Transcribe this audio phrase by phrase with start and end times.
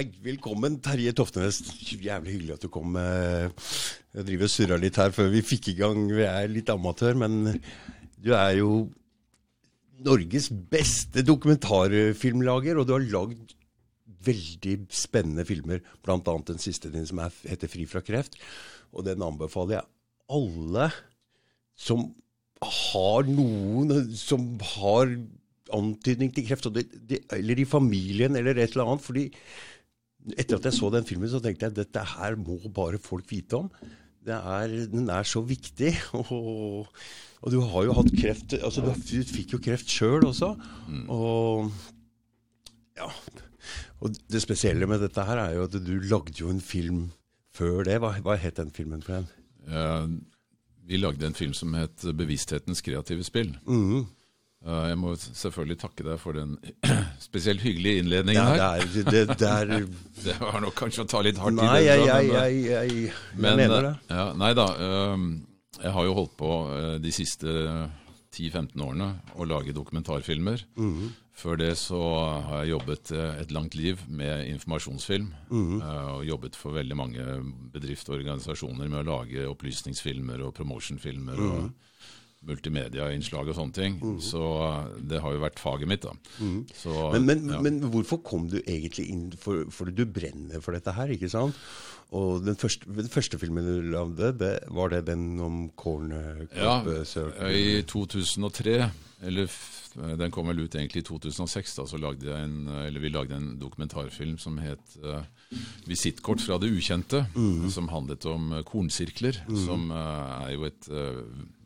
[0.00, 1.58] Hei, velkommen, Terje Toftenes.
[1.92, 2.94] Jævlig hyggelig at du kom.
[2.96, 3.50] eh,
[4.16, 6.06] Jeg driver og surra litt her før vi fikk i gang.
[6.08, 7.60] Vi er litt amatør, men
[8.16, 8.88] du er jo
[10.00, 13.52] Norges beste dokumentarfilmlager, og du har lagd
[14.24, 16.16] veldig spennende filmer, bl.a.
[16.48, 18.40] den siste din som er, heter 'Fri fra kreft'.
[18.94, 19.84] Og den anbefaler jeg
[20.30, 20.90] alle
[21.76, 22.14] som
[22.62, 25.12] har noen som har
[25.70, 29.04] antydning til kreft, det, det, eller i familien eller et eller annet.
[29.04, 29.32] fordi
[30.36, 33.62] etter at jeg så den filmen, så tenkte jeg dette her må bare folk vite
[33.62, 33.70] om.
[34.20, 35.94] Det er, den er så viktig.
[36.18, 36.90] Og,
[37.40, 40.50] og du har jo hatt kreft altså Du, du fikk jo kreft sjøl også.
[41.08, 41.70] Og
[42.98, 43.08] ja.
[44.00, 47.06] Og det spesielle med dette her er jo at du lagde jo en film
[47.56, 47.96] før det.
[48.02, 49.30] Hva, hva het den filmen for en?
[49.70, 50.04] Ja,
[50.90, 53.56] vi lagde en film som het 'Bevissthetens kreative spill'.
[53.64, 54.06] Mhm.
[54.66, 56.58] Eh, jeg må selvfølgelig takke deg for den
[57.28, 58.82] spesielt hyggelige innledningen Ja, her.
[58.92, 59.86] det er, det, det er
[60.26, 61.96] Det var nok kanskje å ta litt hardt Nei, i det.
[61.96, 63.94] Nei, jeg, eh, jeg, jeg, men, mener det.
[64.10, 64.66] eh, Ja, nei da.
[64.76, 65.24] eh,
[65.80, 67.48] jeg har jo holdt på eh, de siste
[68.36, 69.08] 10-15 årene
[69.40, 70.66] å lage dokumentarfilmer.
[70.78, 71.10] Mhm.
[71.40, 71.96] Før det så
[72.44, 75.30] har jeg jobbet eh, et langt liv med informasjonsfilm.
[75.48, 75.80] Mm -hmm.
[76.18, 77.24] Og jobbet for veldig mange
[77.72, 81.36] bedrifter og organisasjoner med å lage opplysningsfilmer og promotionfilmer.
[81.40, 81.50] Mhm.
[81.64, 81.72] og
[82.48, 83.98] multimediainnslag og sånne ting.
[84.24, 86.14] Så eh, det har jo vært faget mitt, da.
[86.74, 87.12] Så, Mhm.
[87.12, 87.60] Men, men, ja.
[87.60, 91.56] men hvorfor kom du egentlig inn For, for du brenner for dette her, ikke sant?
[92.16, 96.10] Og den første, den første filmen du lagde, det, var det den om Corn
[96.56, 96.80] Ja,
[97.46, 98.90] I 2003,
[99.28, 99.46] eller
[100.18, 103.36] den kom vel ut egentlig i 2006, da, så lagde jeg en, eller vi lagde
[103.36, 105.22] en dokumentarfilm som het uh,
[105.86, 107.70] 'Visittkort fra det ukjente', mm.
[107.70, 111.22] som handlet om eh, kornsirkler, som uh, er jo et eh,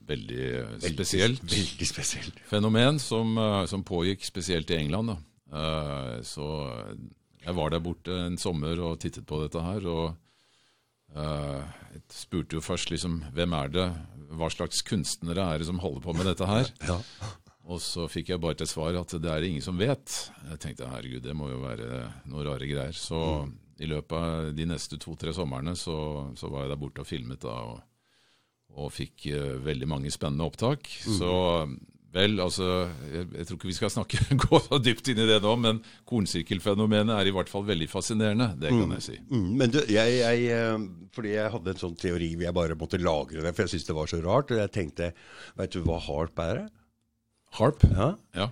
[0.06, 0.46] veldig
[0.80, 2.40] Veldig- spesielt Veldig spesielt.
[2.50, 5.10] fenomen som, eh, som pågikk spesielt i England.
[5.52, 6.48] Eh, så
[7.44, 10.16] jeg var der borte en sommer og tittet på dette her, og
[11.14, 11.62] eh,
[11.94, 13.86] jeg spurte jo først liksom hvem er det,
[14.34, 16.70] hva slags kunstnere er det som holder på med dette her?
[16.88, 16.98] Ja.
[17.66, 20.30] Og så fikk jeg bare til svar at det er det ingen som vet.
[20.50, 22.92] Jeg tenkte herregud, det må jo være noe rare greier.
[22.92, 23.48] Så
[23.80, 25.96] i løpet av de neste to-tre somrene så,
[26.36, 27.80] så var jeg der borte og filmet da, og,
[28.74, 30.88] og fikk eh, veldig mange spennende opptak.
[31.04, 31.30] Så
[32.14, 32.66] vel, altså
[33.10, 35.80] jeg, jeg tror ikke vi skal snakke, gå så dypt inn i det nå, men
[36.08, 39.18] kornsirkelfenomenet er i hvert fall veldig fascinerende, det kan jeg si.
[39.30, 42.78] Mm, men du, jeg, jeg, eh, fordi jeg hadde en sånn teori hvor jeg bare
[42.78, 44.54] måtte lagre det, for jeg syntes det var så rart.
[44.54, 45.10] Og jeg tenkte,
[45.58, 46.66] veit du hva harp er?
[47.58, 47.86] Harp?
[47.94, 48.12] Ja?
[48.34, 48.50] Ja.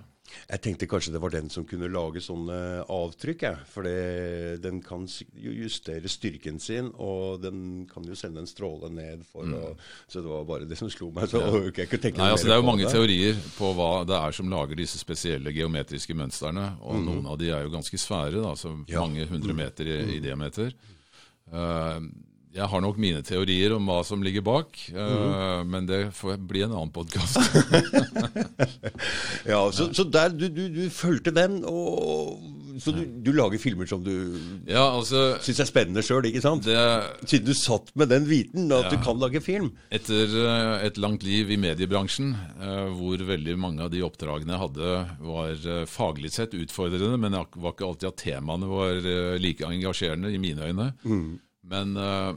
[0.49, 2.55] Jeg tenkte kanskje det var den som kunne lage sånne
[2.91, 3.65] avtrykk, jeg.
[3.69, 3.85] For
[4.63, 5.03] den kan
[5.35, 9.73] justere styrken sin, og den kan jo sende en stråle ned for å
[10.07, 11.29] Så det var bare det som slo meg.
[11.29, 13.91] Så orker jeg ikke tenke Nei, altså Det er jo mange mange teorier på hva
[14.07, 16.65] det er som lager disse spesielle geometriske mønstrene.
[16.81, 18.85] Og noen av de er jo ganske svære, da, så Mhm.
[18.89, 19.01] Ja.
[19.03, 20.73] Mange hundre meter i, i diameter.
[21.51, 21.99] Eh,
[22.53, 26.37] jeg har nok mine teorier om hva som ligger bak, eh, uh, men det får
[26.37, 27.41] bli en annen podkast.
[29.43, 32.39] Ja, så, så der, du, du, du fulgte den, og
[32.79, 34.13] så du, du lager filmer som du
[34.69, 36.63] ja, altså syns er spennende sjøl, ikke sant?
[36.65, 36.77] det,
[37.27, 39.73] Siden du satt med den viten at du kan lage film.
[39.93, 42.31] Etter eh, et langt liv i mediebransjen,
[42.61, 44.93] uh, hvor veldig mange av de oppdragene jeg hadde,
[45.27, 49.01] var faglig sett utfordrende, men det var ikke alltid at temaene var
[49.41, 50.93] like engasjerende i mine øyne.
[51.63, 52.33] Men, eh,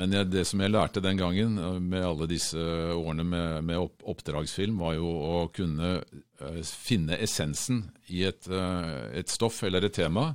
[0.00, 2.58] men jeg, det som jeg lærte den gangen, eh, med alle disse
[2.94, 9.30] årene med, med opp, oppdragsfilm, var jo å kunne eh, finne essensen i et, et
[9.30, 10.32] stoff eller et tema,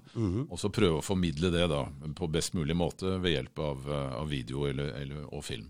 [0.47, 1.81] og så prøve å formidle det da
[2.16, 3.89] på best mulig måte ved hjelp av,
[4.22, 5.67] av video eller, eller, og film.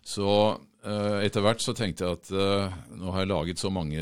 [0.00, 0.30] Så
[0.86, 2.32] eh, etter hvert så tenkte jeg at
[2.96, 4.00] nå har jeg laget så mange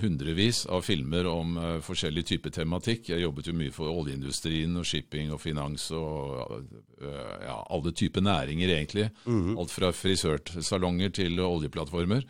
[0.00, 3.10] hundrevis av filmer om uh, forskjellig type tematikk.
[3.12, 6.56] Jeg jobbet jo mye for oljeindustrien og shipping og finans og
[7.02, 9.10] uh, ja, alle typer næringer, egentlig.
[9.26, 12.26] Alt fra frisørsalonger til oljeplattformer.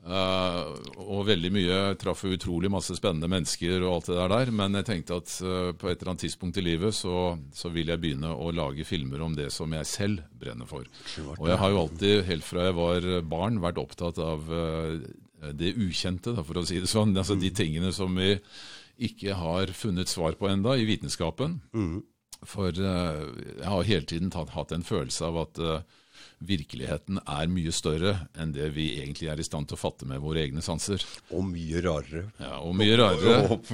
[0.00, 4.52] Eh, og veldig mye traff utrolig masse spennende mennesker og alt det der der.
[4.62, 7.92] Men jeg tenkte at uh, på et eller annet tidspunkt i livet så, så vil
[7.92, 10.88] jeg begynne å lage filmer om det som jeg selv brenner for.
[11.36, 14.96] Og jeg har jo alltid, helt fra jeg var barn, vært opptatt av eh,
[15.56, 17.16] det ukjente, da, for å si det sånn.
[17.16, 18.34] Altså de tingene som vi
[19.00, 21.60] ikke har funnet svar på enda i vitenskapen.
[22.46, 23.22] For eh,
[23.60, 25.82] jeg har hele tiden tatt, hatt en følelse av at eh,
[26.40, 30.22] virkeligheten er mye større enn det vi egentlig er i stand til å fatte med
[30.24, 31.04] våre egne sanser.
[31.36, 32.26] Og mye rarere.
[32.40, 33.40] Ja, og mye rarere.
[33.56, 33.72] Og,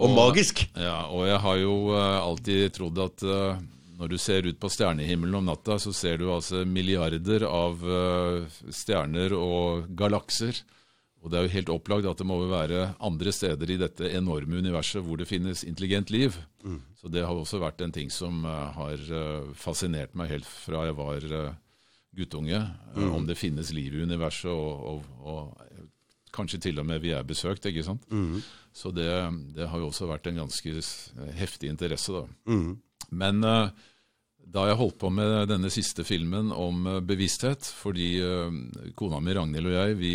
[0.00, 0.64] og magisk.
[0.72, 3.64] Ja, og jeg har jo eh, alltid trodd at eh,
[3.96, 8.58] når du ser ut på stjernehimmelen om natta, så ser du altså milliarder av eh,
[8.72, 10.60] stjerner og galakser.
[11.24, 14.10] Og det er jo helt opplagt at det må jo være andre steder i dette
[14.14, 16.36] enorme universet hvor det finnes intelligent liv.
[16.62, 16.80] Mm.
[17.00, 20.84] Så det har også vært en ting som uh, har uh, fascinert meg helt fra
[20.86, 21.56] jeg var uh,
[22.16, 22.60] guttunge.
[22.94, 23.08] Mm.
[23.16, 25.72] Om det finnes liv i universet, og, og, og,
[26.36, 27.64] kanskje til og med vi er besøkt.
[27.66, 28.04] ikke sant?
[28.12, 28.42] Mm.
[28.76, 29.08] Så det,
[29.56, 30.72] det, har jo også vært en ganske
[31.32, 32.26] heftig interesse, da.
[32.52, 32.74] Mm.
[33.16, 38.10] Men da jeg holdt på med denne siste filmen om bevissthet, fordi
[38.98, 40.12] kona mi Ragnhild og jeg, vi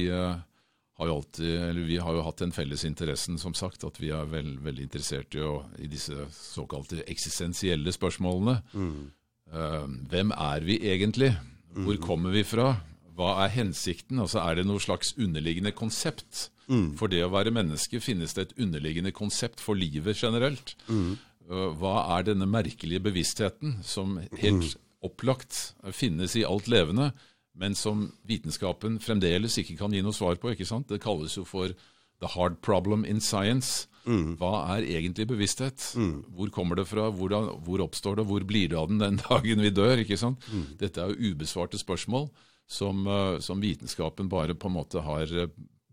[1.02, 4.28] har alltid, eller vi har jo hatt den felles interessen, som sagt, at vi er
[4.30, 8.60] vel, veldig interessert i, å, i disse såkalte eksistensielle spørsmålene.
[8.74, 9.10] Mm.
[9.52, 11.34] Uh, hvem er vi egentlig?
[11.74, 12.04] Hvor mm.
[12.06, 12.76] kommer vi fra?
[13.18, 14.22] Hva er hensikten?
[14.24, 16.50] Altså Er det noe slags underliggende konsept?
[16.72, 16.94] Mm.
[17.00, 20.78] For det å være menneske finnes det et underliggende konsept for livet generelt.
[20.88, 21.18] Mm.
[21.52, 24.84] hva er denne merkelige bevisstheten som helt mm.
[25.04, 27.10] opplagt finnes i alt levende?
[27.54, 30.54] Men som vitenskapen fremdeles ikke kan gi noe svar på.
[30.54, 30.90] ikke sant?
[30.90, 31.74] Det kalles jo for
[32.22, 33.88] the hard problem in science.
[34.06, 34.38] Mm.
[34.40, 35.92] Hva er egentlig bevissthet?
[36.00, 36.24] Mm.
[36.38, 37.10] Hvor kommer det fra?
[37.14, 38.28] Hvordan, hvor oppstår det?
[38.30, 40.02] Hvor blir det av den den dagen vi dør?
[40.02, 40.48] ikke sant?
[40.50, 40.78] Mm.
[40.80, 42.30] Dette er jo ubesvarte spørsmål
[42.72, 45.52] som, uh, som, vitenskapen bare på en måte har uh,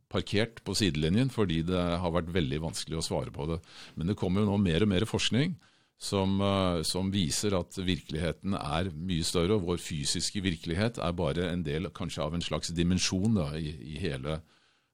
[0.09, 3.59] parkert på sidelinjen fordi det har vært veldig vanskelig å svare på det.
[3.99, 5.59] Men det kommer jo nå mer og mer forskning
[5.99, 11.51] som, eh, som, viser at virkeligheten er mye større, og vår fysiske virkelighet er bare
[11.51, 14.39] en del kanskje av en slags dimensjon da, i, i, hele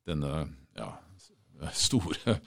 [0.09, 0.33] denne
[0.77, 0.91] ja,
[1.87, 2.39] store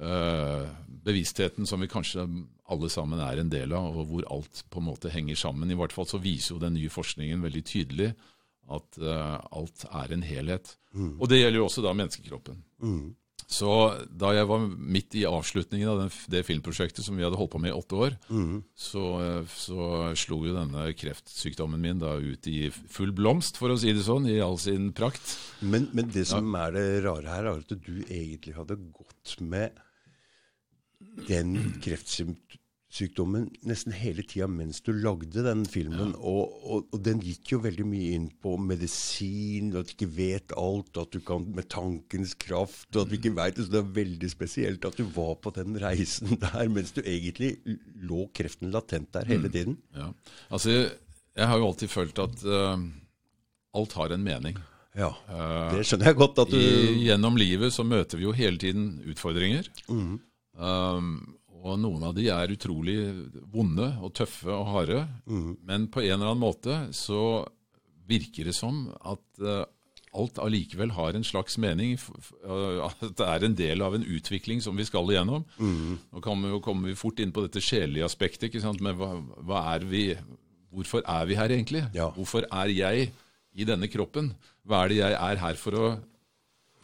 [0.00, 0.68] uh,
[1.08, 2.24] bevisstheten som vi kanskje
[2.72, 5.72] alle sammen er en del av, og hvor alt på en måte henger sammen.
[5.72, 8.12] I hvert fall så viser jo den nye forskningen veldig tydelig
[8.76, 10.72] at uh, alt er en helhet.
[10.92, 11.14] Mm.
[11.20, 12.60] Og det gjelder jo også da menneskekroppen.
[12.82, 13.14] Mm.
[13.46, 13.70] Så
[14.10, 17.60] da jeg var midt i avslutningen av den, det filmprosjektet som vi hadde holdt på
[17.62, 18.56] med i åtte år, mm.
[18.74, 19.04] så,
[19.52, 19.86] så,
[20.18, 24.26] slo jo denne kreftsykdommen min da ut i full blomst, for å si det sånn,
[24.32, 25.36] i all sin prakt.
[25.62, 26.66] Men, men det som ja.
[26.66, 29.78] er det rare her, er at du egentlig hadde gått med
[31.30, 31.54] den
[31.84, 32.55] kreftsymptomen
[32.96, 36.14] sykdommen nesten hele tida mens du lagde den filmen.
[36.14, 36.20] Ja.
[36.20, 40.54] Og, og, og, den gikk jo veldig mye inn på medisin, at du ikke vet
[40.58, 43.66] alt, at du kan med tankens kraft, og at du ikke vet det.
[43.66, 47.56] Så det er veldig spesielt at du var på den reisen der mens du egentlig
[48.06, 49.52] lå kreften latent der hele mm.
[49.58, 49.80] tiden.
[49.92, 50.00] Mm.
[50.00, 50.12] Ja.
[50.50, 50.78] Altså,
[51.36, 52.80] jeg har jo alltid følt at uh,
[53.76, 54.56] alt har en mening.
[54.96, 56.38] Ja, eh, det skjønner jeg godt.
[56.40, 56.56] at du...
[56.56, 59.68] I, gjennom livet så møter vi jo hele tiden utfordringer.
[59.92, 60.14] Mm.
[60.56, 61.10] Um,
[61.66, 62.96] og noen av de er utrolig
[63.52, 65.00] vonde og tøffe og harde.
[65.26, 65.52] Mm.
[65.66, 67.20] Men på en eller annen måte så
[68.06, 69.64] virker det som at uh,
[70.16, 71.96] alt allikevel har en slags mening.
[72.44, 75.44] Uh, at det er en del av en utvikling som vi skal igjennom.
[75.58, 75.98] Mm.
[76.14, 78.48] Nå kommer vi, kommer vi fort inn på dette sjelelige aspektet.
[78.48, 78.82] ikke sant?
[78.84, 79.12] Men hva,
[79.46, 80.08] hva er vi,
[80.74, 81.86] hvorfor er vi her egentlig?
[81.96, 82.10] Ja.
[82.14, 83.10] Hvorfor er jeg
[83.56, 84.34] i denne kroppen?
[84.66, 85.88] Hva er det jeg er her for å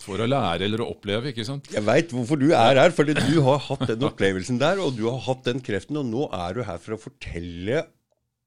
[0.02, 1.31] for å lære eller å oppleve.
[1.31, 1.70] ikke sant?
[1.72, 2.94] Jeg veit hvorfor du er her.
[2.94, 6.00] Fordi du har hatt den opplevelsen der, og du har hatt den kreften.
[6.00, 7.84] Og nå er du her for å fortelle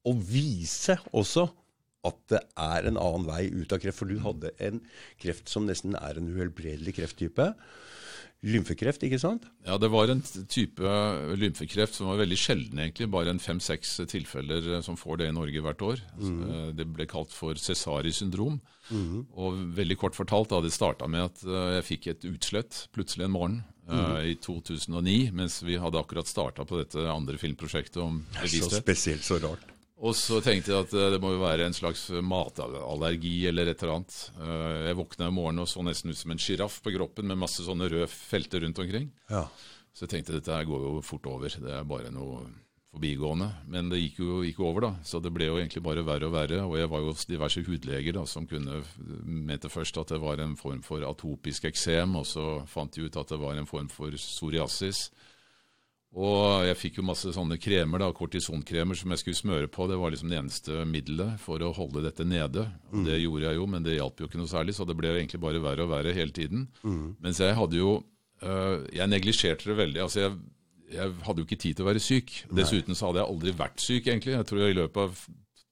[0.06, 1.48] og vise også
[2.06, 3.98] at det er en annen vei ut av kreft.
[3.98, 4.82] For du hadde en
[5.22, 7.50] kreft som nesten er en uhelbredelig krefttype
[8.46, 9.46] lymfekreft, ikke sant?
[9.66, 10.94] Ja, det var en type
[11.38, 13.08] lymfekreft som var veldig sjelden, egentlig.
[13.12, 16.02] Bare en fem-seks tilfeller eh, som får det i Norge hvert år.
[16.20, 16.40] Mm.
[16.78, 18.60] Det ble kalt for Cesari syndrom.
[18.90, 19.24] Mm.
[19.34, 23.26] Og veldig kort fortalt, da det starta med at eh, jeg fikk et utslett plutselig
[23.26, 23.94] en morgen mm.
[23.98, 28.78] uh, i 2009, mens vi hadde akkurat starta på dette andre filmprosjektet om bevissthet.
[28.78, 29.75] Så spesielt, så rart.
[30.04, 33.80] Og så tenkte jeg at eh, det må jo være en slags matallergi eller et
[33.80, 34.18] eller annet.
[34.36, 37.40] Eh, jeg våkna i morgen og så nesten ut som en sjiraff på kroppen med
[37.40, 39.08] masse sånne røde felter rundt omkring.
[39.32, 39.46] Ja.
[39.96, 42.44] Så jeg tenkte dette går jo fort over, det er bare noe
[42.96, 43.48] forbigående.
[43.72, 44.92] Men det gikk jo ikke over, da.
[45.04, 46.62] Så det ble jo egentlig bare verre og verre.
[46.64, 48.82] Og jeg var jo hos diverse hudleger da, som kunne
[49.24, 53.16] mente først at det var en form for atopisk eksem, og så fant de ut
[53.20, 55.10] at det var en form for psoriasis.
[56.16, 59.84] Og jeg fikk jo masse sånne kremer, da, kortisonkremer som jeg skulle smøre på.
[59.90, 62.64] Det var liksom det eneste middelet for å holde dette nede.
[62.88, 63.22] Og Det mm.
[63.26, 65.60] gjorde jeg jo, men det hjalp jo ikke noe særlig, så det ble egentlig bare
[65.60, 66.66] verre og verre hele tiden.
[66.80, 67.16] Mm.
[67.20, 70.02] Mens jeg hadde jo øh, Jeg neglisjerte det veldig.
[70.06, 70.38] altså jeg,
[70.94, 72.32] jeg, hadde jo ikke tid til å være syk.
[72.48, 74.38] Dessuten så hadde jeg aldri vært syk, egentlig.
[74.38, 75.26] Jeg tror jeg i løpet av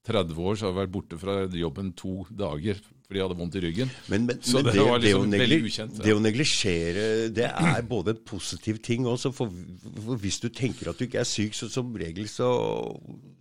[0.05, 2.85] 30 år så har jeg vært borte fra jobben to dager
[3.15, 3.91] fordi jeg hadde vondt i ryggen.
[4.11, 5.99] Men, men, så men det, det, var liksom det veldig ukjent.
[6.03, 7.05] Det å neglisjere
[7.35, 9.31] det er både en positiv ting også.
[9.37, 9.53] For,
[10.01, 12.49] for, hvis du tenker at du ikke er syk, så som regel så,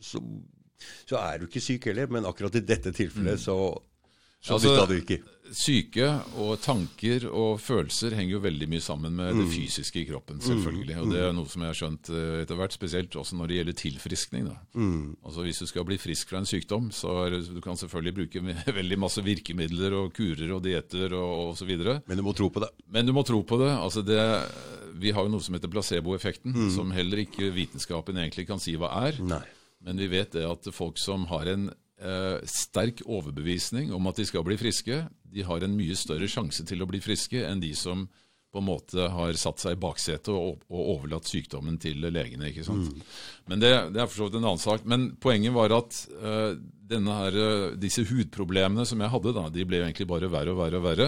[0.04, 0.22] så,
[1.10, 2.12] så er du ikke syk heller.
[2.14, 3.44] Men akkurat i dette tilfellet mm.
[3.48, 3.58] så
[4.44, 5.22] Så Altså- du ikke.
[5.54, 6.08] Syke
[6.42, 10.98] og tanker og følelser henger jo veldig mye sammen med det fysiske i kroppen, selvfølgelig.
[11.04, 13.60] Og det er noe som jeg har skjønt eh, etter hvert, spesielt også når det
[13.60, 14.50] gjelder tilfriskning.
[14.50, 14.58] Da.
[15.24, 18.44] Altså Hvis du skal bli frisk fra en sykdom, så er du kan selvfølgelig bruke
[18.82, 21.74] veldig masse virkemidler og kurer og dietter og osv.
[22.10, 22.72] Men du må tro på det.
[22.90, 23.72] Men du må tro på det.
[23.74, 24.22] altså det
[24.94, 28.92] vi har jo noe som heter placeboeffekten, som heller ikke vitenskapen egentlig kan si hva
[29.08, 29.18] er.
[29.26, 29.42] Nei.
[29.84, 31.72] Men vi vet det at folk som har en
[32.04, 36.66] eh, sterk overbevisning om at de skal bli friske, de har en mye større sjanse
[36.68, 38.06] til å bli friske enn de som
[38.54, 42.52] på en måte har satt seg i baksetet og, og overlatt sykdommen til legene.
[42.52, 42.92] ikke sant?
[43.50, 44.86] Men det, det er for så vidt en annen sak.
[44.86, 46.54] Men poenget var at uh,
[46.94, 50.78] her, eh, disse hudproblemene som jeg hadde, da, de ble egentlig bare verre og verre
[50.78, 51.08] og verre.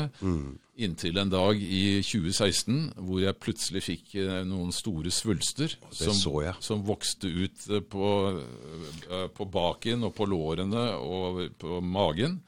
[0.82, 6.18] Inntil en dag i 2016 hvor jeg plutselig fikk uh, noen store svulster som,
[6.66, 8.10] som vokste ut uh, på,
[9.38, 12.40] på baken og på lårene og på magen.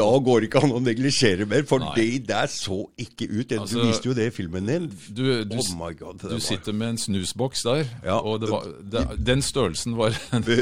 [0.00, 1.90] Da går det ikke an å neglisjere mer, for Nei.
[1.96, 3.48] det der så ikke ut.
[3.50, 4.86] Du Altså, viste jo det i filmen din.
[5.10, 6.22] Du, du, oh my god.
[6.30, 8.16] Du sitter med en snusboks der, Ja.
[8.20, 10.14] og det var, det, den størrelsen var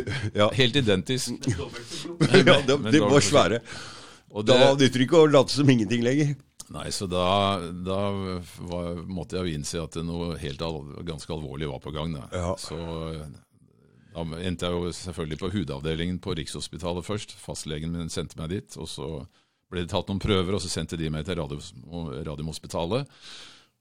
[0.35, 0.49] ja.
[0.59, 1.31] helt identisk.
[1.49, 3.61] ja, de, men de var svære.
[4.31, 6.35] Og Da det, nytter det ikke å late som ingenting lenger.
[6.75, 7.23] nei, så da,
[7.73, 8.01] da
[8.69, 12.13] var, måtte jeg jo innse at noe helt al ganske alvorlig var på gang.
[12.17, 12.27] Da.
[12.33, 12.51] Ja.
[12.61, 12.77] Så
[14.19, 17.37] da endte jeg jo selvfølgelig på hudavdelingen på Rikshospitalet først.
[17.39, 18.79] Fastlegen min sendte meg dit.
[18.79, 19.11] og så
[19.69, 23.09] ble det tatt noen prøver, og så sendte de meg til Radiumhospitalet.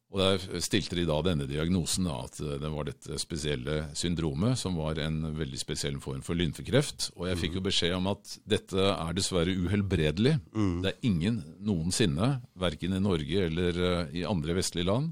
[0.08, 4.56] Og Der stilte de da denne diagnosen, da, at eh, det var dette spesielle syndromet,
[4.60, 7.10] som var en veldig spesiell form for lymfekreft.
[7.18, 10.38] Og jeg fikk jo beskjed om at dette er dessverre uhelbredelig.
[10.86, 15.12] Det er ingen noensinne, verken i Norge eller eh, i andre vestlige land,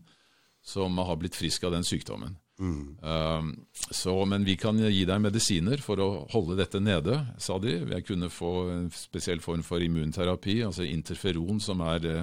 [0.64, 2.40] som har blitt frisk av den sykdommen.
[2.58, 7.78] Um, så, men vi kan gi deg medisiner for å holde dette nede, sa de.
[7.92, 12.20] Jeg kunne få en spesiell form for immunterapi, altså interferon, som er det,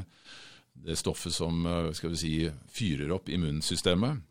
[0.73, 2.37] det stoffet som eh, skal vi si,
[2.73, 4.25] fyrer opp immunsystemet.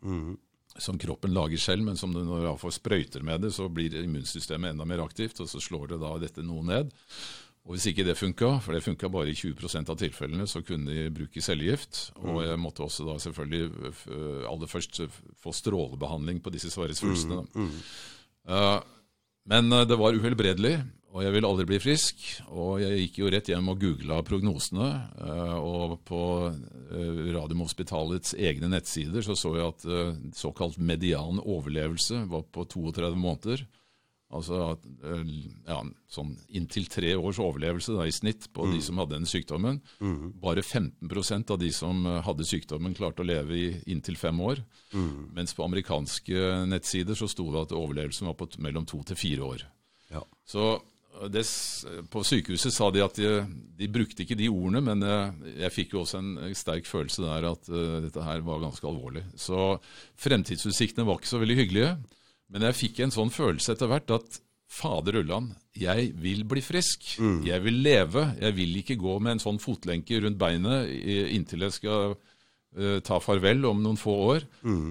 [0.82, 3.94] Som kroppen lager selv, men som du når du fall sprøyter med det, så blir
[4.02, 6.94] immunsystemet enda mer aktivt, og så slår det da dette noe ned.
[7.62, 10.90] Og Hvis ikke det funka, for det funka bare i 20% av tilfellene, så kunne
[10.90, 12.08] de bruke cellegift.
[12.18, 13.92] Og jeg måtte også da selvfølgelig
[14.50, 14.98] aller først
[15.38, 17.44] få strålebehandling på disse svære svulstene.
[17.46, 17.68] da.
[18.48, 18.80] Eh,
[19.46, 20.74] men eh, det var uhelbredelig,
[21.12, 22.16] og jeg ville aldri bli frisk.
[22.50, 24.88] Og jeg gikk jo rett hjem og googla prognosene.
[25.22, 32.24] eh, Og på eh, Radiumhospitalets egne nettsider så så jeg at eh, såkalt median overlevelse
[32.26, 33.66] var på 32 måneder.
[34.32, 34.60] Altså
[35.04, 35.32] eh,
[35.68, 39.82] ja, sånn inntil tre års overlevelse da, i snitt på de som hadde den sykdommen.
[40.42, 44.64] Bare 15% av de som eh, hadde sykdommen, klarte å leve i inntil fem år.
[45.36, 49.52] Mens på amerikanske nettsider så sto det at overlevelsen var på mellom to til fire
[49.52, 49.68] år.
[50.12, 50.22] Ja.
[50.48, 51.44] Så eh, det,
[52.12, 53.34] på sykehuset sa de at de,
[53.78, 57.50] de brukte ikke de ordene, men eh, jeg fikk jo også en sterk følelse der
[57.52, 59.24] at uh, dette her var ganske alvorlig.
[59.36, 59.76] Så
[60.20, 61.94] fremtidsutsiktene var ikke så veldig hyggelige.
[62.52, 64.40] Men jeg fikk en sånn følelse etter hvert at
[64.72, 67.14] fader ulland, jeg vil bli frisk.
[67.44, 68.26] Jeg vil leve.
[68.40, 70.88] Jeg vil ikke gå med en sånn fotlenke rundt beinet
[71.36, 72.14] inntil jeg skal
[72.76, 74.46] eh, ta farvel om noen få år.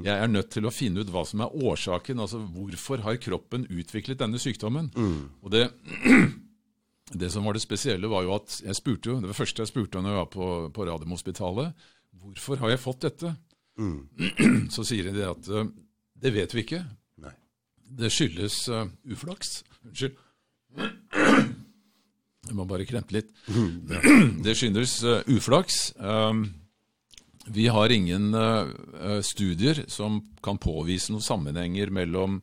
[0.06, 2.22] Jeg er nødt til å finne ut hva som er årsaken.
[2.22, 4.89] altså Hvorfor har kroppen utviklet denne sykdommen?
[5.41, 5.68] Og det,
[7.22, 9.74] det som var det spesielle, var jo at jeg spurte jo, det var første jeg
[9.74, 11.74] spurte når jeg var på, på Radiumhospitalet,
[12.22, 13.36] hvorfor har jeg fått dette?
[14.75, 15.70] Så sier de det at eh,
[16.22, 16.84] det vet vi ikke.
[17.91, 19.62] Det skyldes uh, uflaks.
[19.86, 20.15] Unnskyld.
[22.48, 23.29] Jeg må bare kremte litt.
[24.45, 25.91] Det skyldes uh, uflaks.
[26.00, 26.45] Um,
[27.51, 32.36] vi har ingen eh, studier som kan påvise noen sammenhenger mellom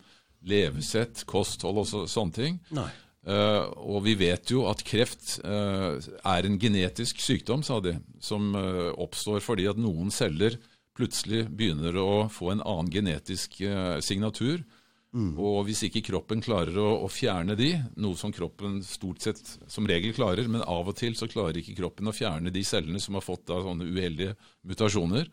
[0.43, 2.57] levesett, kosthold og så, sånne ting.
[2.75, 9.39] Eh, og vi vet jo at kreft er en genetisk sykdom, sa de, som oppstår
[9.45, 10.59] fordi at noen celler
[10.99, 13.99] plutselig begynner å få en annen genetisk eh,
[15.13, 15.39] signatur.
[15.41, 19.87] Og hvis ikke kroppen klarer å, å fjerne de, noe som kroppen stort sett som
[19.89, 23.15] regel klarer, men av og til så klarer ikke kroppen å fjerne de cellene som
[23.15, 24.37] har fått da, sånne uheldige
[24.69, 25.29] mutasjoner,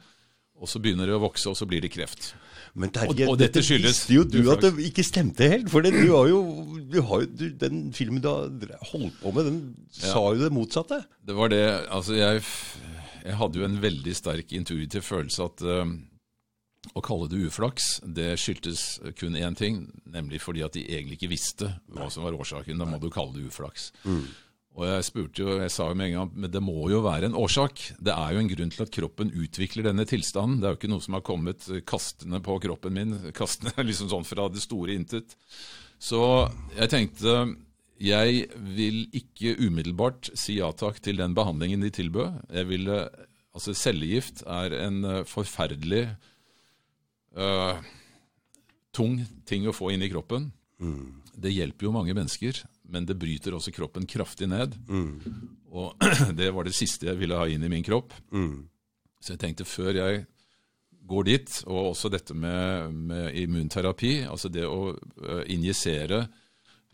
[0.55, 2.33] og så begynner det å vokse, og så blir det kreft.
[2.75, 5.67] Men Terje, Og- og dette skyldes visste jo du at det ikke stemte helt.
[5.69, 6.39] For det, du har jo,
[6.87, 8.47] du har jo du, Den filmen du har
[8.91, 11.03] holdt på med, den sa jo det motsatte.
[11.23, 12.41] Det var det Altså, jeg,
[13.25, 15.85] jeg hadde jo en veldig sterk intuitiv følelse at eh,
[16.93, 18.85] å kalle det uflaks, det skyldtes
[19.19, 22.81] kun én ting, nemlig fordi at de egentlig ikke visste hva som var årsaken.
[22.81, 23.91] Da må du kalle det uflaks.
[24.75, 27.29] Og jeg spurte jo, jeg sa jo med en gang men det må jo være
[27.29, 27.81] en årsak.
[27.95, 30.59] Det er jo en grunn til at kroppen utvikler denne tilstanden.
[30.59, 34.27] Det er jo ikke noe som har kommet kastende på kroppen min, kastende liksom sånn
[34.27, 35.37] fra det store intet.
[35.95, 36.19] Så
[36.75, 37.37] jeg tenkte
[38.03, 42.41] jeg vil ikke umiddelbart si ja takk til den behandlingen de tilbød.
[42.51, 42.97] Jeg ville,
[43.55, 46.09] altså Cellegift er en uh, forferdelig
[47.39, 47.79] uh,
[48.95, 50.49] tung ting å få inn i kroppen.
[50.81, 51.21] Mm.
[51.35, 52.61] Det hjelper jo mange mennesker,
[52.91, 54.77] men det bryter også kroppen kraftig ned.
[54.87, 55.19] Mm.
[55.75, 56.07] Og
[56.39, 58.15] det var det siste jeg ville ha inn i min kropp.
[58.31, 58.65] Mm.
[59.19, 60.25] Så jeg tenkte før jeg
[61.05, 66.23] går dit, og også dette med, med immunterapi, altså det å uh, injisere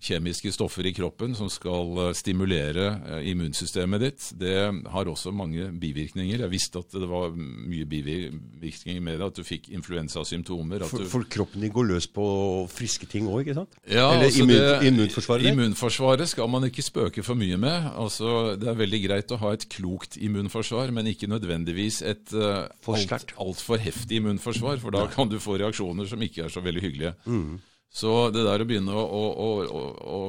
[0.01, 4.27] kjemiske stoffer i kroppen som skal eh, stimulere eh, immunsystemet ditt.
[4.39, 4.55] Det
[4.93, 6.41] har også mange bivirkninger.
[6.41, 10.87] Jeg visste at det var mye bivirkninger med det, at du fikk influensasymptomer.
[10.89, 12.25] For, for, kroppen din går løs på
[12.71, 13.77] friske ting òg, ikke sant?
[13.85, 15.49] Ja, Eller altså immun, det, immunforsvaret?
[15.51, 17.91] Immunforsvaret skal man ikke spøke for mye med.
[17.93, 22.65] Altså, det er veldig greit å ha et klokt immunforsvar, men ikke nødvendigvis et uh,
[22.89, 26.83] altfor alt heftig immunforsvar, for da kan du få reaksjoner som ikke er så veldig
[26.83, 27.13] hyggelige.
[27.29, 27.59] Mm.
[27.91, 29.81] Så det der å begynne å, å, å,
[30.15, 30.19] å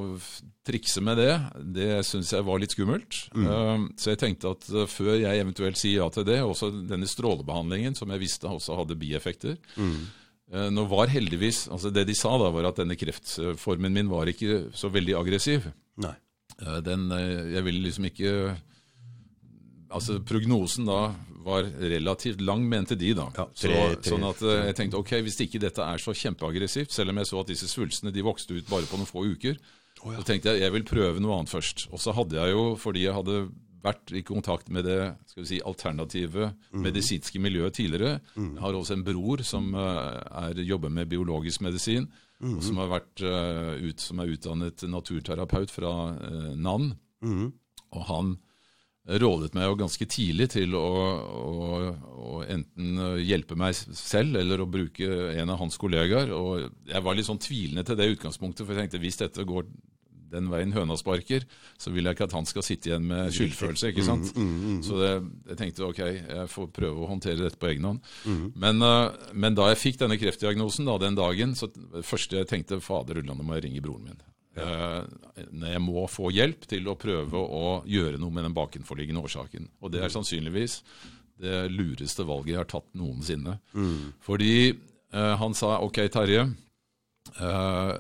[0.67, 1.35] trikse med det,
[1.77, 3.21] det syns jeg var litt skummelt.
[3.39, 3.47] Mm.
[3.47, 7.07] Uh, så jeg tenkte at uh, før jeg eventuelt sier ja til det, også denne
[7.11, 9.95] strålebehandlingen, som jeg visste også hadde bieffekter mm.
[10.55, 14.31] uh, Nå var heldigvis altså Det de sa da, var at denne kreftformen min var
[14.31, 15.71] ikke så veldig aggressiv.
[16.03, 16.15] Nei.
[16.85, 18.33] Den, jeg ville liksom ikke
[19.93, 20.99] Altså Prognosen da
[21.45, 23.13] var relativt lang, mente de.
[23.19, 23.29] da.
[23.37, 26.95] Ja, tre, så, sånn at eh, jeg tenkte ok, hvis ikke dette er så kjempeaggressivt,
[26.95, 29.59] selv om jeg så at disse svulstene de vokste ut bare på noen få uker,
[30.03, 30.21] oh, ja.
[30.21, 31.87] så tenkte jeg jeg vil prøve noe annet først.
[31.93, 33.45] Og så hadde jeg jo, fordi jeg hadde
[33.83, 36.83] vært i kontakt med det skal vi si, alternative mm.
[36.85, 38.21] medisinske miljøet tidligere.
[38.37, 38.53] Mm.
[38.55, 42.07] Jeg har også en bror som uh, er, jobber med biologisk medisin,
[42.39, 42.55] mm.
[42.57, 46.93] og som, har vært, uh, ut, som er utdannet naturterapeut fra uh, NAN.
[47.27, 47.51] Mm.
[47.93, 48.37] Og han
[49.03, 50.89] rådet meg jo ganske tidlig til å,
[51.27, 56.31] å, å, enten hjelpe meg selv eller å bruke en av hans kollegaer.
[56.37, 59.67] Og jeg var litt sånn tvilende til det utgangspunktet, for jeg tenkte hvis dette går
[60.33, 61.45] den veien høna sparker,
[61.81, 63.93] så vil jeg ikke at han skal sitte igjen med skyldfølelse.
[63.93, 64.33] ikke sant?
[64.37, 64.81] Mm, mm, mm.
[64.87, 65.13] Så det,
[65.51, 68.13] jeg tenkte ok, jeg får prøve å håndtere dette på egen hånd.
[68.25, 68.45] Mm.
[68.65, 72.51] Men, uh, men, da jeg fikk denne kreftdiagnosen da, den dagen, så det første jeg
[72.51, 74.23] tenkte fader ulland, må jeg ringe broren min.
[74.57, 75.05] Ja.
[75.37, 79.71] Jeg må få hjelp til å prøve å gjøre noe med den bakenforliggende årsaken.
[79.81, 80.83] Og det er sannsynligvis
[81.43, 83.57] det lureste valget jeg har tatt noensinne.
[83.73, 84.13] Mm.
[84.23, 86.45] Fordi eh, han sa ok, Terje.
[87.33, 87.93] Eh,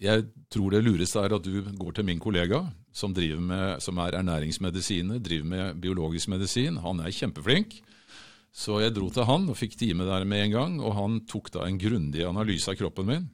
[0.00, 4.18] jeg tror det lureste er at du går til min kollega, som, med, som er
[4.18, 6.80] ernæringsmedisiner, driver med biologisk medisin.
[6.82, 7.78] Han er kjempeflink.
[8.50, 10.80] Så jeg dro til han og fikk time der med en gang.
[10.82, 13.28] Og han tok da en grundig analyse av kroppen min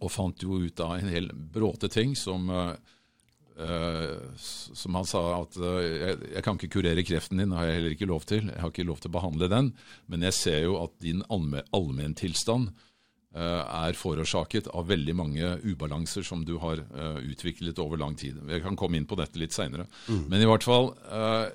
[0.00, 5.58] og fant jo ut av en hel bråte ting som, uh, som han sa at
[5.60, 8.46] uh, jeg, jeg, kan ikke kurere kreften din, det har jeg heller ikke lov til.
[8.48, 9.74] Jeg har ikke lov til å behandle den,
[10.08, 16.46] men jeg ser jo at din allmenntilstand uh, er forårsaket av veldig mange ubalanser som
[16.48, 16.80] du har
[17.20, 18.40] utviklet over lang tid.
[18.48, 19.84] Jeg kan komme inn på dette litt seinere.
[20.08, 20.24] Mm.
[20.32, 20.94] Men i hvert fall,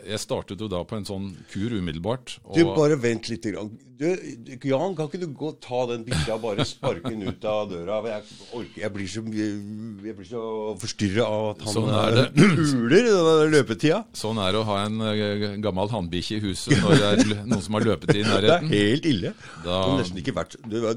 [0.06, 2.38] jeg startet jo da på en sånn kur umiddelbart.
[2.54, 3.50] du, bare vent litt.
[3.96, 4.06] Du,
[4.68, 8.02] Jan, kan ikke du gå ta den bikkja og bare sparke den ut av døra?
[8.10, 10.42] Jeg, orker, jeg blir så, jeg blir så
[10.82, 11.92] forstyrra av at han sånn
[12.76, 14.02] uler den løpetida.
[14.18, 17.64] Sånn er det å ha en uh, gammel hannbikkje i huset når det er noen
[17.64, 18.70] som har løpetid i nærheten.
[18.76, 19.32] Det er helt ille.
[19.64, 20.56] Da, det har nesten ikke vært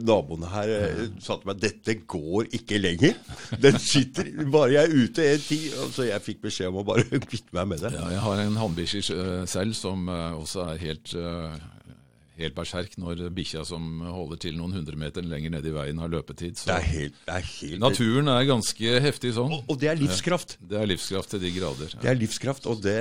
[0.08, 3.16] Naboene her eh, sa til meg dette går ikke lenger.
[3.62, 7.04] Den sitter Bare jeg er ute en tid Så jeg fikk beskjed om å bare
[7.30, 7.92] kvitte meg med det.
[7.94, 11.14] Ja, jeg har en hannbikkje eh, selv som eh, også er helt
[12.38, 16.10] helt berserk når bikkja som holder til noen hundre meter lenger nede i veien, har
[16.12, 16.58] løpetid.
[16.60, 19.54] Så det er helt, det er helt, naturen er ganske heftig sånn.
[19.56, 20.56] Og, og, det er livskraft.
[20.70, 21.94] Det er livskraft til de grader.
[21.96, 22.02] Ja.
[22.04, 22.96] Det er livskraft, og det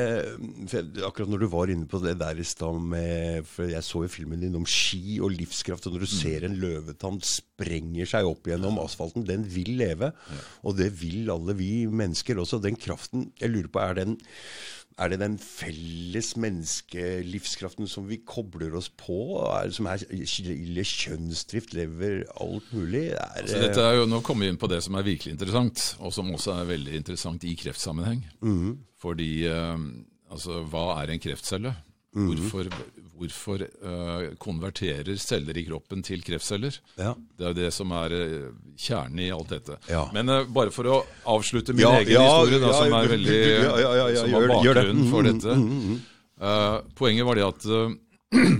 [1.07, 4.11] Akkurat når du var inne på det der i stad med For jeg så jo
[4.11, 6.13] filmen din om ski og livskraft, og når du mm.
[6.13, 10.11] ser en løvetann sprenger seg opp gjennom asfalten, den vil leve.
[10.13, 10.41] Ja.
[10.67, 12.61] Og det vil alle vi mennesker også.
[12.63, 14.17] Den kraften Jeg lurer på, er den
[14.97, 22.23] er det den felles menneskelivskraften som vi kobler oss på, er, som er kjønnsdrift, lever,
[22.41, 23.11] alt mulig?
[23.13, 26.15] Er, altså, er jo, nå kommer vi inn på det som er virkelig interessant, og
[26.15, 28.23] som også er veldig interessant i kreftsammenheng.
[28.41, 28.73] Mm.
[28.97, 29.77] Fordi uh,
[30.33, 31.75] altså, hva er en kreftcelle?
[32.17, 32.31] Mm.
[32.31, 32.71] Hvorfor,
[33.17, 36.77] hvorfor uh, konverterer celler i kroppen til kreftceller?
[36.99, 37.13] Ja.
[37.37, 39.77] Det er det som er uh, kjernen i alt dette.
[39.91, 40.05] Ja.
[40.15, 40.99] Men uh, bare for å
[41.33, 43.41] avslutte min egen historie, da, som er veldig
[44.21, 45.57] som var bakgrunnen for mm, dette.
[45.57, 45.99] Mm, mm,
[46.37, 46.89] mm.
[46.97, 47.69] poenget var det at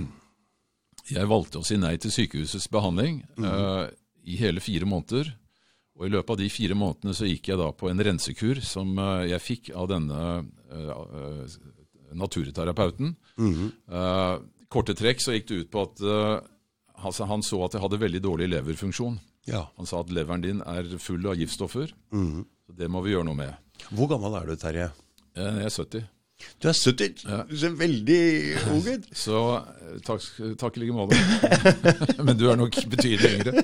[1.16, 3.50] jeg valgte å si nei til sykehusets behandling mm.
[4.28, 5.30] i hele fire måneder.
[5.98, 8.92] Og I løpet av de fire månedene så gikk jeg da på en rensekur som
[9.26, 10.20] jeg fikk av denne
[12.12, 13.16] naturterapeuten.
[13.36, 13.70] Mm -hmm.
[13.92, 16.40] uh, korte trekk så gikk det ut på at uh,
[17.04, 19.18] altså, han så at jeg hadde veldig dårlig leverfunksjon.
[19.46, 19.68] Ja.
[19.76, 21.94] Han sa at leveren din er full av giftstoffer.
[22.12, 22.44] Mm -hmm.
[22.66, 23.54] så Det må vi gjøre noe med.
[23.90, 24.90] Hvor gammel er du, Terje?
[25.36, 26.04] Jeg er 70.
[26.58, 27.22] Du er 70.
[27.22, 27.44] Ja.
[27.46, 28.22] Du ser veldig
[28.72, 29.04] ung ut.
[29.24, 30.24] Så eh, takk,
[30.58, 31.18] takk i like måte.
[32.26, 33.62] Men du er nok betydelig yngre.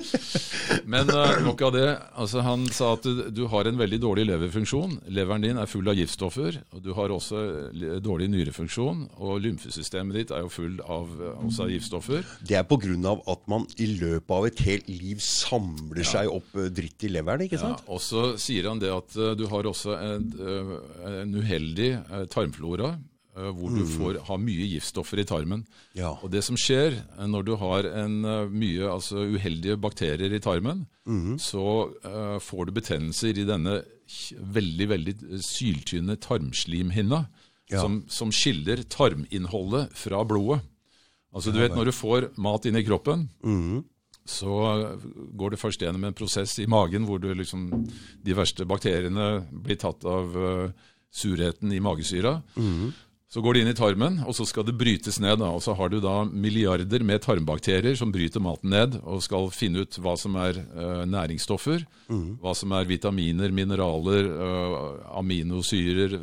[0.87, 1.87] Men uh, nok av det.
[2.15, 4.97] Altså, han sa at du, du, har en veldig dårlig leverfunksjon.
[5.15, 6.61] Leveren din er full av giftstoffer.
[6.75, 7.41] og Du har også
[8.03, 9.05] dårlig nyrefunksjon.
[9.19, 11.11] Og lymfesystemet ditt er jo full av,
[11.45, 12.23] også av giftstoffer.
[12.47, 13.15] Det er pga.
[13.31, 16.09] at man i løpet av et helt liv samler ja.
[16.13, 17.83] seg opp dritt i leveren, ikke sant?
[17.83, 20.75] Ja, og så sier han det at uh, du har også en, uh,
[21.11, 21.91] en uheldig
[22.31, 23.89] tarmflora tarmflora, hvor hvor du mm.
[23.97, 25.65] får ha mye giftstoffer i tarmen.
[25.93, 26.13] Ja.
[26.23, 30.39] Og Det som skjer eh, når du har en, eh, mye altså, uheldige bakterier i
[30.39, 31.37] tarmen, mm.
[31.37, 33.81] så uh, får du betennelser i denne
[34.39, 37.25] veldig veldig syltynne tarmslimhinna,
[37.69, 37.81] ja.
[37.81, 40.61] som, som, skiller tarminnholdet fra blodet.
[41.35, 43.83] Altså du vet Når du får mat inn i kroppen, mm.
[44.23, 44.95] så
[45.35, 47.67] går det først gjennom en prosess i magen hvor du liksom,
[48.23, 52.41] de verste bakteriene blir tatt av uh, surheten i magesyra.
[52.55, 52.91] Mm.
[53.35, 55.41] Så går det inn i tarmen, og så skal det brytes ned.
[55.41, 55.49] Da.
[55.51, 59.83] Og så har du da milliarder med tarmbakterier som bryter maten ned og skal finne
[59.83, 62.29] ut hva som er uh, næringsstoffer, mm.
[62.39, 66.15] hva som er vitaminer, mineraler, uh, aminosyrer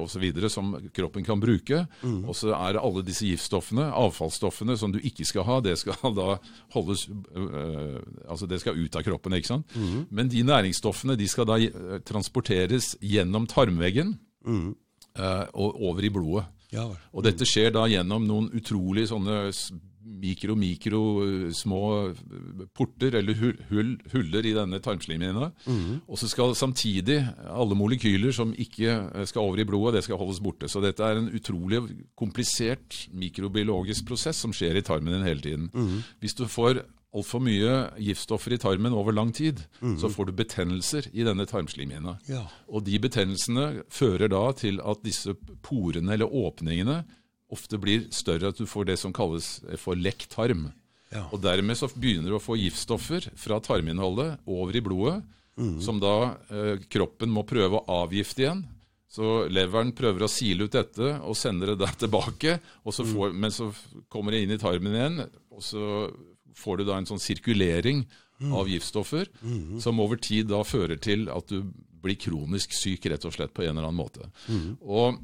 [0.00, 0.24] osv.
[0.48, 1.82] som kroppen kan bruke.
[2.00, 2.22] Mm.
[2.24, 6.38] Og så er alle disse giftstoffene, avfallsstoffene, som du ikke skal ha, det skal da
[6.72, 9.76] holdes uh, Altså det skal ut av kroppen, ikke sant.
[9.76, 10.06] Mm.
[10.08, 11.60] Men de næringsstoffene de skal da
[12.08, 14.16] transporteres gjennom tarmveggen.
[14.48, 14.72] Mm.
[15.18, 16.48] Eh, og over i blodet.
[16.72, 19.50] Ja, og dette skjer da gjennom noen utrolig sånne
[20.22, 23.36] mikro, mikro eh, små eh, porter, eller
[23.68, 25.50] hull, huller i denne tarmslimhinna.
[25.66, 26.00] Mm.
[26.06, 30.40] Og så skal samtidig alle molekyler som ikke skal over i blodet, det skal holdes
[30.44, 30.70] borte.
[30.72, 31.82] Så dette er en utrolig
[32.18, 35.68] komplisert mikrobiologisk prosess som skjer i tarmen din hele tiden.
[35.76, 36.00] Mm.
[36.24, 39.98] Hvis du får altfor mye giftstoffer i tarmen over lang tid, mm.
[40.00, 42.16] så får du betennelser i denne tarmslimhinna.
[42.30, 42.46] Ja.
[42.72, 47.02] Og de betennelsene fører da til at disse porene eller åpningene
[47.52, 50.70] ofte blir større, at du får det som kalles for lekk tarm.
[51.12, 51.26] Ja.
[51.28, 55.18] Og dermed så begynner du å få giftstoffer fra tarminnholdet over i blodet,
[55.60, 55.76] mm.
[55.84, 56.16] som da
[56.48, 58.64] eh, kroppen må prøve å avgifte igjen.
[59.12, 62.56] Så leveren prøver å sile ut dette og sender det der tilbake,
[62.88, 63.36] så mm.
[63.36, 63.68] men så
[64.08, 65.26] kommer det inn i tarmen igjen.
[65.52, 65.84] og så
[66.56, 68.04] får du da en sånn sirkulering
[68.42, 68.52] mm.
[68.52, 69.80] av giftstoffer mm.
[69.84, 73.62] som over tid da fører til at du blir kronisk syk, rett og slett, på
[73.62, 74.26] en eller annen måte.
[74.50, 74.74] Mm.
[74.82, 75.20] Og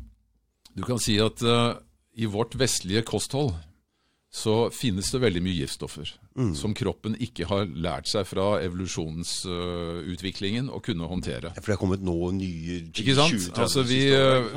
[0.78, 1.74] du kan si at uh,
[2.18, 3.56] i vårt vestlige kosthold
[4.38, 6.54] så finnes det veldig mye giftstoffer mm.
[6.58, 11.48] som kroppen ikke har lært seg fra evolusjonsutviklingen uh, å kunne håndtere.
[11.50, 13.34] Ja, for det har kommet nå nye 20 Ikke sant?
[13.34, 14.00] 20, altså vi,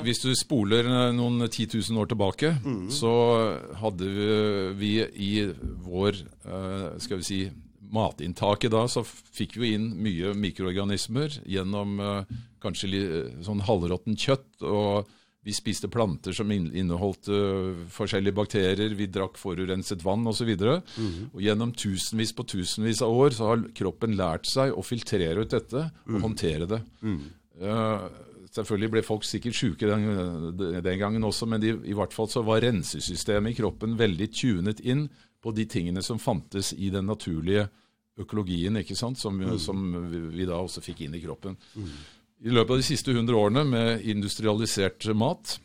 [0.05, 2.89] Hvis du spoler eh, noen 10 000 år tilbake, mm.
[2.93, 3.13] så
[3.81, 4.05] hadde
[4.77, 5.53] vi i
[5.85, 6.13] vår
[7.01, 7.51] skal vi si,
[7.91, 11.99] matinntaket da, så fikk vi inn mye mikroorganismer gjennom
[12.63, 12.87] kanskje
[13.45, 14.63] sånn halvråttent kjøtt.
[14.63, 15.07] og
[15.41, 20.51] vi spiste planter som inneholdt uh, forskjellige bakterier, vi drakk forurenset vann osv.
[20.53, 21.31] Mm.
[21.31, 25.55] Og gjennom tusenvis på tusenvis av år så har kroppen lært seg å filtrere ut
[25.55, 26.21] dette og mm.
[26.27, 26.81] håndtere det.
[27.01, 27.23] Mm.
[27.57, 28.05] Uh,
[28.53, 32.45] selvfølgelig ble folk sikkert syke den, den, gangen også, men de, i hvert fall så
[32.45, 35.07] var rensesystemet i kroppen veldig tunet inn
[35.41, 37.65] på de tingene som fantes i den naturlige
[38.21, 39.17] økologien, ikke sant?
[39.17, 39.57] Som, mm.
[39.61, 41.57] som vi, vi, da også fikk inn i kroppen.
[42.41, 45.59] I løpet av de siste 100 årene med industrialisert mat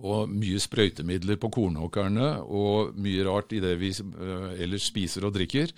[0.00, 5.34] og mye sprøytemidler på kornåkrene og mye rart i det vi uh, ellers spiser og
[5.36, 5.74] drikker,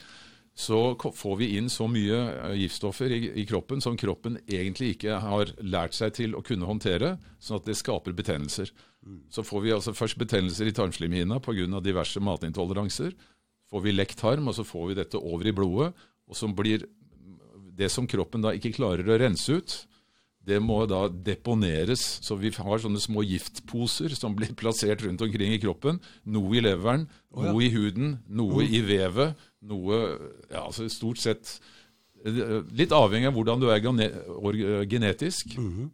[0.55, 5.53] så får vi inn så mye uh, giftstoffer i, kroppen som kroppen egentlig ikke har
[5.59, 8.71] lært seg til å kunne håndtere, sånn at det skaper betennelser.
[9.33, 11.81] Så får vi altså først betennelser i tarmslimhinna pga.
[11.83, 13.17] diverse matintoleranser.
[13.73, 15.91] Får vi lekt tarm, og så får vi dette over i blodet.
[16.31, 16.87] Og så blir
[17.75, 19.83] det som kroppen da ikke klarer å rense ut,
[20.47, 22.03] det må da deponeres.
[22.25, 26.01] Så vi har sånne små giftposer som blir plassert rundt omkring i kroppen.
[26.25, 27.53] Noe i leveren, oh, ja.
[27.53, 28.75] noe i huden, noe mm.
[28.75, 29.49] i vevet.
[29.71, 30.03] Noe
[30.51, 31.57] ja, altså Stort sett
[32.23, 33.81] Litt avhengig av hvordan du er
[34.87, 35.57] genetisk.
[35.59, 35.89] Mm.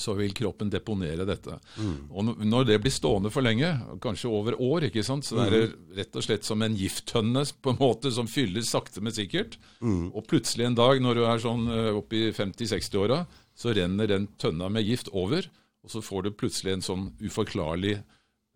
[0.00, 1.58] Så vil kroppen deponere dette.
[1.76, 1.98] Mm.
[2.10, 3.68] Og Når det blir stående for lenge,
[4.02, 5.76] kanskje over år, ikke sant, så det er det mm.
[6.00, 9.58] rett og slett som en gifttønne på en måte som fylles sakte, men sikkert.
[9.84, 10.08] Mm.
[10.14, 13.20] Og plutselig en dag, når du er sånn eh, oppi 50-60-åra,
[13.54, 15.46] så renner den tønna med gift over,
[15.84, 17.98] og så får du plutselig en sånn uforklarlig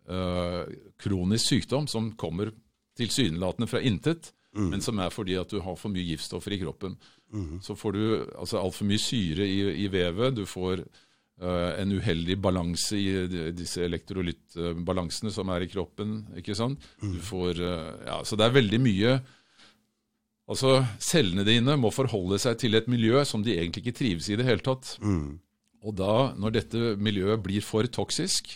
[0.09, 0.63] øh,
[0.99, 2.51] kronisk sykdom som kommer
[2.99, 4.69] tilsynelatende fra intet, mm.
[4.73, 6.97] men som er fordi at du har for mye giftstoffer i kroppen.
[7.31, 7.59] Mm.
[7.63, 12.39] Så får du altså altfor mye syre i, i, vevet, du får øh, en uheldig
[12.41, 16.23] balanse i disse elektrolyttbalansene som er i kroppen.
[16.41, 16.81] ikke sant?
[17.03, 17.13] Mm.
[17.13, 19.19] Du får, øh, ja, Så det er veldig mye
[20.49, 24.37] Altså, Cellene dine må forholde seg til et miljø som de egentlig ikke trives i
[24.39, 24.95] det hele tatt.
[25.03, 25.37] Mm.
[25.85, 28.55] Og da, når dette miljøet blir for toksisk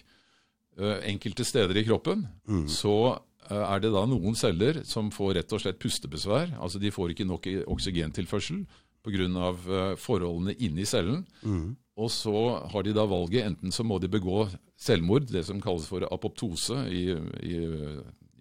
[0.82, 2.66] uh, enkelte steder i kroppen, mm.
[2.72, 6.58] så uh, er det da noen celler som får rett og slett pustebesvær.
[6.58, 8.66] Altså de får ikke nok oksygentilførsel
[9.04, 9.30] pga.
[9.30, 11.24] Uh, forholdene inni cellen.
[11.46, 11.76] Mm.
[12.02, 12.34] Og så
[12.74, 14.48] har de da valget enten så må de begå
[14.82, 17.06] selvmord, det som kalles for apoptose i,
[17.46, 17.58] i,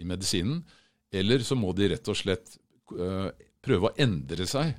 [0.01, 0.63] i medisinen,
[1.13, 2.57] eller så må de rett og slett
[3.63, 4.75] prøve å endre seg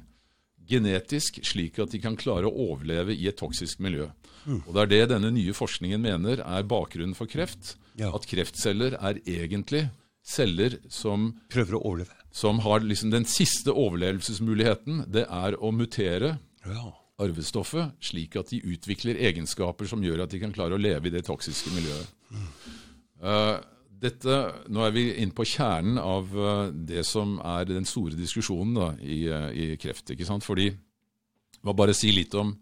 [0.67, 4.07] genetisk, slik at de kan klare å overleve i et toksisk miljø.
[4.45, 4.61] Mm.
[4.65, 7.75] Og Det er det denne nye forskningen mener er bakgrunnen for kreft.
[7.99, 8.11] Ja.
[8.15, 9.87] At kreftceller er egentlig
[10.23, 12.15] celler som Prøver å overleve.
[12.33, 15.05] Som har liksom den siste overlevelsesmuligheten.
[15.13, 16.85] Det er å mutere ja.
[17.21, 21.13] arvestoffet slik at de utvikler egenskaper som gjør at de kan klare å leve i
[21.13, 22.09] det toksiske miljøet.
[22.33, 22.47] Mm.
[23.23, 23.59] Uh,
[24.03, 24.37] dette,
[24.67, 28.89] nå er vi inne på kjernen av eh, det som er den store diskusjonen da,
[28.99, 30.11] i, eh, i, kreft.
[30.13, 30.45] ikke sant?
[30.45, 32.53] Fordi, jeg må bare si litt om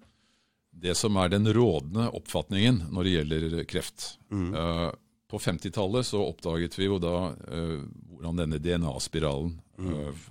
[0.82, 4.06] det som er den rådende oppfatningen når det gjelder kreft.
[4.32, 4.54] Mm.
[4.56, 4.88] Uh,
[5.28, 9.52] på 50-tallet så oppdaget vi jo da uh, hvordan denne DNA-spiralen
[9.84, 10.24] uh,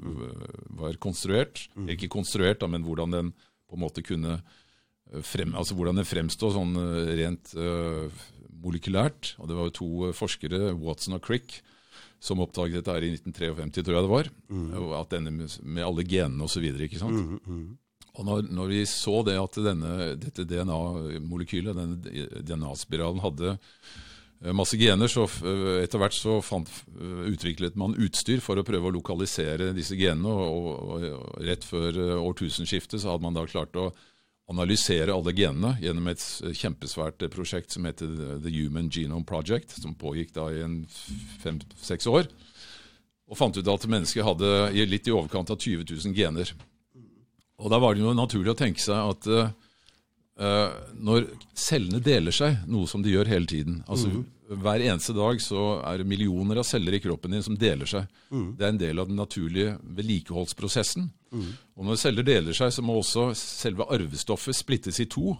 [0.80, 1.66] var konstruert.
[1.76, 1.90] Mm.
[1.92, 3.30] Ikke konstruert, da, men hvordan den
[3.68, 4.38] på en måte kunne
[5.26, 6.72] frem, altså hvordan den fremstod sånn
[7.18, 7.52] rent
[8.62, 9.34] molekylært.
[9.38, 11.60] og Det var jo to eh, forskere, Watson og Crick,
[12.20, 14.32] som oppdaget dette her i 1953, tror jeg det var.
[14.50, 14.92] Mm.
[14.98, 16.66] at denne Med alle genene osv.
[16.68, 17.64] Mm, mm.
[18.18, 24.76] Og når, når, vi så det at denne, dette DNA-molekylet, denne DNA-spiralen, hadde eh, masse
[24.76, 26.68] gener, så eh, etter hvert så fant,
[27.00, 30.28] utviklet man utstyr for å prøve å lokalisere disse genene.
[30.28, 33.90] Og, og, og rett før årtusenskiftet så hadde man da klart å
[34.50, 36.22] analysere alle genene gjennom et
[36.58, 38.10] kjempesvært prosjekt som heter
[38.42, 40.64] The Human Genome Project, som pågikk da i
[41.42, 42.26] fem-seks år.
[43.30, 46.50] Og fant ut at mennesket hadde litt i overkant av 20 000 gener.
[47.60, 52.64] Og da var det jo naturlig å tenke seg at uh, når cellene deler seg,
[52.66, 54.22] noe som de gjør hele tiden altså mm.
[54.50, 58.08] Hver eneste dag så er det millioner av celler i kroppen din som deler seg.
[58.34, 58.48] Mm.
[58.58, 61.06] Det er en del av den naturlige vedlikeholdsprosessen.
[61.30, 61.52] Mm.
[61.78, 65.36] Og når celler deler seg, så må også selve arvestoffet splittes i to.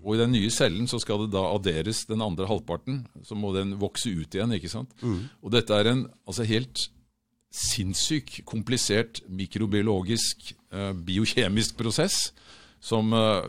[0.00, 3.02] Og i den nye cellen så skal det da adderes den andre halvparten.
[3.26, 4.56] Så må den vokse ut igjen.
[4.56, 4.92] ikke sant?
[5.02, 5.26] Mm.
[5.44, 6.88] Og dette er en altså helt
[7.56, 12.30] sinnssyk, komplisert mikrobiologisk, eh, biokjemisk prosess
[12.86, 13.42] som uh,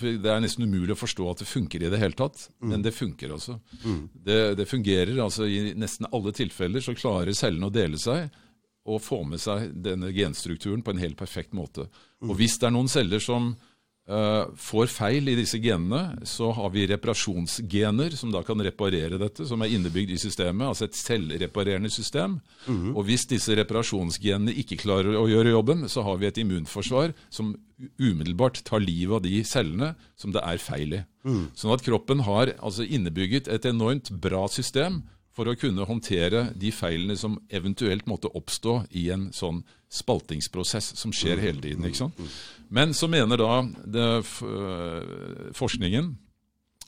[0.00, 2.68] Det er nesten umulig å forstå at det funker i det hele tatt, mm.
[2.68, 3.56] men det funker altså.
[3.80, 4.02] Mm.
[4.12, 8.28] Det, det, fungerer altså i nesten alle tilfeller, så klarer cellene å dele seg
[8.84, 11.86] og få med seg denne genstrukturen på en helt perfekt måte.
[12.20, 12.28] Mm.
[12.28, 13.54] Og hvis det er noen celler som
[14.04, 19.62] får feil i disse genene, så har vi reparasjonsgener som da kan reparere dette, som
[19.64, 22.36] er innebygd i systemet, altså et selvreparerende system.
[22.66, 22.90] Mm.
[22.92, 27.54] Og hvis disse reparasjonsgenene ikke klarer å gjøre jobben, så har vi et immunforsvar som
[27.96, 31.02] umiddelbart tar livet av de cellene som det er feil i.
[31.24, 31.48] Mm.
[31.56, 35.00] Sånn at kroppen har altså innebygget et enormt bra system
[35.34, 39.64] for å kunne håndtere de feilene som eventuelt måtte oppstå i en sånn
[39.94, 41.86] spaltingsprosess som skjer hele tiden.
[41.88, 42.20] ikke sant?
[42.68, 44.08] Men så mener da det,
[44.44, 46.14] øh, forskningen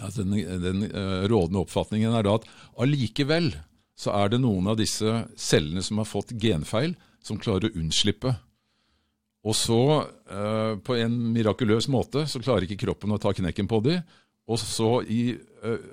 [0.02, 2.48] at den, den uh, rådende oppfatningen er da at
[2.84, 3.54] allikevel
[3.96, 6.92] så er det noen av disse cellene som har fått genfeil,
[7.24, 8.34] som klarer å unnslippe.
[9.46, 9.80] Og så,
[10.28, 14.02] eh, på en mirakuløs måte, så klarer ikke kroppen å ta knekken på dem.
[14.50, 15.86] Og så i eh,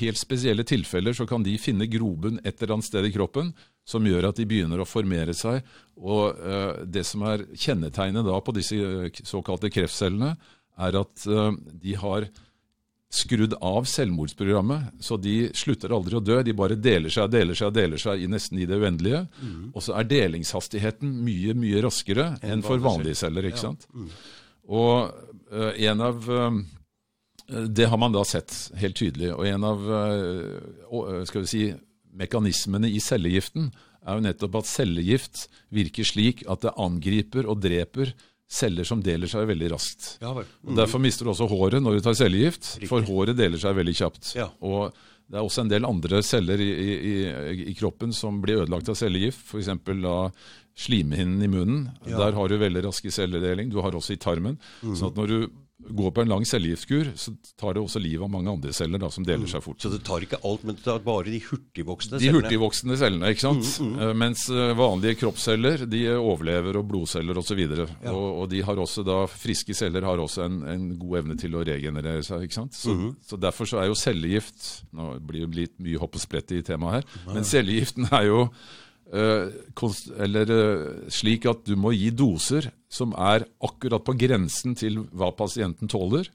[0.00, 3.52] helt spesielle tilfeller så kan de finne grobunn et eller annet sted i kroppen
[3.88, 5.62] som gjør at de begynner å formere seg.
[5.98, 10.34] Og uh, Det som er kjennetegnet da på disse eh, såkalte kreftcellene,
[10.78, 12.28] er at uh, de har
[13.08, 16.42] skrudd av selvmordsprogrammet, så de slutter aldri å dø.
[16.44, 19.22] De bare deler seg og deler seg og deler seg i nesten i det uendelige.
[19.40, 19.70] Mm.
[19.72, 23.48] Og så er delingshastigheten mye, mye raskere enn for vanlige celler.
[23.48, 23.88] ikke sant?
[23.88, 24.04] Ja.
[24.04, 24.10] Mm.
[24.68, 24.92] Og
[25.56, 26.28] uh, en av
[27.48, 29.30] det har man da sett helt tydelig.
[29.32, 29.86] Og en av
[31.24, 31.62] skal vi si,
[32.18, 33.70] mekanismene i cellegiften
[34.08, 38.14] er jo nettopp at cellegift virker slik at det angriper og dreper
[38.48, 40.14] celler som deler seg veldig raskt.
[40.22, 40.72] Ja, mm.
[40.78, 42.88] Derfor mister du også håret når du tar cellegift, Riktig.
[42.88, 44.32] for håret deler seg veldig kjapt.
[44.38, 44.48] Ja.
[44.64, 44.96] Og
[45.28, 47.14] det er også en del andre celler i, i,
[47.68, 49.68] i kroppen som blir ødelagt av cellegift, f.eks.
[50.78, 51.82] slimhinnen i munnen.
[52.08, 52.22] Ja.
[52.24, 53.68] Der har du veldig raske celledeling.
[53.68, 54.56] Du har også i tarmen.
[54.80, 54.94] Mm.
[54.96, 55.38] sånn at når du
[55.78, 59.10] går på en lang cellegiftkur, så tar det også livet av mange andre celler da,
[59.14, 59.50] som deler mm.
[59.52, 59.78] seg fort.
[59.82, 62.34] Så det tar ikke alt, men det tar bare de hurtigvoksende cellene?
[62.34, 63.68] De hurtigvoksende cellene, ikke sant.
[63.78, 64.00] Mm, mm.
[64.02, 67.62] Eh, mens eh, vanlige kroppsceller de overlever, og blodceller osv.
[67.68, 68.10] Og, ja.
[68.10, 71.54] og, og de har også da, friske celler har også en, en god evne til
[71.54, 72.48] å regenerere seg.
[72.48, 72.74] ikke sant?
[72.78, 73.14] Så, mm.
[73.30, 74.66] så Derfor så er jo cellegift
[74.98, 78.42] Nå blir det litt mye hopp og sprett i temaet her, men cellegiften er jo
[79.12, 85.30] eller eh, slik at du må gi doser som er akkurat på grensen til hva
[85.36, 86.28] pasienten tåler.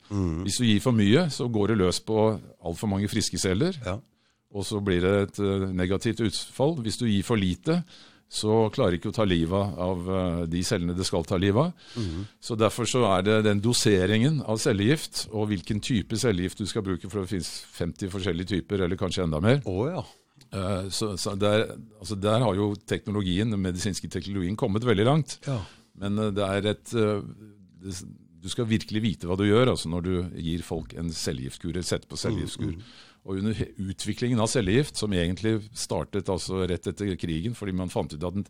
[0.43, 2.17] Hvis du gir for mye, så går det løs på
[2.65, 3.99] altfor mange friske celler, Ja.
[4.53, 6.75] og så blir det et eh, negativt utfall.
[6.81, 7.83] Hvis du gir for lite,
[8.33, 11.73] så klarer ikke å ta livet av eh, de cellene det skal ta livet av.
[12.41, 16.81] Så Derfor så er det den doseringen av cellegift, og hvilken type cellegift du skal
[16.85, 19.61] bruke, for det finnes 50 forskjellige typer, eller kanskje enda mer.
[19.69, 20.01] Oh, ja.
[20.53, 25.39] Eh, Så, så der, altså der har jo teknologien, den medisinske teknologien kommet veldig langt.
[25.47, 25.61] ja.
[25.95, 27.21] Men eh, det er et eh,
[27.83, 27.95] det,
[28.43, 31.85] Du skal virkelig vite hva du gjør altså når du gir folk en cellegiftkur, eller
[31.87, 32.73] setter på cellegiftkur.
[33.23, 38.11] Og under utviklingen av cellegift, som egentlig startet altså rett etter krigen, fordi man fant
[38.11, 38.43] ut at den,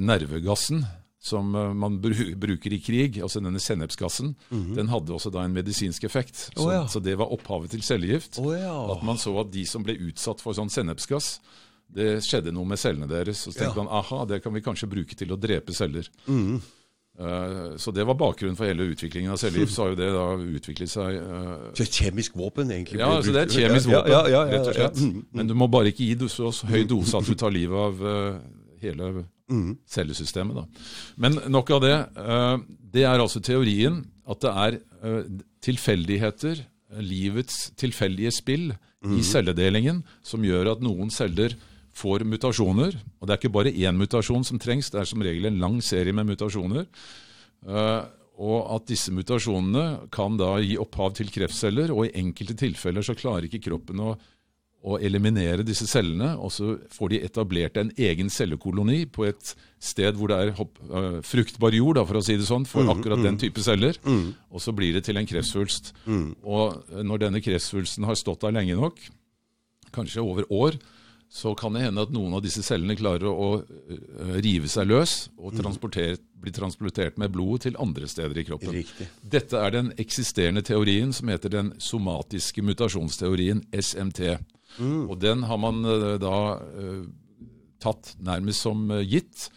[0.00, 0.86] nervegassen
[1.20, 5.52] som eh, man bru- bruker i krig, altså denne sennepsgassen, den hadde også da en
[5.52, 6.46] medisinsk effekt.
[6.56, 6.84] Så, Å, ja.
[6.88, 8.38] så det var opphavet til cellegift.
[8.40, 8.72] Oh, ja.
[8.94, 11.34] At man så at de som ble utsatt for sånn sennepsgass,
[11.90, 13.42] det skjedde noe med cellene deres.
[13.46, 13.84] Og så tenkte Ja.
[13.84, 16.06] man aha, det kan vi kanskje bruke til å drepe celler.
[16.30, 16.60] Mm.
[17.20, 19.74] Eh, så det var bakgrunnen for hele utviklingen av cellegift.
[19.74, 23.02] Så har jo det da utviklet seg eh, Så et kjemisk våpen, egentlig?
[23.02, 25.02] Ja, altså det er et kjemisk våpen, ja, ja, ja, rett og slett.
[25.04, 28.40] Mm, Men du må bare ikke gi så høy dose at du tar livet av
[28.80, 29.10] hele
[29.50, 29.70] mm.
[29.90, 30.60] cellesystemet.
[30.60, 30.84] Da.
[31.20, 31.96] Men nok av det.
[32.16, 32.56] Eh,
[32.94, 35.32] det er altså teorien at det er eh,
[35.66, 36.62] tilfeldigheter,
[36.94, 41.54] eh, livets tilfeldige spill i celledelingen, som gjør at noen celler
[41.96, 42.98] får mutasjoner.
[43.16, 45.78] Og det er ikke bare én mutasjon som trengs, det er som regel en lang
[45.80, 46.84] serie med mutasjoner.
[48.40, 53.16] Og at disse mutasjonene kan da gi opphav til kreftceller, og i enkelte tilfeller så
[53.16, 54.12] klarer ikke kroppen å,
[54.80, 60.16] å eliminere disse cellene, og så får de etablert en egen cellekoloni på et sted
[60.16, 63.20] hvor det er hopp, uh, fruktbar jord, da, for å si det sånn, for akkurat
[63.24, 63.98] den type celler,
[64.48, 65.92] og så blir det til en kreftsvulst.
[66.08, 69.02] Og øh, når denne kreftsvulsten har stått der lenge nok,
[69.92, 70.78] kanskje over år,
[71.30, 75.28] så kan det hende at noen av disse cellene klarer å uh, rive seg løs
[75.38, 78.72] og transportert, bli transportert med blodet til andre steder i kroppen.
[78.80, 79.06] Riktig.
[79.22, 84.40] Dette er den eksisterende teorien som heter den somatiske mutasjonsteorien, SMT.
[84.78, 86.36] Og den har man eh, da
[86.78, 87.02] eh,
[87.82, 89.48] tatt nærmest som eh, gitt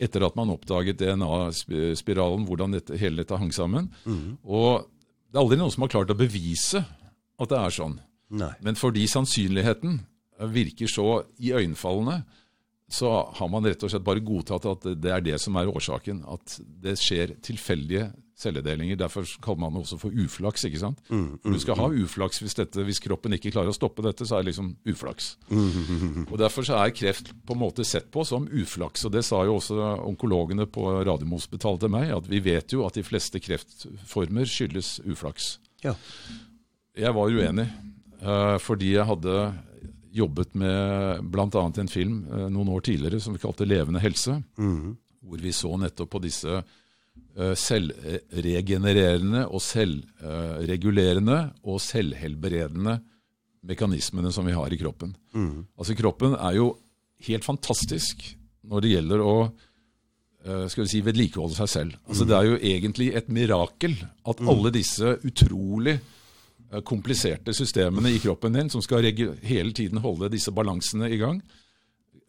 [0.00, 3.90] etter at man oppdaget DNA-spiralen, hvordan dette, hele dette hang sammen.
[4.48, 4.86] Og
[5.28, 7.98] det er aldri noen som har klart å bevise at det er sånn.
[8.32, 8.54] Nei.
[8.64, 9.98] Men fordi sannsynligheten
[10.54, 12.22] virker så iøynefallende,
[12.90, 16.24] så har man rett og slett bare godtatt at det er det som er årsaken.
[16.32, 18.08] At det skjer tilfeldige
[18.40, 18.96] celledelinger.
[19.00, 20.64] Derfor kaller man det også for uflaks.
[20.68, 21.00] ikke sant?
[21.08, 24.38] For Du skal ha uflaks hvis, dette, hvis kroppen ikke klarer å stoppe dette, så
[24.38, 25.34] er det liksom uflaks.
[26.30, 29.04] Og Derfor så er kreft på en måte sett på som uflaks.
[29.06, 32.94] og Det sa jo også onkologene på Radiumhospitalet til meg, at vi vet jo at
[32.98, 35.58] de fleste kreftformer skyldes uflaks.
[35.84, 35.94] Ja.
[36.96, 37.68] Jeg var uenig,
[38.20, 39.36] eh, fordi jeg hadde
[40.12, 41.46] jobbet med bl.a.
[41.78, 44.40] en film eh, noen år tidligere som vi kalte Levende helse,
[45.22, 46.62] hvor vi så nettopp på disse
[47.38, 52.96] selvregenererende og selvregulerende og selvhelbredende
[53.66, 55.14] mekanismene som vi har i kroppen.
[55.78, 56.72] Altså Kroppen er jo
[57.26, 58.24] helt fantastisk
[58.70, 61.98] når det gjelder å eh, skal vi si, vedlikeholde seg selv.
[62.08, 63.96] Altså Det er jo egentlig et mirakel
[64.28, 70.30] at alle disse utrolig eh, kompliserte systemene i kroppen din, som skal hele tiden holde
[70.32, 71.40] disse balansene i gang,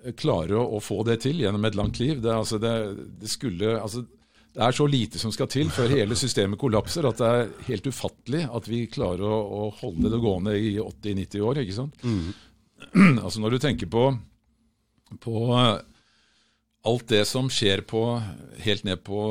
[0.03, 2.19] eh, klarer å, å få det til gjennom et langt liv.
[2.23, 2.75] Det, altså, det,
[3.21, 4.05] det, skulle, altså,
[4.51, 7.85] det er så lite som skal til før hele systemet kollapser at det er helt
[7.87, 11.61] ufattelig at vi klarer å, å holde det gående i 80-90 år.
[11.63, 12.03] ikke sant?
[13.23, 14.09] altså Når du tenker på,
[15.23, 15.79] på eh,
[16.91, 18.03] alt det som skjer på,
[18.65, 19.21] helt ned på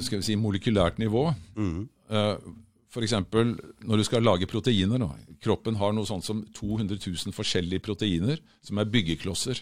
[0.00, 1.80] skal vi si, molekylært nivå mm.
[2.90, 3.12] F.eks.
[3.86, 4.98] når du skal lage proteiner.
[4.98, 5.12] Da.
[5.44, 9.60] Kroppen har noe sånt som 200 000 forskjellige proteiner som er byggeklosser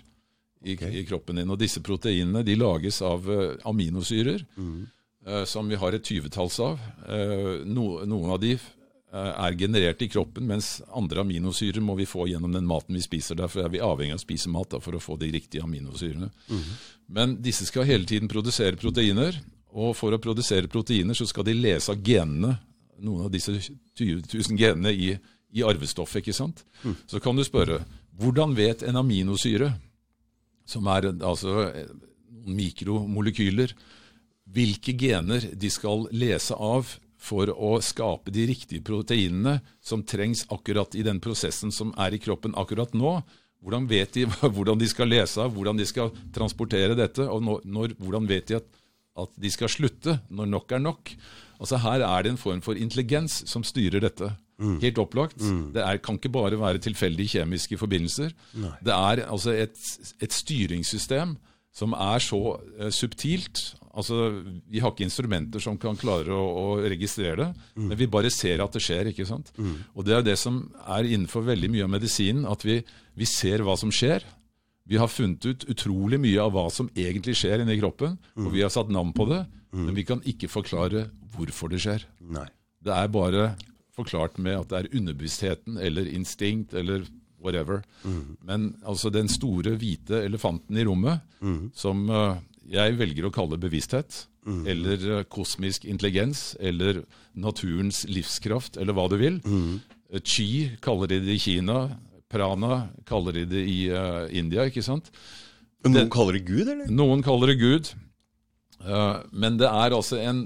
[0.65, 1.51] i, i kroppen din.
[1.53, 4.79] Og disse proteinene de lages av eh, aminosyrer, eh,
[5.45, 6.81] som vi har et tyvetalls av.
[7.09, 12.07] Eh, no, noen av de eh, er generert i kroppen, mens andre aminosyrer må vi
[12.09, 13.39] få gjennom den maten vi spiser.
[13.39, 16.31] Derfor er vi avhengig av å spise mat da, for å få de riktige aminosyrene.
[17.13, 19.37] Men disse skal hele tiden produsere proteiner,
[19.79, 22.57] og for å produsere proteiner så skal de lese av genene,
[23.05, 25.13] noen av disse 20 000 genene i,
[25.55, 26.23] i arvestoffet.
[26.23, 26.65] ikke sant?
[27.07, 27.83] Så kan du spørre,
[28.19, 29.71] hvordan vet en aminosyre,
[30.69, 31.93] som er altså eh,
[32.49, 33.73] mikromolekyler,
[34.55, 40.95] hvilke gener de skal lese av for å skape de riktige proteinene som trengs akkurat
[40.95, 43.19] i den prosessen som er i kroppen akkurat nå.
[43.59, 47.65] Hvordan vet de hvordan de skal lese av, hvordan de skal transportere dette, og når,
[47.67, 48.69] når, hvordan vet de at,
[49.19, 51.15] at de skal slutte når nok er nok?
[51.59, 54.31] Altså Her er det en form for intelligens som styrer dette.
[54.83, 55.43] Helt opplagt.
[55.75, 58.33] Det er, kan ikke bare være tilfeldige kjemiske forbindelser.
[58.55, 59.79] Det er altså et,
[60.23, 61.37] et styringssystem
[61.75, 63.75] som er så uh, subtilt.
[63.99, 64.29] Altså,
[64.71, 68.63] Vi har ikke instrumenter som kan klare å, å registrere det, men vi bare ser
[68.63, 69.11] at det skjer.
[69.11, 69.51] ikke sant?
[69.97, 72.79] Og Det er det som er innenfor veldig mye av medisinen, at vi,
[73.19, 74.23] vi ser hva som skjer.
[74.89, 78.63] Vi har funnet ut utrolig mye av hva som egentlig skjer inni kroppen, og vi
[78.65, 79.43] har satt navn på det,
[79.75, 82.07] men vi kan ikke forklare hvorfor det skjer.
[82.25, 82.47] Nei.
[82.81, 83.51] Det er bare
[83.99, 87.03] forklart med at det er underbevisstheten eller instinkt eller
[87.43, 87.83] whatever.
[88.47, 91.21] Men altså den store, hvite elefanten i rommet,
[91.75, 92.39] som eh,
[92.69, 97.03] jeg velger å kalle bevissthet, eller eh, kosmisk intelligens, eller
[97.37, 99.41] naturens livskraft, eller hva du vil.
[99.45, 99.81] Mm.
[100.25, 101.83] Chi kaller de det i Kina.
[102.33, 105.07] Prana kaller de det i uh, India, ikke sant?
[105.85, 106.91] Men Noen kaller det Gud, eller?
[106.93, 107.95] Noen kaller det Gud,
[108.79, 110.45] Uh, men det er altså en,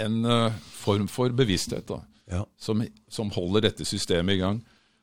[0.00, 1.98] en uh, form for bevissthet da,
[2.32, 2.38] Ja.
[2.56, 2.80] som,
[3.12, 4.62] som holder dette systemet i gang.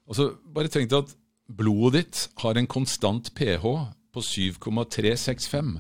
[0.10, 1.14] Altså, bare tenk deg at
[1.46, 3.62] blodet ditt har en konstant pH
[4.10, 5.76] på 7,365.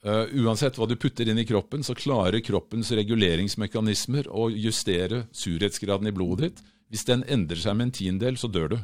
[0.00, 6.08] Eh, uansett hva du putter inn i kroppen, så klarer kroppens reguleringsmekanismer å justere surhetsgraden
[6.08, 6.62] i blodet ditt.
[6.90, 8.78] Hvis den endrer seg med en tiendedel, så dør du.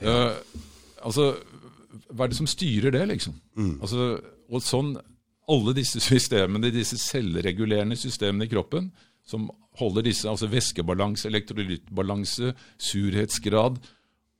[0.00, 0.38] Uh,
[1.04, 1.34] altså,
[2.08, 3.34] hva er det som styrer det, liksom?
[3.82, 4.06] Altså,
[4.48, 4.94] og sånn,
[5.50, 8.88] alle disse systemene, disse selvregulerende systemene i kroppen,
[9.28, 13.80] som holder disse, altså væskebalanse, elektrolyttbalanse, surhetsgrad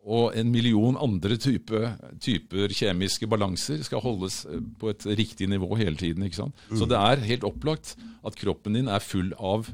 [0.04, 1.80] og en million andre type,
[2.20, 6.26] typer kjemiske balanser skal holdes eh, på et riktig nivå hele tiden.
[6.26, 6.66] ikke sant?
[6.76, 7.94] Så det er helt opplagt
[8.24, 9.70] at kroppen din er full av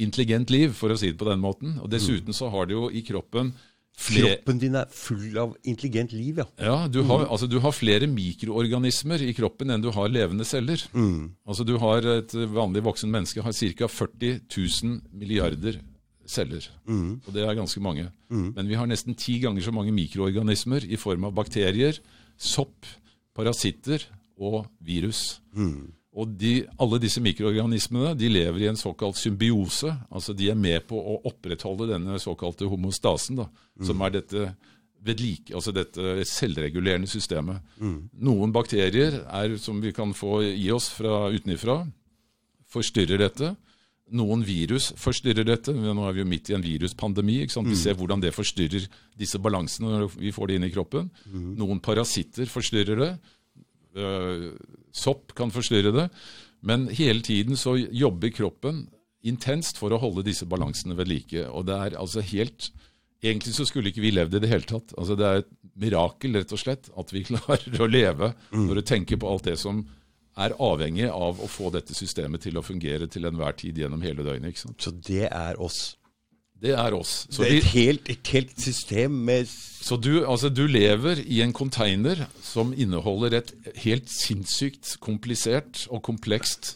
[0.00, 1.76] intelligent liv, for å si det på den måten.
[1.82, 3.52] Og dessuten så har du jo i kroppen
[4.00, 6.46] flere Kroppen din er full av intelligent liv, ja.
[6.62, 10.80] ja, du har, altså, du har flere mikroorganismer i kroppen enn du har levende celler.
[11.44, 13.90] Altså, du har Et vanlig voksen menneske har ca.
[13.90, 15.82] 40 000 milliarder
[16.30, 16.64] celler.
[17.26, 18.06] Og det er ganske mange.
[18.54, 21.98] Men vi har nesten ti ganger så mange mikroorganismer i form av bakterier,
[22.38, 22.86] sopp,
[23.36, 24.06] parasitter
[24.40, 25.40] og virus.
[26.10, 29.92] Og de, alle disse mikroorganismene de lever i en såkalt symbiose.
[30.10, 33.46] altså De er med på å opprettholde denne såkalte homostasen, da,
[33.86, 34.48] som er dette
[35.00, 37.62] vedlike, altså dette selvregulerende systemet.
[38.20, 41.86] Noen bakterier er, som vi kan få i oss fra utenifra,
[42.68, 43.54] forstyrrer dette.
[44.10, 45.72] Noen virus forstyrrer dette.
[45.74, 47.40] Nå er vi jo midt i en viruspandemi.
[47.46, 48.88] Vi ser hvordan det forstyrrer
[49.18, 51.10] disse balansene når vi får det inn i kroppen.
[51.60, 53.10] Noen parasitter forstyrrer det.
[53.96, 54.50] Øh,
[54.94, 56.08] sopp kan forstyrre det.
[56.62, 58.88] Men hele tiden så jobber kroppen
[59.26, 61.46] intenst for å holde disse balansene ved like.
[61.50, 62.70] Og det er altså helt
[63.20, 64.94] Egentlig så skulle ikke vi levd i det hele tatt.
[64.96, 68.82] Altså Det er et mirakel rett og slett at vi klarer å leve når du
[68.88, 69.82] tenker på alt det som
[70.46, 74.24] er avhengig av å få dette systemet til å fungere til enhver tid gjennom hele
[74.26, 74.52] døgnet.
[74.54, 74.78] ikke sant?
[74.82, 75.96] Så det er oss.
[76.60, 77.26] Det er oss.
[77.30, 79.48] Så, Det er et helt, et helt system med
[79.80, 86.02] så du, altså, du lever i en container som inneholder et helt sinnssykt komplisert og
[86.04, 86.74] komplekst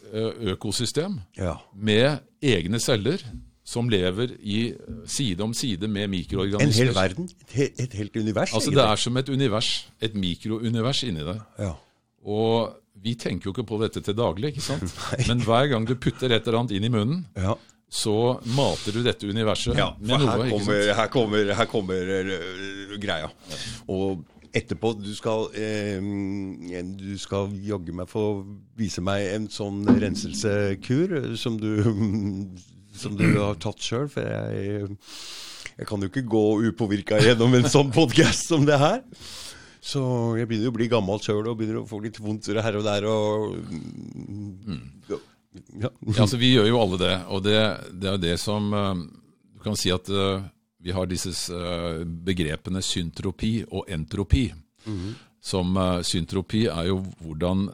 [0.55, 1.59] økosystem Ja.
[1.77, 3.21] med egne celler
[3.65, 4.75] som lever i
[5.07, 7.29] side om side med En hel verden.
[7.55, 8.55] Et, et helt univers.
[8.55, 11.41] Altså Det er som et univers, et mikrounivers inni deg.
[11.59, 11.75] Ja.
[12.25, 12.73] Og
[13.05, 14.93] vi tenker jo ikke på dette til daglig, ikke sant?
[15.29, 17.57] Men hver gang du putter et eller annet inn i munnen, ja.
[17.93, 20.31] så mater du dette universet Ja, med noe.
[20.31, 23.29] her kommer, her kommer, her kommer uh, greia.
[23.93, 24.25] Og
[24.55, 28.25] etterpå du skal, eh, du skal jaggu meg få
[28.79, 31.73] vise meg en sånn renselsekur som du,
[33.03, 34.09] som du har tatt sjøl.
[34.09, 34.95] For jeg,
[35.75, 39.03] jeg kan jo ikke gå upåvirka gjennom en sånn podkast som det her.
[39.85, 40.01] Så
[40.39, 43.05] jeg begynner å bli gammel sjøl og begynner å få litt vondt her og der.
[43.11, 43.57] Og,
[45.11, 45.19] ja.
[45.79, 47.15] Ja, altså Vi gjør jo alle det.
[47.31, 47.59] Og det,
[47.93, 49.05] det er det som eh,
[49.55, 50.47] Du kan si at eh,
[50.85, 54.49] vi har disse eh, begrepene syntropi og entropi.
[55.45, 57.69] Som eh, syntropi er jo hvordan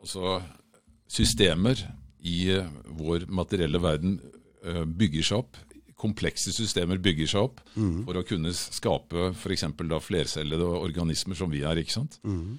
[0.00, 0.38] altså
[1.10, 1.80] systemer
[2.20, 2.52] i
[2.96, 4.14] vår materielle verden
[4.60, 5.58] bygger seg opp.
[6.00, 9.66] Komplekse systemer bygger seg opp for å kunne skape f.eks.
[10.06, 11.80] flercellede organismer som vi er.
[11.82, 12.16] ikke sant?
[12.24, 12.58] Mm.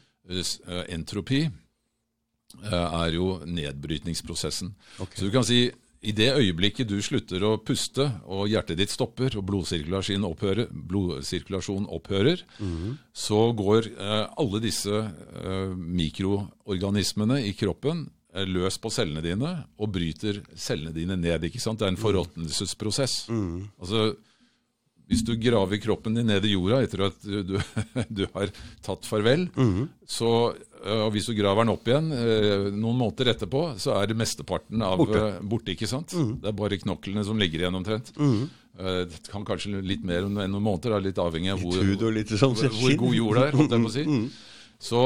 [0.93, 4.75] Entropi eh, er jo nedbrytningsprosessen.
[5.01, 5.65] Så du kan si
[6.01, 11.85] i det øyeblikket du slutter å puste, og hjertet ditt stopper, og blodsirkulasjonen opphører, blodsirkulasjon
[11.93, 12.41] opphører
[13.13, 15.03] så går alle disse
[15.77, 18.07] mikroorganismene i kroppen
[18.47, 21.43] løs på cellene dine og bryter cellene dine ned.
[21.49, 21.79] ikke sant?
[21.81, 23.25] Det er en forråtnelsesprosess.
[23.29, 24.11] Altså,
[25.11, 27.57] hvis du graver kroppen din ned i jorda etter at du,
[28.07, 28.51] du, har
[28.85, 29.49] tatt farvel,
[30.07, 34.07] så eh, og hvis du graver den opp igjen eh, noen måneder etterpå, så er
[34.07, 35.19] det mesteparten av Borte.
[35.19, 35.75] eh, borte.
[35.75, 36.15] ikke sant?
[36.15, 38.13] Det er bare knoklene som ligger igjen omtrent.
[38.15, 38.47] Mm.
[39.11, 42.55] Det kan kanskje litt mer enn noen måneder, litt avhengig av hvor, og litt sånn
[42.55, 43.57] hvor, hvor god jord det er.
[43.59, 44.05] holdt jeg på å si.
[44.15, 44.23] Mm.
[44.81, 44.99] Så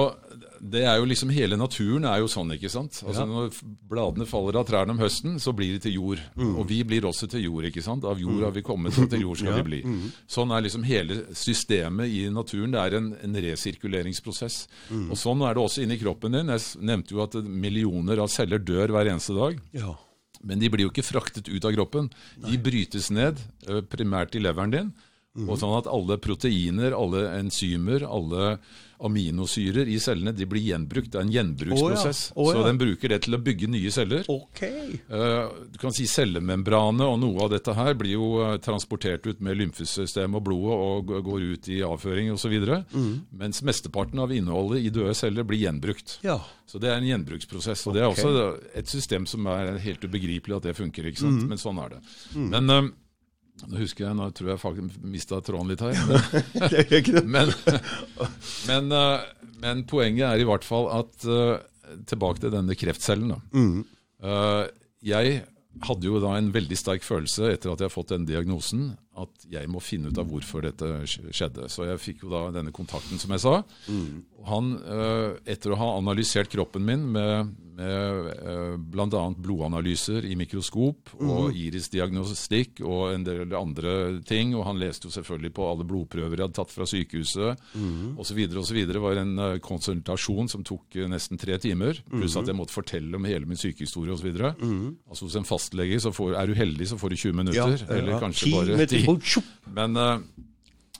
[0.72, 3.01] det er jo liksom Hele naturen er jo sånn, ikke sant.
[3.05, 3.57] Altså Når
[3.89, 6.22] bladene faller av trærne om høsten, så blir de til jord.
[6.38, 6.53] Mm.
[6.61, 8.07] Og vi blir også til jord, ikke sant.
[8.07, 9.82] Av jord har vi kommet, og til jord skal vi bli.
[9.86, 10.07] Mm.
[10.38, 12.74] Sånn er liksom hele systemet i naturen.
[12.74, 14.61] Det er en, en resirkuleringsprosess.
[14.89, 15.07] Mm.
[15.13, 16.53] Og sånn er det også inni kroppen din.
[16.55, 19.59] Jeg nevnte jo at millioner av celler dør hver eneste dag.
[19.76, 19.95] Ja.
[20.45, 22.09] Men de blir jo ikke fraktet ut av kroppen.
[22.45, 23.39] De brytes ned,
[23.91, 24.95] primært i leveren din.
[25.36, 25.49] Mhm.
[25.49, 28.57] Og sånn at alle proteiner, alle enzymer, alle
[29.03, 31.09] aminosyrer i cellene de blir gjenbrukt.
[31.11, 32.21] Det er en gjenbruksprosess.
[32.36, 32.61] Oh, ja, oh, ja.
[32.61, 34.23] Så den bruker det til å bygge nye celler.
[34.31, 34.61] Ok.
[35.11, 39.41] Uh, Du kan si Cellemembranet og noe av dette her blir jo eh, transportert ut
[39.43, 42.55] med lymfesystemet og blodet og går ut i avføring osv.
[42.95, 43.13] Mm.
[43.43, 46.19] Mens mesteparten av innholdet i døde celler blir gjenbrukt.
[46.23, 46.39] Ja.
[46.65, 47.83] Så det er en gjenbruksprosess.
[47.89, 48.31] Og det er også
[48.73, 51.11] et system som er helt ubegripelig at det funker.
[51.11, 51.43] ikke sant?
[51.43, 51.49] Mm.
[51.51, 52.05] Men sånn er det.
[52.39, 52.93] Men eh,
[53.63, 55.95] nå husker jeg, nå tror jeg faktisk mista tråden litt her.
[57.35, 57.51] Men,
[58.67, 61.55] men, eh, men poenget er i hvert fall at eh,
[62.09, 63.29] Tilbake til denne kreftcellen.
[63.29, 63.37] da.
[63.53, 63.83] Mm.
[64.25, 64.63] Eh,
[65.05, 65.35] jeg
[65.85, 69.45] hadde jo da en veldig sterk følelse etter at jeg har fått den diagnosen, at
[69.51, 71.70] jeg må finne ut av hvorfor dette skjedde.
[71.72, 73.59] Så jeg fikk jo da denne kontakten, som jeg sa.
[73.88, 74.24] Mm.
[74.45, 79.24] Han, eh, etter å ha analysert kroppen min med, med eh, bl.a.
[79.41, 83.95] blodanalyser i mikroskop og irisdiagnostikk og en del andre
[84.28, 87.66] ting, og han leste jo selvfølgelig på alle blodprøver jeg hadde tatt fra sykehuset
[88.22, 88.43] osv.
[88.61, 88.82] osv.
[88.91, 93.18] Det var en eh, konsultasjon som tok nesten tre timer, pluss at jeg måtte fortelle
[93.18, 94.30] om hele min sykehistorie osv.
[94.45, 98.22] Altså hos en fastlege så får, er du heldig, så får du 20 minutter, eller
[98.22, 99.04] kanskje bare meter 10.
[99.75, 100.19] Men, eh,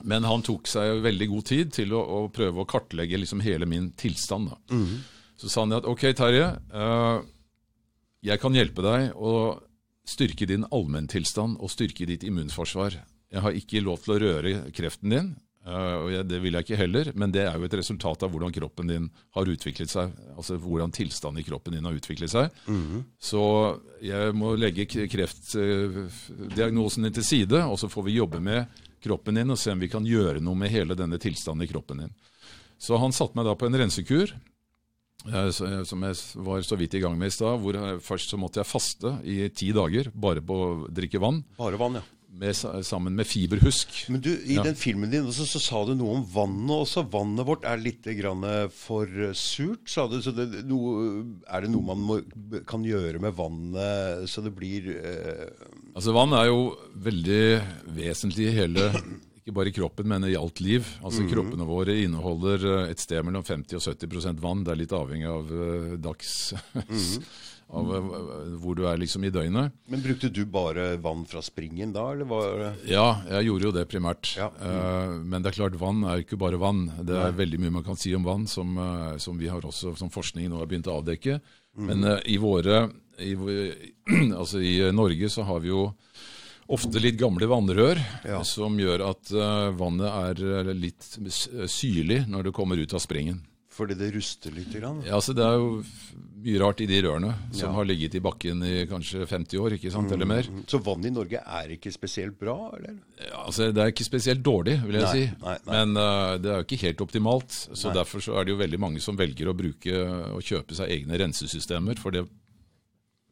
[0.02, 3.66] men han tok seg veldig god tid til å, å prøve å kartlegge liksom hele
[3.66, 4.50] min tilstand.
[4.52, 4.58] Da.
[5.36, 7.18] Så sa han at ok, Terje, eh,
[8.26, 9.32] jeg kan hjelpe deg å
[10.06, 13.00] styrke din allmenntilstand og styrke ditt immunforsvar.
[13.32, 15.32] Jeg har ikke lov til å røre kreften din,
[15.66, 18.30] eh, og jeg, det vil jeg ikke heller, men det er jo et resultat av
[18.30, 22.50] hvordan kroppen din har utviklet seg, altså hvordan tilstanden i kroppen din har utviklet seg.
[23.18, 23.42] Så
[24.02, 24.86] jeg må legge
[25.66, 28.66] kreftdiagnosen din til side, og så får vi jobbe med
[29.04, 31.98] kroppen din og se om vi kan gjøre noe med hele denne tilstanden i kroppen
[32.04, 32.12] din.
[32.78, 34.32] Så han satte meg da på en rensekur,
[35.32, 36.14] eh, som jeg
[36.44, 37.58] var så vidt i gang med i stad.
[37.60, 41.44] hvor jeg- Først så måtte jeg faste i ti dager, bare på å drikke vann,
[41.56, 42.02] Bare vann, ja.
[42.36, 42.56] Med,
[42.86, 43.94] sammen med fiberhusk.
[44.12, 44.62] Men du, i Ja.
[44.66, 47.06] den filmen din også, så sa du noe om vannet også.
[47.12, 48.44] Vannet vårt er litt grann
[48.76, 50.18] for eh, surt, sa du.
[50.24, 52.18] Så det, noe, er det noe man må,
[52.68, 55.46] kan gjøre med vannet så det blir eh,
[55.96, 56.60] Altså Vann er jo
[57.00, 57.40] veldig
[57.96, 58.90] vesentlig i hele
[59.46, 60.82] ikke bare i kroppen, men i alt liv.
[61.06, 64.64] Altså Kroppene våre inneholder eh, et sted mellom 50 og 70% vann.
[64.66, 66.32] Det er litt avhengig av eh, dags
[67.68, 68.10] Av eh,
[68.62, 69.72] hvor du er liksom i døgnet.
[69.90, 73.72] Men brukte du bare vann fra springen da, eller var det Ja, jeg gjorde jo
[73.74, 74.36] det primært.
[74.38, 74.52] Ja.
[74.60, 75.24] Mm.
[75.32, 76.84] men det er klart, vann er ikke bare vann.
[77.02, 79.96] Det er veldig mye man kan si om vann, som, eh, som vi har også,
[79.98, 81.40] som forskningen nå har begynt å avdekke.
[81.76, 82.84] Men eh, i våre
[83.18, 83.34] i,
[84.40, 85.88] Altså i Norge så har vi jo
[86.70, 88.40] ofte litt gamle vannrør Ja.
[88.46, 89.30] som gjør at
[89.78, 91.02] vannet er litt
[91.70, 93.42] syrlig når det kommer ut av springen.
[93.76, 94.72] Fordi det ruster litt?
[94.72, 95.02] Grann?
[95.06, 95.82] Ja, altså Det er jo
[96.46, 97.74] mye rart i de rørene som Ja.
[97.76, 100.48] har ligget i bakken i kanskje 50 år, ikke sant, eller mer.
[100.70, 102.94] Så vannet i Norge er ikke spesielt bra, eller?
[103.20, 105.26] Ja, altså Det er ikke spesielt dårlig, vil jeg Nei, si.
[105.42, 105.72] nei, nei.
[105.84, 107.50] Men uh, det er jo ikke helt optimalt.
[107.74, 107.92] Så.
[107.92, 109.92] Derfor så er det jo veldig mange som velger å bruke
[110.36, 112.24] å kjøpe seg egne rensesystemer for det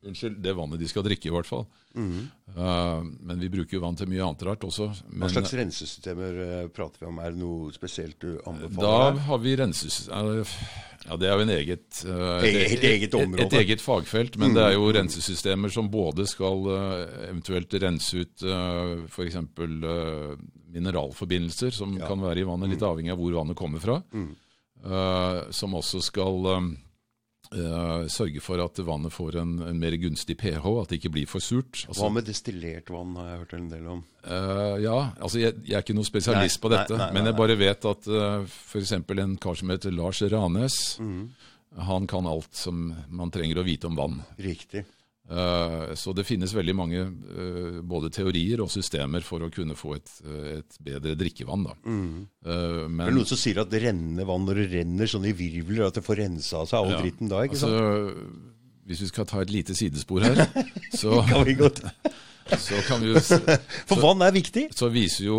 [0.04, 1.64] Unnskyld, det vannet de skal drikke, i hvert fall.
[1.96, 4.90] Eh, men vi bruker jo vann til mye annet rart også.
[5.14, 7.20] Hva slags rensesystemer uh, prater vi om?
[7.22, 8.82] Er det noe spesielt du anbefaler?
[8.84, 10.54] Da har vi rensesystemer
[11.04, 13.46] Ja, det er jo en eget eh, et, helt eget område.
[13.46, 14.38] Et, et eget fagfelt.
[14.40, 16.68] Men det er jo rensesystemer som både skal
[17.30, 19.40] eventuelt rense ut uh, f.eks.
[19.58, 20.36] Uh,
[20.74, 22.08] mineralforbindelser som Ja.
[22.08, 24.00] kan være i vannet, litt avhengig av hvor vannet kommer fra.
[24.84, 26.64] Eh, som også skal eh,
[28.10, 31.40] sørge for at vannet får en, en mer gunstig pH, at det ikke blir for
[31.44, 31.84] surt.
[31.88, 34.02] Altså, Hva med destillert vann, har jeg hørt en del om.
[34.24, 37.28] Uh, ja, altså jeg, jeg er ikke noen spesialist Nei, på dette, nei, nei, men
[37.30, 38.92] jeg bare vet at uh, f.eks.
[38.96, 41.26] en kar som heter Lars Ranes, Mm.
[41.88, 44.20] han kan alt som man trenger å vite om vann.
[44.38, 44.84] Riktig.
[45.24, 49.94] Eh, så det finnes veldig mange eh, både teorier og systemer for å kunne få
[49.96, 51.64] et, eh, et bedre drikkevann.
[51.64, 51.76] Da.
[51.88, 52.10] Mm.
[52.44, 55.32] Men, Det er noen som sier at det renner vann når det renner sånn i
[55.36, 58.52] virvler, at det får rensa seg all Ja, dritten da, ikke altså, sant?
[58.84, 60.44] hvis vi skal ta et lite sidespor her,
[61.00, 61.80] så, Kan vi godt.
[62.66, 63.22] så kan vi jo
[63.88, 64.66] For vann er viktig.
[64.76, 65.38] så viser jo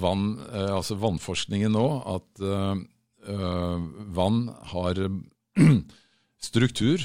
[0.00, 0.38] vann,
[0.72, 1.84] altså vannforskningen nå
[2.16, 2.80] at eh,
[3.28, 5.02] eh, vann har
[6.48, 7.04] struktur,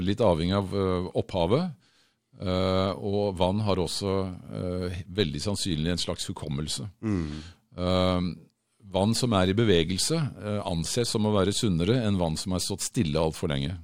[0.00, 1.72] litt avhengig av eh, opphavet.
[2.42, 4.12] Eh, og vann har også
[4.56, 6.88] eh, veldig sannsynlig en slags hukommelse.
[7.76, 8.20] Eh,
[8.92, 12.60] vann som er i bevegelse, eh, anses som å være sunnere enn vann som har
[12.64, 13.76] stått stille altfor lenge.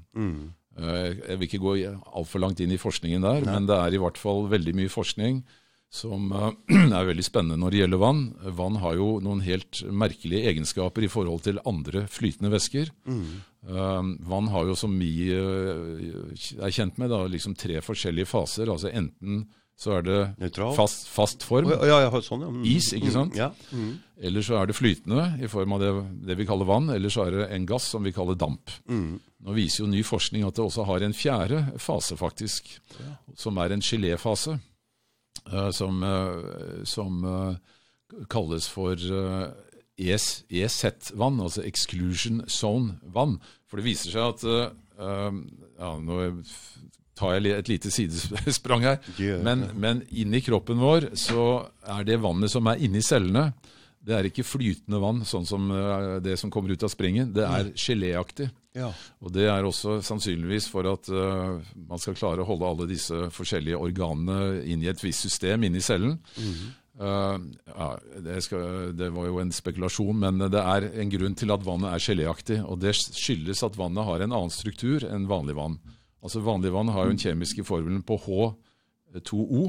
[0.79, 1.73] Eh, Jeg vil ikke gå
[2.14, 5.43] altfor langt inn i forskningen der, men det er i hvert fall veldig mye forskning
[5.91, 6.51] som eh,
[6.99, 8.24] er veldig spennende når det gjelder vann.
[8.59, 12.93] Vann har jo noen helt merkelige egenskaper i forhold til andre flytende væsker.
[13.09, 13.28] Mm.
[14.28, 18.70] vann har jo, som vi eh, er kjent med, da, liksom tre forskjellige faser.
[18.70, 19.47] altså Enten
[19.78, 22.49] så er det fast, fast form, oh, Ja, ja, sånn, ja.
[22.51, 22.62] Mm.
[22.66, 23.36] is, ikke sant?
[23.39, 23.53] Ja.
[23.70, 23.93] Mm.
[24.26, 25.93] Eller så er det flytende i form av det,
[26.26, 28.74] det vi kaller vann, eller så er det en gass som vi kaller damp.
[28.91, 29.20] Mm.
[29.47, 32.72] Nå viser jo ny forskning at det også har en fjerde fase, faktisk,
[33.39, 34.68] som er en geléfase, eh,
[35.72, 37.57] som, eh, som eh,
[38.30, 39.47] kalles for eh,
[39.99, 43.39] ES EZ-vann, altså exclusion zone-vann.
[43.68, 45.41] For det viser seg at eh, eh,
[45.78, 46.20] ja, Nå
[47.18, 49.01] tar jeg et lite sidesprang her.
[49.43, 53.49] Men, men inni kroppen vår så er det vannet som er inni cellene,
[54.09, 57.32] det er ikke flytende vann, sånn som eh, det som kommer ut av springen.
[57.34, 58.49] Det er geléaktig.
[58.77, 58.91] Ja.
[59.25, 63.31] Og Det er også sannsynligvis for at uh, man skal klare å holde alle disse
[63.35, 66.19] forskjellige organene inn i et visst system inni cellen.
[66.99, 67.39] Eh,
[67.77, 67.89] ja,
[68.19, 71.95] det, skal, det var jo en spekulasjon, men det er en grunn til at vannet
[71.95, 72.59] er geléaktig.
[72.66, 75.79] Og det skyldes at vannet har en annen struktur enn vanlig vann.
[76.25, 79.69] Altså Vanlig vann har jo den kjemiske formelen på H2O,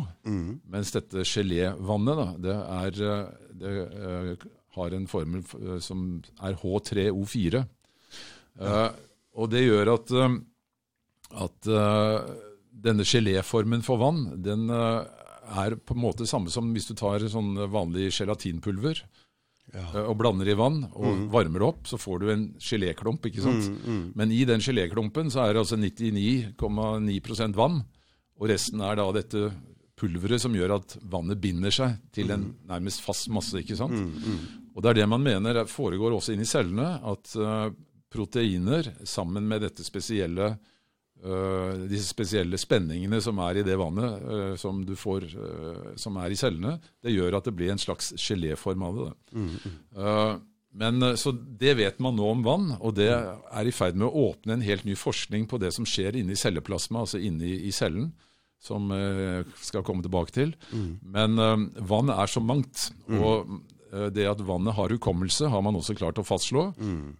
[0.73, 4.47] mens dette gelévannet da, det, er, eh, det uh,
[4.79, 6.07] har en formel eh, som
[6.41, 7.61] er H3O4.
[9.39, 10.33] Og det gjør at, eh,
[11.45, 12.33] at eh,
[12.71, 15.05] denne geléformen for vann, den eh,
[15.63, 19.01] er på en måte samme som hvis du tar sånn vanlig gelatinpulver
[19.69, 19.83] Ja.
[20.09, 23.21] og blander i vann og varmer det opp, så får du en geléklump.
[23.29, 23.67] ikke sant?
[24.17, 27.83] Men i den geléklumpen så er det altså 99,9% vann,
[28.39, 29.51] og resten er da dette
[29.99, 33.53] pulveret som gjør at vannet binder seg til en nærmest fast masse.
[33.61, 33.93] ikke sant?
[34.75, 37.69] Og det er det man mener er- foregår også inni cellene, at eh,
[38.09, 40.53] proteiner sammen med dette spesielle
[41.25, 46.19] uh, disse spesielle spenningene som er i det vannet uh, som du får, uh, som
[46.21, 49.11] er i cellene, det gjør at det blir en slags geléform av det.
[49.33, 50.45] Mm.
[50.79, 54.27] Men Så det vet man nå om vann, og det er i ferd med å
[54.29, 58.11] åpne en helt ny forskning på det som skjer inni celleplasma, altså inni i cellen,
[58.61, 60.53] som jeg skal komme tilbake til.
[61.01, 62.91] Men øh, vann er så mangt.
[63.09, 63.57] og øh,
[64.13, 66.65] det at vannet har hukommelse, har man også klart å fastslå.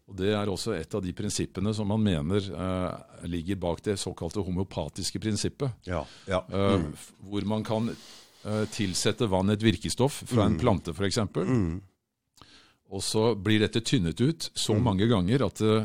[0.09, 3.97] Og Det er også et av de prinsippene som man mener eh, ligger bak det
[3.97, 5.71] såkalte homopatiske prinsippet.
[5.89, 6.03] Ja.
[6.29, 6.43] ja.
[6.53, 6.85] eh,
[7.25, 11.23] Hvor man kan eh, tilsette vann et virkestoff fra en plante f.eks.
[11.35, 11.79] Mm.
[12.89, 15.75] Og så blir dette tynnet ut så mange ganger at det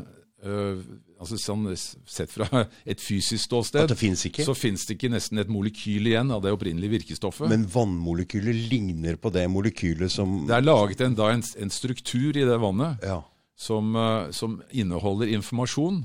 [0.45, 0.81] eh,
[1.21, 2.47] altså sånn, Sett fra
[2.91, 4.45] et fysisk ståsted ikke.
[4.47, 7.49] så fins det ikke nesten et molekyl igjen av det opprinnelige virkestoffet.
[7.51, 12.37] Men vannmolekylet ligner på det molekylet som det er laget en, da en, en struktur
[12.37, 13.23] i det vannet Ja.
[13.57, 16.03] som, uh, som inneholder informasjon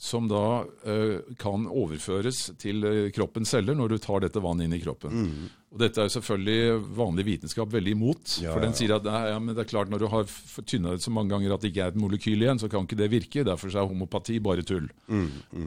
[0.00, 4.80] som da uh, kan overføres til kroppens celler når du tar dette vannet inn i
[4.80, 5.50] kroppen.
[5.70, 8.32] Og Dette er selvfølgelig vanlig vitenskap veldig imot.
[8.42, 10.26] Ja, for den sier at nei, ja, men det er klart når du har
[10.66, 12.98] tynna ut så mange ganger at det ikke er et molekyl igjen, så kan ikke
[12.98, 13.44] det virke.
[13.46, 14.88] Derfor er homopati bare tull.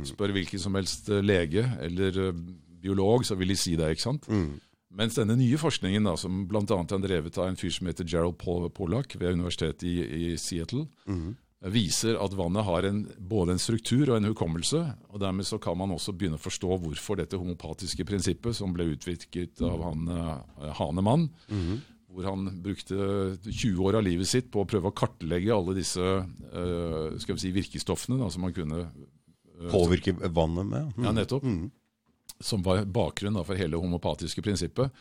[0.10, 2.44] Spør hvilken som helst eh, lege eller eh,
[2.84, 3.94] biolog, så vil de si det.
[3.96, 4.28] ikke sant?
[4.94, 6.62] Mens denne nye forskningen, da, som bl.a.
[6.68, 8.36] er drevet av en fyr som heter Gerald
[8.76, 10.84] Pollack ved universitetet i, i Seattle,
[11.72, 14.82] viser at vannet har en, både en struktur og en hukommelse.
[15.14, 18.90] og Dermed så kan man også begynne å forstå hvorfor dette homopatiske prinsippet, som ble
[18.96, 21.30] utviklet av han eh, Hanemann,
[22.14, 22.98] hvor han brukte
[23.48, 27.42] 20 år av livet sitt på å prøve å kartlegge alle disse uh, skal vi
[27.42, 28.84] si, virkestoffene da, som man kunne
[29.72, 30.92] påvirke vannet med?
[30.94, 31.08] Mm.
[31.08, 31.48] ja, nettopp.
[32.44, 34.94] Som var bakgrunnen da, for hele homopatiske prinsippet.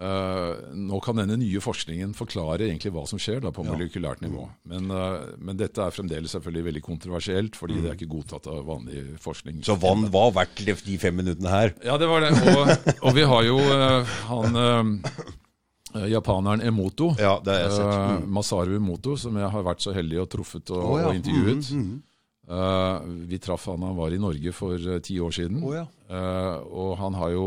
[0.00, 4.46] Eh, nå kan denne nye forskningen forklare egentlig hva som skjer da, på molekylært nivå.
[4.70, 8.62] Men, uh, men dette er fremdeles selvfølgelig veldig kontroversielt, fordi det er ikke godtatt av
[8.68, 9.60] vanlig forskning.
[9.66, 11.74] Så vann var verdt de fem minuttene her?
[11.84, 12.32] Ja, det var det.
[12.32, 12.72] Og,
[13.10, 14.60] og vi har jo uh, han
[16.10, 17.14] japaneren Emoto.
[17.18, 17.36] Ja.
[17.46, 21.10] Eh, Masaru Emoto, som jeg har vært så heldig og truffet og, oh, ja.
[21.10, 21.74] og intervjuet.
[21.74, 21.98] Mm,
[22.50, 25.60] Eh, vi traff han han var i Norge for ti år siden.
[25.62, 25.84] oh, ja.
[26.66, 27.44] Og han har jo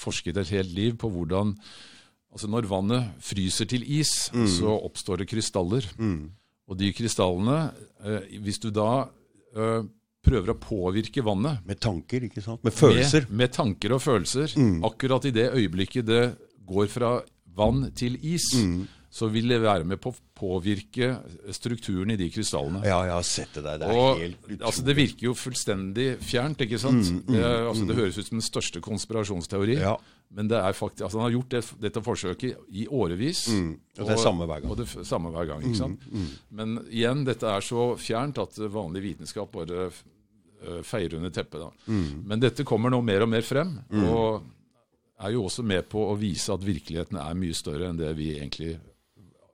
[0.00, 1.54] forsket et helt liv på hvordan
[2.30, 4.44] Altså Når vannet fryser til is, Mm.
[4.46, 5.82] så oppstår det krystaller.
[6.68, 7.72] Og de krystallene,
[8.06, 9.08] eh, hvis du da
[9.56, 9.82] eh,
[10.22, 12.62] prøver å påvirke vannet Med tanker, ikke sant?
[12.62, 13.26] Med følelser.
[13.26, 13.30] Mm.
[13.30, 14.54] med, med tanker og følelser.
[14.86, 17.20] Akkurat i det øyeblikket det går fra
[17.56, 18.86] vann til is, Mm.
[19.10, 21.08] Så vil det være med på å påvirke
[21.50, 22.84] strukturen i de krystallene.
[22.86, 23.80] Ja, jeg har sett det der.
[23.82, 24.58] Det er Og, helt utrolig.
[24.68, 27.10] altså, det virker jo fullstendig fjernt, ikke sant?
[27.26, 29.80] det, er, altså, det høres ut som den største konspirasjonsteori.
[29.80, 29.96] Ja.
[30.30, 33.40] Men det er faktisk, altså, han har gjort det, dette forsøket i årevis.
[33.50, 34.70] Og det er samme hver gang.
[34.70, 36.06] Og det samme hver gang, ikke sant?
[36.54, 41.66] Men igjen, dette er så fjernt at vanlig vitenskap bare eh, feier under teppet.
[41.66, 41.98] Da.
[42.30, 43.74] Men dette kommer nå mer og mer frem,
[44.06, 44.46] og
[45.20, 48.30] er jo også med på å vise at virkeligheten er mye større enn det vi
[48.38, 48.78] egentlig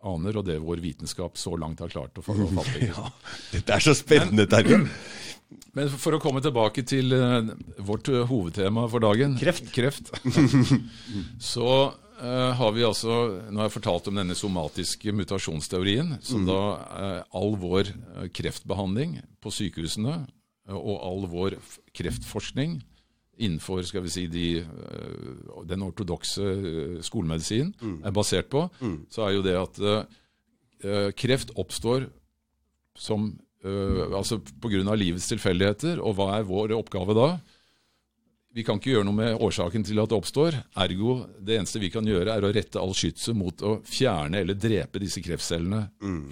[0.07, 2.48] aner, og det vår vitenskap så langt har klart å fatte.
[2.80, 3.11] ikke?
[3.52, 4.82] Dette er så spennende, Terje.
[5.76, 7.52] Men for å komme tilbake til eh,
[7.86, 9.68] vårt eh, hovedtema for dagen Kreft.
[9.74, 10.11] kreft
[11.52, 11.68] så
[12.20, 13.16] uh, har vi altså
[13.50, 19.20] Nå har jeg fortalt om denne somatiske mutasjonsteorien, som da uh, all vår eh, kreftbehandling
[19.42, 21.59] på sykehusene eh, og all vår
[21.96, 22.80] kreftforskning
[23.37, 26.45] innenfor skal vi si, de, eh, den ortodokse
[27.05, 27.99] skolemedisinen mm.
[28.09, 28.66] er basert på,
[29.12, 30.14] så er jo det at eh,
[30.84, 32.09] eh, kreft oppstår
[32.97, 33.28] som
[33.66, 34.95] uh, altså pga.
[34.97, 36.01] livets tilfeldigheter.
[36.01, 37.26] Og hva er vår oppgave da?
[38.57, 40.54] Vi kan ikke gjøre noe med årsaken til at det oppstår.
[40.80, 44.57] Ergo, det eneste vi kan gjøre, er å rette all skytset mot å fjerne eller
[44.57, 45.82] drepe disse kreftcellene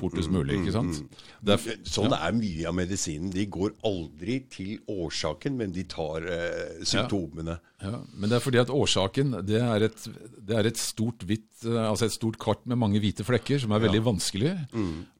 [0.00, 0.56] fortest mulig.
[0.62, 1.02] ikke sant?
[1.44, 3.28] Derfor, Sånn er mye av medisinen.
[3.34, 7.58] De går aldri til årsaken, men de tar eh, symptomene.
[7.84, 10.06] ja, men det er fordi at årsaken det er et,
[10.40, 13.76] det er et, stort, hvitt, øh, altså et stort kart med mange hvite flekker, som
[13.76, 14.54] er veldig vanskelig.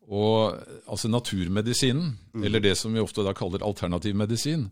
[0.08, 0.56] Og
[0.88, 4.70] altså naturmedisinen, eller det som vi ofte da kaller alternativ medisin,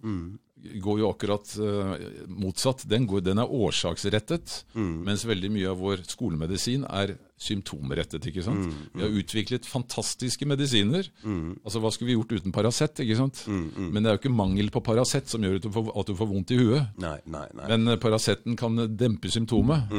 [0.82, 1.92] går jo akkurat uh,
[2.30, 2.84] motsatt.
[2.88, 8.26] Den, går, den er årsaksrettet, mens veldig mye av vår skolemedisin er symptomrettet.
[8.30, 8.68] ikke sant?
[8.94, 11.08] Vi har utviklet fantastiske medisiner.
[11.64, 13.02] Altså, Hva skulle vi gjort uten Paracet?
[13.02, 13.44] ikke sant?
[13.48, 16.14] Men det er jo ikke mangel på Paracet som gjør at du får, at du
[16.18, 16.92] får vondt i huet.
[17.02, 17.66] Nei, nei, nei.
[17.74, 19.90] Men uh, Paraceten kan dempe symptomet.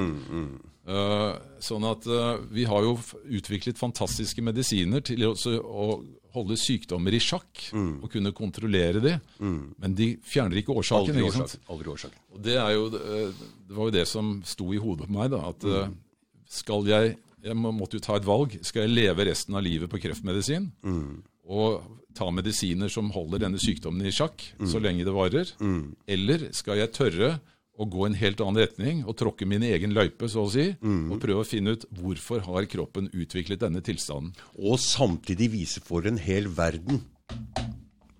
[0.84, 2.98] Uh, sånn at uh, vi har jo
[3.32, 5.86] utviklet fantastiske medisiner til å, å
[6.34, 9.14] holde sykdommer i sjakk og kunne kontrollere de.
[9.40, 11.14] Men de fjerner ikke årsaken.
[11.14, 11.66] Aldri ikke årsaken.
[11.76, 12.24] Aldri årsaken.
[12.34, 15.30] Og det, er jo, eh, det var jo det som sto i hodet på meg.
[15.34, 16.00] da, at mm.
[16.62, 18.54] skal jeg Jeg måtte jo ta et valg.
[18.64, 20.70] Skal jeg leve resten av livet på kreftmedisin?
[21.44, 21.84] Og
[22.16, 25.52] ta medisiner som holder denne sykdommen i sjakk så lenge det varer?
[26.08, 27.34] Eller skal jeg tørre
[27.74, 31.16] å gå en helt annen retning og tråkke min egen løype, så å si, og
[31.24, 34.36] prøve å finne ut hvorfor har kroppen utviklet denne tilstanden?
[34.62, 37.02] Og samtidig vise for en hel verden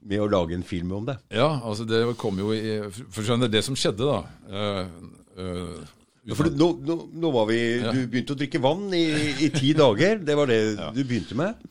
[0.04, 1.18] med å lage en film om det.
[1.32, 2.80] Ja, altså det kom jo i
[3.14, 4.18] For skjønner, det som skjedde, da
[4.50, 4.96] eh,
[5.40, 5.78] eh,
[6.28, 9.06] Ja, for nå, nå, nå var vi Du begynte å drikke vann i,
[9.46, 10.20] i ti dager.
[10.24, 10.60] Det var det
[10.98, 11.62] du begynte med?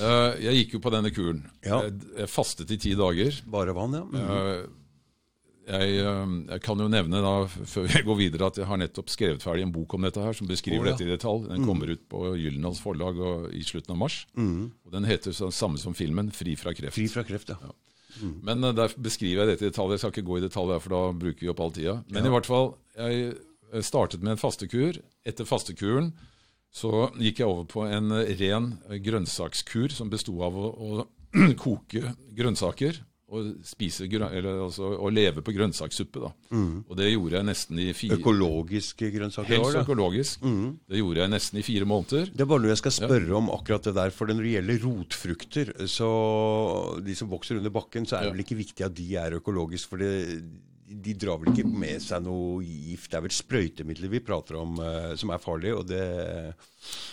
[0.00, 1.42] Eh, Jeg gikk jo på denne kuren.
[1.66, 1.82] Ja.
[1.84, 3.36] Jeg, fastet i ti dager.
[3.52, 4.06] Bare vann, ja.
[4.08, 4.24] Mm.
[4.38, 4.83] Eh,
[5.64, 9.12] Jeg, eh, jeg kan jo nevne da, før jeg går videre, at jeg har nettopp
[9.12, 10.92] skrevet ferdig en bok om dette her, som beskriver oh, ja.
[10.92, 11.46] dette i detalj.
[11.48, 14.20] Den kommer ut på Gyldendals forlag og, i slutten av mars.
[14.84, 16.96] Og Den heter så, samme som filmen, 'Fri fra kreft'.
[16.98, 17.72] Fri fra kreft, ja.
[18.22, 19.94] Men uh, der beskriver jeg dette i detalj.
[19.94, 21.96] Jeg skal ikke gå i detalj, her, for da bruker vi opp all tida.
[22.14, 23.32] Men i hvert fall, jeg
[23.72, 25.00] eh, startet med en fastekur.
[25.26, 26.12] Etter fastekuren
[26.74, 31.08] så gikk jeg over på en eh, ren grønnsakskur som besto av å, å
[31.64, 33.00] koke grønnsaker
[33.32, 36.20] og spise eller altså, og leve på grønnsakssuppe.
[36.20, 36.30] da.
[36.88, 40.44] Og det gjorde jeg nesten i fire Økologiske grønnsaker Helst økologisk.
[40.44, 42.28] Det gjorde jeg nesten i fire måneder.
[42.30, 44.12] Det er bare noe jeg skal spørre om akkurat det der.
[44.14, 46.10] For når det gjelder rotfrukter, så
[47.04, 48.36] de som vokser under bakken, så er det Ja.
[48.36, 49.88] vel ikke viktig at de er økologiske.
[49.88, 50.44] For det,
[50.86, 53.10] de drar vel ikke med seg noe gift.
[53.10, 56.54] Det er vel sprøytemidler vi prater om uh, som er farlig, og det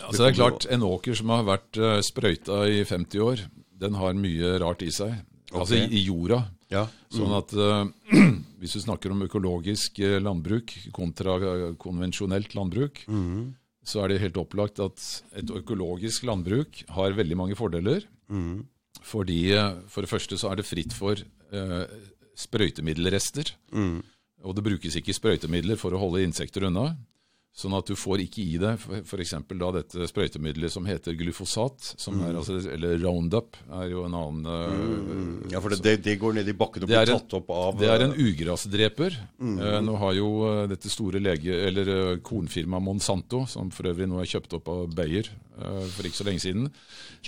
[0.04, 3.46] Altså det er klart, En åker som har vært uh, sprøyta i 50 år,
[3.80, 5.16] den har mye rart i seg.
[5.52, 6.42] Altså i, i jorda.
[6.72, 6.86] Ja.
[7.12, 7.84] Sånn at uh,
[8.62, 13.02] hvis du snakker om økologisk eh, landbruk kontra eh, konvensjonelt landbruk,
[13.82, 15.02] så er det helt opplagt at
[15.34, 18.06] et økologisk landbruk har veldig mange fordeler.
[19.02, 21.84] Fordi eh, for det første så er det fritt for uh,
[22.38, 23.50] sprøytemiddelrester.
[24.42, 26.92] Og det brukes ikke sprøytemidler for å holde insekter unna.
[27.52, 29.34] Sånn at du får ikke i deg f.eks.
[29.44, 35.50] dette sprøytemiddelet som heter glyfosat, som er, altså, eller Roundup, er jo en annen eh,
[35.52, 37.90] ja, for det, det, det går ned i bakken og blir tatt opp av Det
[37.92, 39.18] er en ugrasdreper.
[39.44, 44.08] Eh, nå har jo eh, dette store lege, eller eh, kornfirmaet Monsanto, som for øvrig
[44.08, 46.70] nå er kjøpt opp av Bayer eh, for ikke så lenge siden,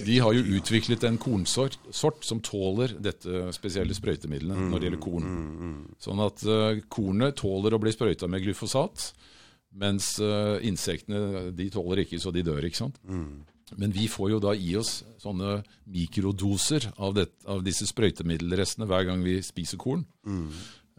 [0.01, 5.05] de har jo utviklet en kornsort sort som tåler dette spesielle sprøytemiddelet når det gjelder
[5.05, 5.29] korn.
[6.03, 9.11] Sånn at eh, kornet tåler å bli sprøyta med glyfosat,
[9.75, 12.63] mens uh, insektene de tåler ikke, så de dør.
[12.69, 13.01] ikke sant?
[13.77, 19.07] Men vi får jo da i oss sånne mikrodoser av, det, av disse sprøytemiddelrestene hver
[19.09, 20.05] gang vi spiser korn.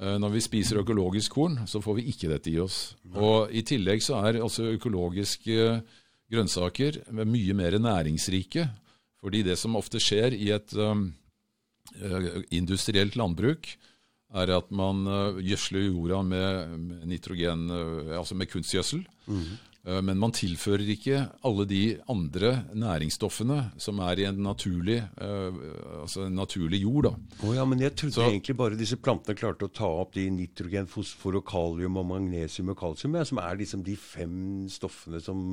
[0.01, 2.95] Eh, Når vi spiser økologisk korn, så får vi ikke dette i oss.
[3.13, 5.69] Og I tillegg så er altså økologiske
[6.33, 8.67] grønnsaker mye mer næringsrike.
[9.21, 11.13] Fordi det som ofte skjer i et um,
[12.51, 13.69] industrielt landbruk,
[14.33, 19.05] er at man uh, gjødsler jorda med, nitrogen, uh, altså med kunstgjødsel.
[19.27, 19.55] Mm.
[19.85, 26.39] Men man tilfører ikke alle de andre næringsstoffene som er i en naturlig, altså en
[26.39, 27.11] naturlig jord.
[27.43, 30.23] Oh, ja, men jeg trodde Så, egentlig bare disse plantene klarte å ta opp de
[30.33, 35.21] nitrogen, fosfor, og kalium og magnesium og kalsium, ja, som er liksom de fem stoffene
[35.21, 35.51] som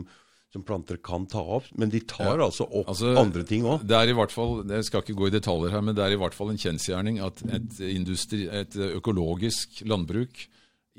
[0.53, 3.86] som planter kan ta opp, men de tar ja, altså opp altså, andre ting òg.
[3.88, 6.14] Det er i hvert fall, Jeg skal ikke gå i detaljer her, men det er
[6.14, 10.44] i hvert fall en kjensgjerning at et, industri, et økologisk landbruk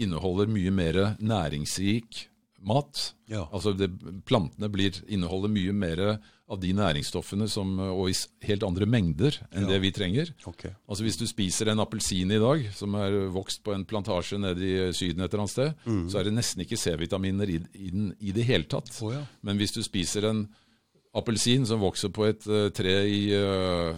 [0.01, 2.25] inneholder mye mer næringsrik
[2.67, 3.09] mat.
[3.31, 3.45] Ja.
[3.51, 3.89] Altså det,
[4.27, 6.01] Plantene blir, inneholder mye mer
[6.53, 8.15] av de næringsstoffene som, og i
[8.47, 9.71] helt andre mengder enn ja.
[9.73, 10.33] det vi trenger.
[10.49, 10.73] Okay.
[10.87, 14.65] Altså Hvis du spiser en appelsin i dag som er vokst på en plantasje nede
[14.67, 16.03] i Syden et eller annet sted, mm.
[16.11, 18.91] så er det nesten ikke C-vitaminer i, i, den i det hele tatt.
[19.01, 19.23] Oh, ja.
[19.41, 20.45] Men hvis du spiser en
[21.13, 23.93] appelsin som vokser på et uh, tre i uh,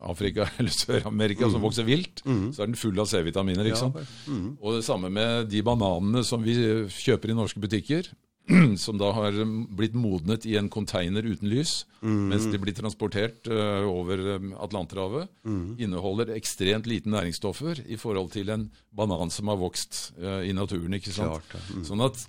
[0.00, 1.52] Afrika eller Sør-Amerika mm.
[1.54, 2.48] som vokser vilt, mm.
[2.54, 3.68] så er den full av C-vitaminer.
[3.68, 4.00] ikke sant?
[4.26, 4.56] Mm.
[4.60, 6.56] Og det samme med de bananene som vi
[6.88, 8.10] kjøper i norske butikker.
[8.84, 9.36] som da har
[9.76, 12.22] blitt modnet i en container uten lys, mm.
[12.32, 14.22] mens de blir transportert uh, over
[14.64, 15.76] Atlanterhavet, mm.
[15.82, 20.96] inneholder ekstremt lite næringsstoffer i forhold til en banan som har vokst uh, i naturen.
[20.98, 21.36] ikke sant?
[21.36, 21.76] Klart, ja.
[21.76, 21.84] mm.
[21.92, 22.24] Sånn at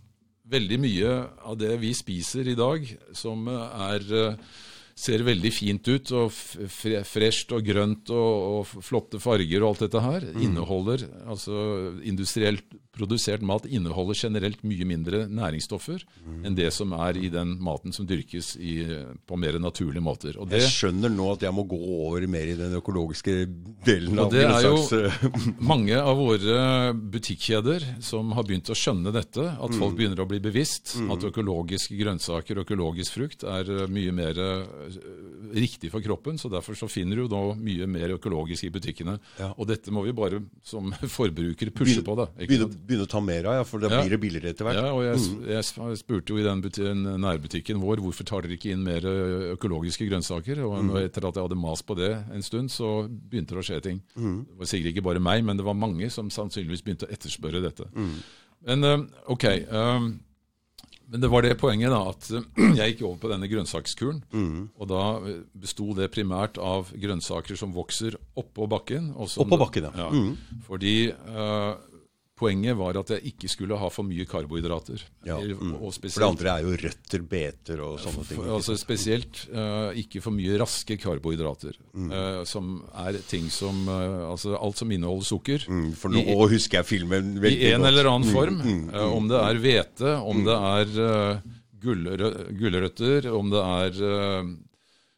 [0.51, 1.15] veldig mye
[1.47, 2.85] av det vi spiser i dag,
[3.17, 4.59] som er uh,
[4.97, 10.03] ser veldig fint ut, og fresht og grønt og, og, flotte farger og alt dette
[10.05, 10.41] her, mm.
[10.47, 11.55] inneholder altså
[12.07, 12.65] industrielt
[12.95, 16.41] produsert mat inneholder generelt mye mindre næringsstoffer mm.
[16.47, 18.81] enn det som er i den maten som dyrkes i,
[19.27, 20.35] på mer naturlige måter.
[20.49, 23.35] Det, jeg skjønner nå at jeg må gå over mer i den økologiske
[23.87, 24.81] delen av det er jo
[25.71, 29.97] mange av våre butikkjeder som har begynt å skjønne dette, at folk mm.
[29.99, 31.11] begynner å bli bevisst mm.
[31.15, 34.99] at økologiske grønnsaker og økologisk frukt er mye mer eh,
[35.55, 36.37] riktig for kroppen.
[36.41, 39.17] så Derfor så finner du nå mye mer økologisk i butikkene.
[39.39, 39.51] Ja.
[39.57, 42.15] Og dette må vi bare som forbrukere pushe på.
[42.19, 42.27] da.
[42.37, 44.01] Begynne, begynne, å ta mer av, ja, for da ja.
[44.01, 44.79] blir det billigere etter hvert.
[44.81, 45.45] Ja, og jeg, mm.
[45.55, 49.07] jeg spurte jo i den nærbutikken vår hvorfor tar dere ikke inn mer
[49.55, 50.63] økologiske grønnsaker.
[50.67, 50.95] Og mm.
[51.05, 54.01] etter at jeg hadde mast på det en stund, så begynte det å skje ting.
[54.15, 54.41] Mm.
[54.49, 57.63] Det var sikkert ikke bare meg, men det var mange som sannsynligvis begynte å etterspørre
[57.63, 57.87] dette.
[57.95, 58.19] Mm.
[58.67, 59.47] Men ok.
[59.71, 60.11] Um,
[61.11, 62.29] men det var det poenget, da, at
[62.79, 64.21] jeg gikk over på denne grønnsakskuren.
[64.31, 64.59] Mm.
[64.79, 65.03] Og da
[65.59, 69.11] besto det primært av grønnsaker som vokser oppå bakken.
[69.19, 70.05] Oppå bakken, ja.
[70.05, 70.61] ja mm.
[70.69, 71.73] Fordi uh,
[72.41, 75.03] Poenget var at jeg ikke skulle ha for mye karbohydrater.
[75.27, 75.75] Ja, mm.
[75.77, 78.41] for det andre er jo røtter, beter og sånne ting.
[78.55, 81.77] Altså Spesielt uh, ikke for mye raske karbohydrater.
[81.93, 82.09] Mm.
[82.09, 82.73] Uh, som
[83.05, 85.67] er ting som uh, Altså alt som inneholder sukker.
[85.69, 87.69] Mm, for nå I, husker jeg filmen veldig godt.
[87.69, 88.59] I en eller annen mm, form.
[88.65, 89.15] Mm, mm.
[89.19, 91.41] om det er hvete, om det er
[91.81, 94.03] gulrøtter, om det er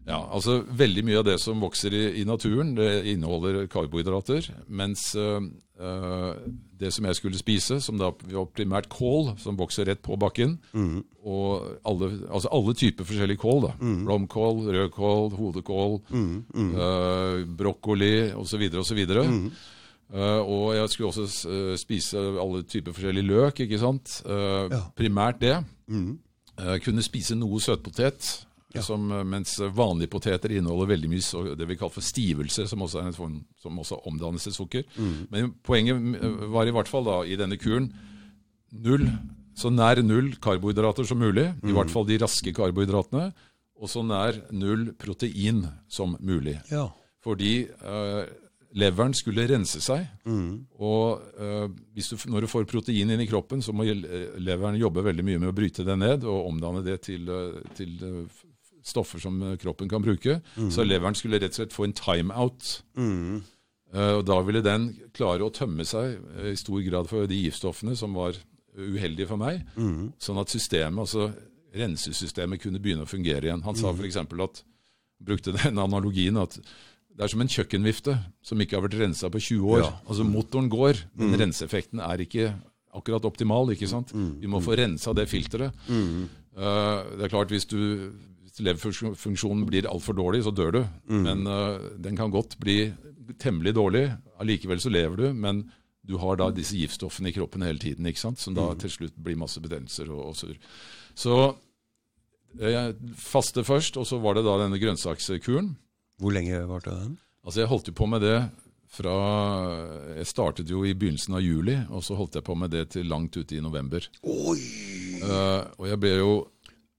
[0.04, 4.49] ja, altså Veldig mye av det som vokser i, i naturen, det inneholder karbohydrater.
[4.68, 5.45] Mens øh,
[6.80, 10.58] det som jeg skulle spise, som da var primært kål, som vokser rett på bakken,
[10.74, 10.97] mm.
[11.24, 13.72] og alle, altså alle typer forskjellige kål, da.
[13.80, 14.01] Mm.
[14.10, 16.76] Blomkål, rødkål, hodekål, mm.
[16.76, 18.68] øh, brokkoli osv.
[18.84, 19.06] osv.
[19.08, 19.47] Mm.
[20.14, 24.20] Uh, og jeg skulle også uh, spise alle typer forskjellig løk, ikke sant.
[24.26, 24.84] Uh, ja.
[24.97, 25.58] Primært det.
[25.88, 26.20] Mm.
[26.86, 28.45] kunne spise noe søtpotet.
[28.74, 28.82] Ja.
[28.82, 33.04] Som, eh, mens vanlige poteter inneholder veldig mye det vi kaller for stivelse, som også,
[33.04, 34.84] er en form, som også omdannes til sukker.
[34.98, 35.14] Mm.
[35.30, 37.92] Men poenget eh, var i hvert fall da, i denne kuren
[38.74, 39.06] null,
[39.54, 41.52] så nær null karbohydrater som mulig.
[41.62, 41.70] Mm.
[41.70, 43.28] I hvert fall de raske karbohydratene.
[43.84, 46.56] Og så nær null protein som mulig.
[46.72, 46.88] Ja.
[47.24, 48.24] Fordi uh,
[48.74, 50.08] leveren skulle rense seg.
[50.26, 50.64] Mm.
[50.80, 52.02] Og uh, du,
[52.32, 55.58] når du får protein inn i kroppen, så må leveren jobbe veldig mye med å
[55.58, 57.30] bryte det ned og omdanne det til,
[57.78, 58.00] til
[58.84, 60.40] stoffer som eh, kroppen kan bruke.
[60.56, 60.70] Mm.
[60.74, 62.76] Så leveren skulle rett og slett få en timeout.
[63.00, 63.42] Mm.
[63.94, 67.38] Uh, og da ville den klare å tømme seg uh, i stor grad for de
[67.44, 68.40] giftstoffene som var
[68.74, 70.16] uheldige for meg, mm.
[70.18, 71.28] sånn at systemet, altså
[71.78, 73.62] rensesystemet kunne begynne å fungere igjen.
[73.68, 74.02] Han sa mm.
[74.02, 74.18] f.eks.
[74.18, 74.64] at
[75.24, 76.58] brukte den analogien at
[77.14, 78.16] det er som en kjøkkenvifte
[78.46, 79.82] som ikke har vært rensa på 20 år.
[79.84, 79.92] Ja.
[80.10, 81.40] Altså Motoren går, men mm.
[81.44, 82.48] renseeffekten er ikke
[82.94, 83.70] akkurat optimal.
[83.74, 84.14] ikke sant?
[84.18, 84.40] Mm.
[84.42, 85.78] Vi må få rensa det filteret.
[85.86, 86.24] Mm.
[86.58, 87.78] Uh, det er klart Hvis du
[88.62, 90.82] leverfunksjonen blir altfor dårlig, så dør du.
[91.10, 91.24] Mm.
[91.26, 92.93] Men uh, den kan godt bli
[93.41, 94.06] temmelig dårlig.
[94.43, 95.64] Allikevel så lever du, men
[96.04, 98.41] du har da disse giftstoffene i kroppen hele tiden, ikke sant?
[98.43, 98.82] som da mm.
[98.84, 100.58] til slutt blir masse betennelser og, og surr.
[101.16, 101.38] Så
[102.60, 105.74] jeg faste først, og så var det da denne grønnsakskuren.
[106.22, 107.18] Hvor lenge varte den?
[107.43, 108.38] Altså Jeg holdt jo på med det
[108.93, 109.14] fra
[110.20, 113.10] Jeg startet jo i begynnelsen av juli, og så holdt jeg på med det til
[113.10, 114.06] langt ute i november.
[114.22, 114.60] Oi!
[115.24, 116.34] Uh, og jeg ble jo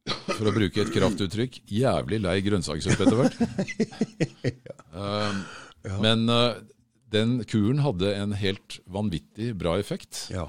[0.05, 3.37] for å bruke et kraftuttrykk, jævlig lei grønnsakssuppe etter hvert.
[5.85, 6.55] Eh, Men uh,
[7.13, 10.29] den kuren hadde en helt vanvittig bra effekt.
[10.33, 10.47] Ja.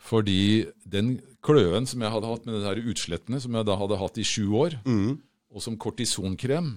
[0.00, 4.16] Fordi den kløen som jeg hadde hatt med de utslettene, som jeg da hadde hatt
[4.22, 4.78] i sju år,
[5.52, 6.76] og som kortisonkrem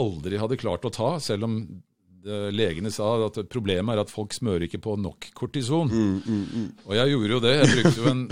[0.00, 1.58] aldri hadde klart å ta, selv om
[2.24, 5.90] eh, legene sa at problemet er at folk smører ikke på nok kortison.
[6.86, 7.54] Og jeg gjorde jo det.
[7.58, 8.24] Jeg brukte jo en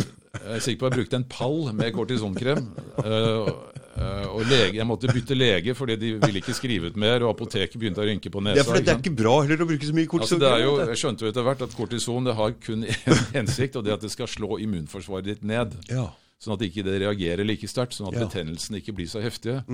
[0.44, 2.68] jeg er sikker på at jeg brukte en pall med kortisonkrem.
[3.04, 3.50] eh,
[3.98, 7.34] eh, og lege, jeg måtte bytte lege fordi de ville ikke skrive ut mer, og
[7.34, 8.60] apoteket begynte å rynke på nesa.
[8.60, 10.40] Ja, for det er ikke bra heller å bruke så mye Altså, kortison.
[10.44, 13.76] det er jo, jeg skjønte jo etter hvert at kortison det har kun én hensikt,
[13.76, 15.74] og det er at det skal slå immunforsvaret ditt ned.
[15.90, 16.08] Ja.
[16.38, 18.26] Sånn at ikke det reagerer like sterkt, sånn at Ja.
[18.28, 19.64] betennelsene betennelsen ikke blir så heftige.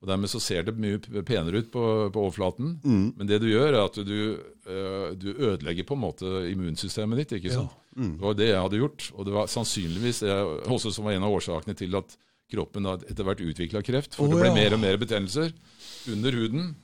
[0.00, 2.80] Og Dermed så ser det mye penere ut på, på overflaten.
[2.84, 3.14] Mm.
[3.16, 7.32] Men det du gjør, er at du, øh, du ødelegger på en måte immunsystemet ditt.
[7.40, 7.70] ikke sant?
[7.96, 8.18] Mm.
[8.18, 9.12] Det var det jeg hadde gjort.
[9.14, 10.30] Og det var sannsynligvis det
[10.68, 12.16] også som var en av årsakene til at
[12.50, 14.16] kroppen da etter hvert utvikla kreft.
[14.16, 14.56] For oh, det ble ja.
[14.56, 15.52] mer og mer betennelser
[16.10, 16.74] under huden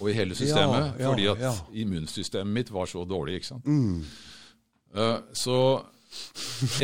[0.00, 0.92] og i hele systemet.
[0.92, 1.52] Ja, ja, fordi at ja.
[1.56, 1.80] Mm.
[1.84, 3.40] immunsystemet mitt var så dårlig.
[3.40, 3.66] ikke sant?
[4.92, 5.56] Uh, så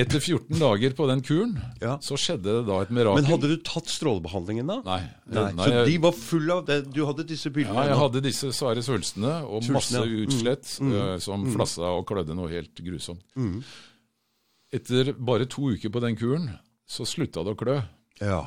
[0.00, 1.96] etter 14 dager på den kuren, Ja.
[2.02, 3.20] så skjedde det da et mirakel.
[3.22, 4.78] Men hadde du tatt strålebehandlingen da?
[4.86, 5.00] Nei.
[5.30, 5.52] Nei.
[5.52, 6.78] Nei, så de var fulle av det?
[6.94, 7.74] Du hadde disse pillene?
[7.74, 10.92] Ja, jeg hadde disse svære svulstene og Svulstene, masse utslett Mm.
[10.92, 13.22] utslett eh, som flassa og klødde noe helt grusomt.
[14.72, 16.50] Etter bare to uker på den kuren,
[16.88, 17.78] så slutta det å klø.
[18.20, 18.42] Ja.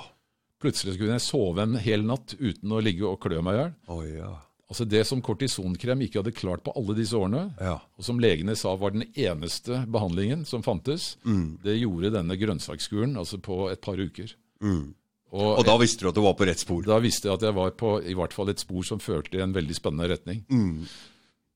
[0.61, 3.71] Plutselig kunne jeg sove en hel natt uten å ligge og klø meg i hjel.
[3.89, 4.33] Oh, ja.
[4.71, 7.73] Altså Det som kortisonkrem ikke hadde klart på alle disse årene, Ja.
[7.97, 11.57] og som legene sa var den eneste behandlingen som fantes, Mm.
[11.61, 14.31] det gjorde denne grønnsakskuren altså på et par uker.
[14.63, 14.93] Mm.
[15.33, 16.83] Og, Og da visste du at du var på rett spor?
[16.83, 19.41] da visste jeg at jeg var på i hvert fall et spor som førte i
[19.43, 20.45] en veldig spennende retning.
[20.49, 20.87] Mm.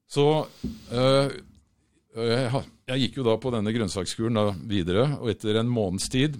[0.07, 0.47] Så
[0.91, 1.32] øh,
[2.16, 2.53] øh,
[2.88, 6.36] jeg, gikk jo da på denne grønnsakskuren da videre, og etter en måneds tid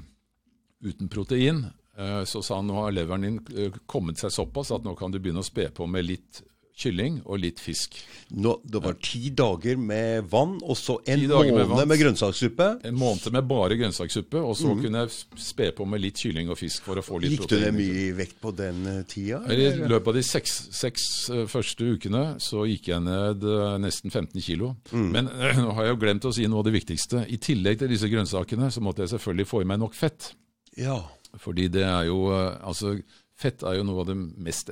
[0.84, 1.66] uten protein,
[1.98, 3.40] øh, så sa han nå har leveren din
[3.88, 6.42] kommet seg såpass at nå kan du begynne å spe på med litt
[6.76, 7.98] kylling og litt fisk.
[8.36, 12.70] Nå, det var ti dager med vann, og så en måned med med grønnsakssuppe.
[12.88, 16.60] En måned med bare grønnsakssuppe, og så kunne jeg spe på med litt kylling og
[16.60, 19.16] fisk for å få litt Gikk du ned mye i vekt på den tida?
[19.16, 19.54] tida?
[19.54, 24.14] I løpet av de seks, seks eh, første ukene så gikk jeg ned eh, nesten
[24.14, 24.74] 15 kilo.
[24.92, 27.26] Men eh, nå har jeg jo glemt å si noe av det viktigste.
[27.32, 30.34] I tillegg til disse grønnsakene så måtte jeg selvfølgelig få i meg nok fett.
[30.80, 31.00] Ja.
[31.42, 32.96] Fordi det er jo eh, Altså,
[33.36, 34.72] fett er jo noe av det mest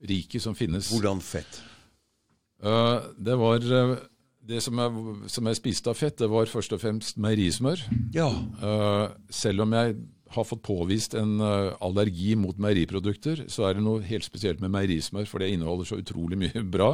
[0.00, 0.90] energirike som finnes.
[0.90, 1.62] Hvordan fett?
[2.62, 3.96] Eh, det var eh,
[4.42, 7.78] Det som jeg, som jeg spiste av fett, det var først og fremst meierismør.
[8.12, 8.30] Ja.
[8.62, 9.96] Eh, selv om jeg
[10.30, 11.40] har fått påvist en
[11.82, 15.98] allergi mot meieriprodukter, så er det noe helt spesielt med meierismør, for det inneholder så
[15.98, 16.92] utrolig mye bra.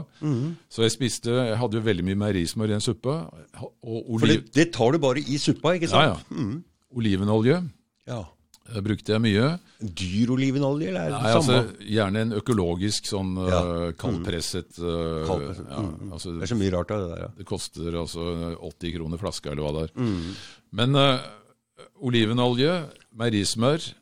[0.72, 3.12] Så jeg spiste Jeg hadde jo veldig mye meierismør i en suppe.
[3.52, 6.16] For det, det tar du bare i suppa, ikke ja, ja.
[6.16, 6.56] ja.
[6.96, 7.60] Olivenolje
[8.08, 8.22] Ja.
[8.72, 9.50] Eh, brukte jeg mye.
[9.80, 13.60] Dyr olivenolje, eller er Nei, altså, gjerne en økologisk sånn ja.
[13.60, 16.14] uh, kaldpresset eh, Kaldpresset, ja, mm.
[16.16, 17.28] altså, Det er så mye rart av det der, ja.
[17.36, 19.94] Det koster altså 80 kroner flaska, eller hva det er.
[20.00, 20.32] Mm.
[20.80, 22.80] Men uh, olivenolje,
[23.16, 23.92] meierismør,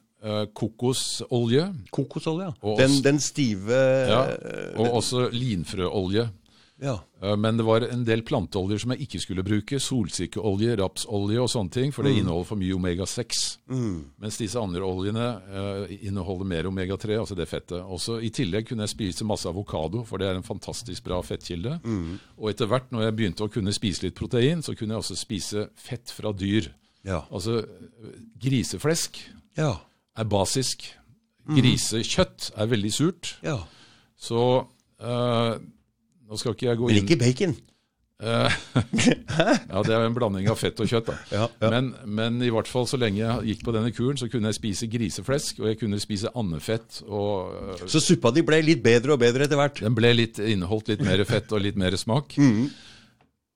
[0.57, 2.53] kokosolje Kokosolje, ja.
[2.65, 3.77] Og Den, den stive
[4.09, 4.23] ja,
[4.81, 6.25] og også linfrøolje.
[6.83, 6.97] Ja.
[7.23, 9.79] Eh, Men det var en del planteoljer som jeg ikke skulle bruke.
[9.81, 13.59] Solsikkeolje, rapsolje og sånne ting, for det inneholder for mye omega-6.
[14.19, 17.79] Mens disse andre oljene uh, inneholder mer omega-3, altså det fettet.
[17.81, 21.79] Også I tillegg kunne jeg spise masse avokado, for det er en fantastisk bra fettkilde.
[22.39, 25.17] Og etter hvert, når jeg begynte å kunne spise litt protein, så kunne jeg også
[25.23, 26.73] spise fett fra dyr.
[27.05, 27.23] Ja.
[27.31, 27.63] Altså
[28.43, 29.19] griseflesk
[29.57, 29.77] Ja.
[30.17, 30.91] er basisk.
[31.47, 33.37] Grisekjøtt er veldig surt.
[33.45, 33.59] ja.
[34.17, 34.67] Så
[35.03, 35.59] eh,
[36.29, 37.55] nå skal ikke jeg gå Men inn ikke bacon.
[38.25, 38.53] Eh,
[39.73, 41.11] ja, det er en blanding av fett og kjøtt.
[41.11, 41.17] da.
[41.35, 41.71] Ja, ja.
[41.73, 44.59] Men, men i hvert fall så lenge jeg gikk på denne kuren, så kunne jeg
[44.61, 47.03] spise griseflesk, og jeg kunne spise andefett.
[47.09, 49.83] og eh, Så suppa di ble litt bedre og bedre etter hvert.
[49.85, 52.39] Den ble litt inneholdt litt mer fett og litt mer smak.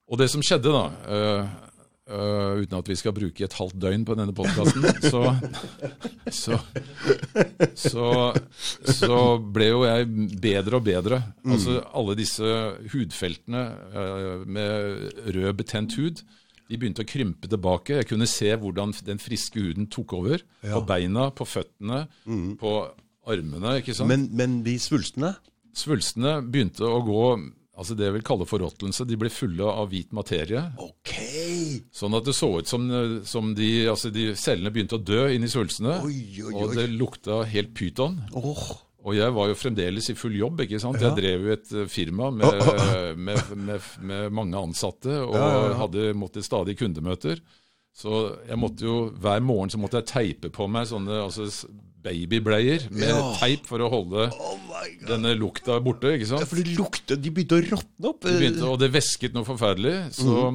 [0.08, 0.86] Og det som skjedde, da
[2.08, 5.22] eh, uten at vi skal bruke et halvt døgn på denne podkasten, så,
[6.32, 6.58] så,
[7.76, 8.10] så,
[8.88, 10.08] så ble jo jeg
[10.42, 11.20] bedre og bedre.
[11.46, 12.52] Altså Alle disse
[12.92, 16.24] hudfeltene uh, med rød, betent hud,
[16.68, 18.00] de begynte å krympe tilbake.
[18.02, 20.42] Jeg kunne se hvordan den friske huden tok over.
[20.64, 22.02] På beina, på føttene,
[22.60, 22.72] på
[23.28, 23.78] armene.
[23.80, 24.10] ikke sant?
[24.10, 25.36] Men, men de svulstene
[25.78, 27.24] Svulstene begynte å gå
[27.78, 29.06] altså det jeg vil kalle forråtnelse.
[29.08, 30.64] De ble fulle av hvit materie.
[30.82, 31.14] Ok!
[31.94, 32.88] Sånn at det så ut som,
[33.28, 36.00] som de, altså de cellene begynte å dø inni svulstene.
[36.06, 38.18] Oi, oi, Og det lukta helt pyton.
[38.38, 38.66] Oh.
[39.08, 40.64] Og jeg var jo fremdeles i full jobb.
[40.66, 40.98] ikke sant?
[41.00, 41.12] Ja.
[41.12, 42.66] Jeg drev jo et eh, firma med,
[43.28, 45.78] med, med, med mange ansatte og ja, ja.
[45.84, 47.40] hadde måttet stadig kundemøter.
[47.98, 48.12] Så
[48.46, 51.48] jeg måtte jo, hver morgen så måtte jeg teipe på meg sånne altså,
[52.04, 53.32] babybleier med Ja.
[53.40, 54.54] teip for å holde Oh
[55.08, 56.12] denne lukta borte.
[56.14, 56.44] ikke sant?
[56.44, 58.20] Ja, for det luktet De begynte å råtne opp.
[58.22, 59.96] Det begynte, og det væsket noe forferdelig.
[60.14, 60.52] Så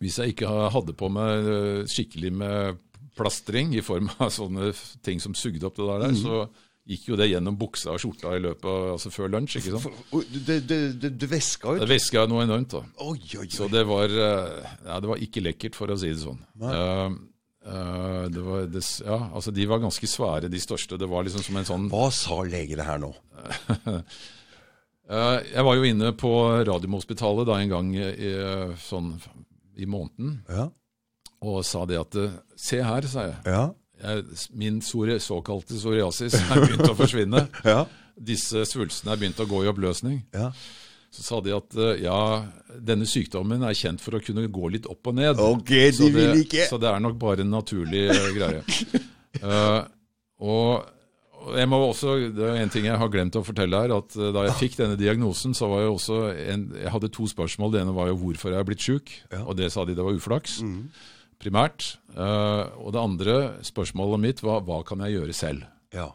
[0.00, 2.78] hvis jeg ikke hadde på meg eh, skikkelig med
[3.18, 4.70] plastring i form av sånne
[5.02, 6.44] ting som sugde opp det der, så
[6.90, 9.56] gikk jo det gjennom buksa og skjorta i løpet av, altså før lunsj.
[9.60, 9.98] ikke sant?
[10.46, 11.92] Det, det, det, det væska Det ut.
[12.32, 12.74] noe enormt.
[12.74, 12.80] da.
[13.06, 16.22] Oi, oi, Så det var, eh, ja, det var ikke lekkert, for å si det
[16.24, 16.40] sånn.
[17.60, 20.96] Uh, det var, det, ja, altså De var ganske svære, de største.
[20.98, 23.10] Det var liksom som en sånn Hva sa legene her nå?
[23.90, 24.00] uh,
[25.54, 26.30] Jeg var jo inne på
[26.66, 28.32] Radiumhospitalet da en gang i,
[28.80, 29.12] sånn,
[29.76, 30.68] i måneden Ja.
[31.44, 32.16] og sa det at
[32.60, 33.36] Se her, sa jeg.
[33.48, 33.66] Ja.
[34.56, 37.46] Min såkalte psoriasis er begynt å forsvinne.
[37.64, 37.84] Ja.
[38.20, 40.22] Disse svulstene er begynt å gå i oppløsning.
[40.36, 40.52] ja.
[41.10, 42.18] Så sa de at eh, ja,
[42.78, 45.40] denne sykdommen er kjent for å kunne gå litt opp og ned.
[45.42, 46.66] Ok, de så det.
[46.70, 48.62] Så det er nok bare en naturlig eh, greie.
[49.40, 49.84] Uh,
[50.42, 50.88] og,
[51.54, 53.92] jeg må også, Det er en ting jeg har glemt å fortelle her.
[53.94, 57.70] at Da jeg fikk denne diagnosen, så var jeg også en, jeg hadde to spørsmål.
[57.72, 59.44] Det ene var jo hvorfor jeg er blitt sjuk, Ja.
[59.44, 60.58] og det sa de det var uflaks.
[60.66, 60.90] Mm.
[61.40, 61.94] Primært.
[62.12, 65.68] Uh, og det andre spørsmålet mitt var hva kan jeg gjøre selv?
[65.94, 66.10] Ja.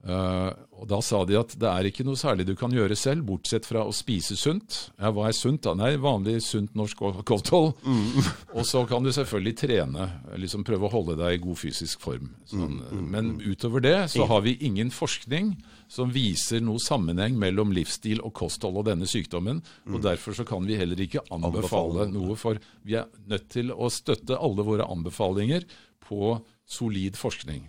[0.00, 0.48] Uh,
[0.80, 3.66] og da sa de at det er ikke noe særlig du kan gjøre selv, bortsett
[3.68, 4.78] fra å spise sunt.
[4.96, 5.74] Ja, hva er sunt da?
[5.76, 7.74] Nei, vanlig sunt norsk kosthold.
[7.84, 8.30] Mm.
[8.56, 10.06] og så kan du selvfølgelig trene,
[10.40, 12.30] liksom prøve å holde deg i god fysisk form.
[12.48, 12.80] Sånn.
[13.12, 15.52] Men utover det så har vi ingen forskning
[15.90, 19.58] som viser noe sammenheng mellom livsstil og kosthold og denne sykdommen.
[19.90, 22.08] Og derfor så kan vi heller ikke anbefale Anbefale.
[22.14, 25.66] noe, for vi er nødt til å støtte alle våre anbefalinger
[26.06, 26.38] på
[26.70, 27.66] solid forskning.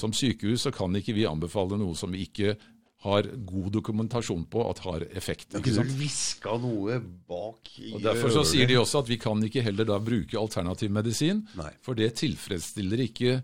[0.00, 2.56] Som sykehus så kan ikke vi anbefale noe som vi ikke
[3.00, 5.54] har god dokumentasjon på at har effekt.
[5.56, 5.88] Ikke sant?
[5.88, 9.64] du hviska noe bak i Og Derfor så sier de også at vi kan ikke
[9.64, 11.70] heller da bruke alternativ medisin, Nei.
[11.80, 13.38] for det tilfredsstiller ikke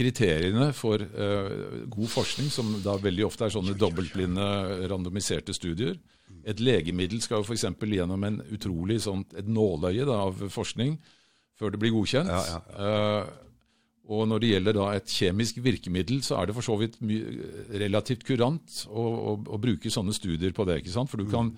[0.00, 4.48] kriteriene for eh, god forskning, som da veldig ofte er sånne dobbeltblinde,
[4.90, 5.98] randomiserte studier.
[6.48, 7.68] Et legemiddel skal jo f.eks.
[7.68, 10.96] gjennom en utrolig sånt, et nåløye da, av forskning
[11.60, 12.32] før det blir godkjent.
[12.32, 13.38] Ja, ja, Eh,
[14.10, 16.96] og når det gjelder da et kjemisk virkemiddel, så er det for så vidt
[17.78, 20.80] relativt kurant å, å, å bruke sånne studier på det.
[20.80, 21.12] ikke sant?
[21.12, 21.52] For du kan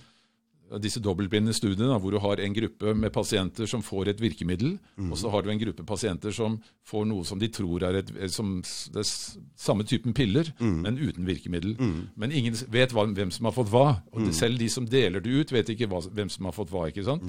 [0.81, 4.79] disse dobbeltblinde studiene hvor du har en gruppe med pasienter som får et virkemiddel,
[5.11, 8.11] og så har du en gruppe pasienter som får noe som de tror er, et,
[8.17, 11.77] er som s- samme typen piller, men uten virkemiddel.
[12.17, 14.03] Men ingen vet hva, hvem som har fått hva.
[14.13, 16.71] Og det, selv de som deler det ut, vet ikke hva, hvem som har fått
[16.71, 16.89] hva.
[16.89, 17.23] ikke sant?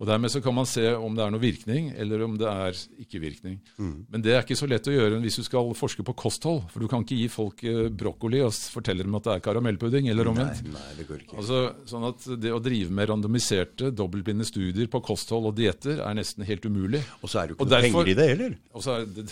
[0.00, 2.72] Og Dermed så kan man se om det er noe virkning, eller om det er
[3.02, 3.60] ikke virkning.
[3.78, 6.64] Men det er ikke så lett å gjøre hvis du skal forske på kosthold.
[6.72, 10.08] For du kan ikke gi folk eh, brokkoli og fortelle dem at det er karamellpudding,
[10.10, 10.62] eller omvendt.
[10.64, 11.36] Nei, nei, det går ikke.
[11.38, 16.14] Altså, sånn at Det å drive med randomiserte, dobbeltblinde studier på kosthold og dietter er
[16.14, 17.02] nesten helt umulig.
[17.22, 18.56] Og så er det jo ikke noe derfor- penger i det heller.
[18.76, 19.26] Er det,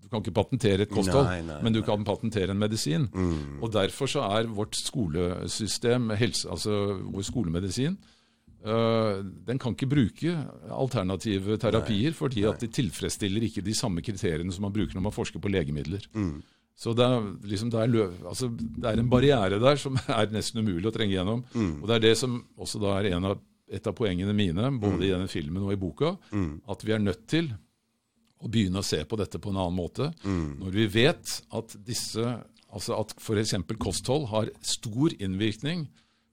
[0.00, 3.08] Du kan ikke patentere et kosthold, Nei, nei, men du kan patentere en medisin.
[3.62, 7.98] Og Derfor så er vårt skolesystem, helse, altså vår skolemedisin,
[8.60, 10.32] Uh, den kan ikke bruke
[10.68, 15.12] alternative terapier, fordi at de tilfredsstiller ikke de samme kriteriene som man bruker når man
[15.16, 16.04] forsker på legemidler.
[16.80, 20.30] Så det er, liksom, det, er løv, altså, det er en barriere der som er
[20.32, 21.42] nesten umulig å trenge gjennom.
[21.82, 25.04] Og det er det som også da er en av, et av poengene mine, både
[25.04, 26.14] i denne filmen og i boka,
[26.72, 27.52] at vi er nødt til
[28.40, 30.08] å begynne å se på dette på en annen måte.
[30.24, 32.24] Når vi vet at disse,
[32.72, 33.52] altså at f.eks.
[33.76, 35.84] kosthold har stor innvirkning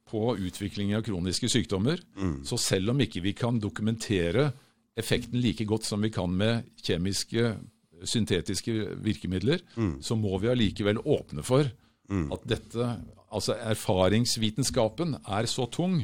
[0.07, 1.99] på utviklingen av kroniske sykdommer,
[2.47, 4.53] så selv om ikke vi kan dokumentere
[4.97, 7.57] effekten like godt som vi kan med kjemiske,
[8.03, 8.73] syntetiske
[9.03, 9.63] virkemidler,
[10.01, 11.69] så må vi allikevel åpne for
[12.07, 12.95] at dette
[13.27, 15.97] Altså erfaringsvitenskapen er så tung,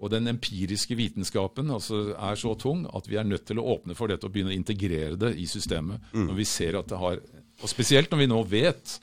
[0.00, 3.92] og den empiriske vitenskapen altså, er så tung, at vi er nødt til å åpne
[3.94, 6.00] for dette og begynne å integrere det i systemet.
[6.16, 7.20] Når vi ser at det har
[7.60, 8.96] Og spesielt når vi nå vet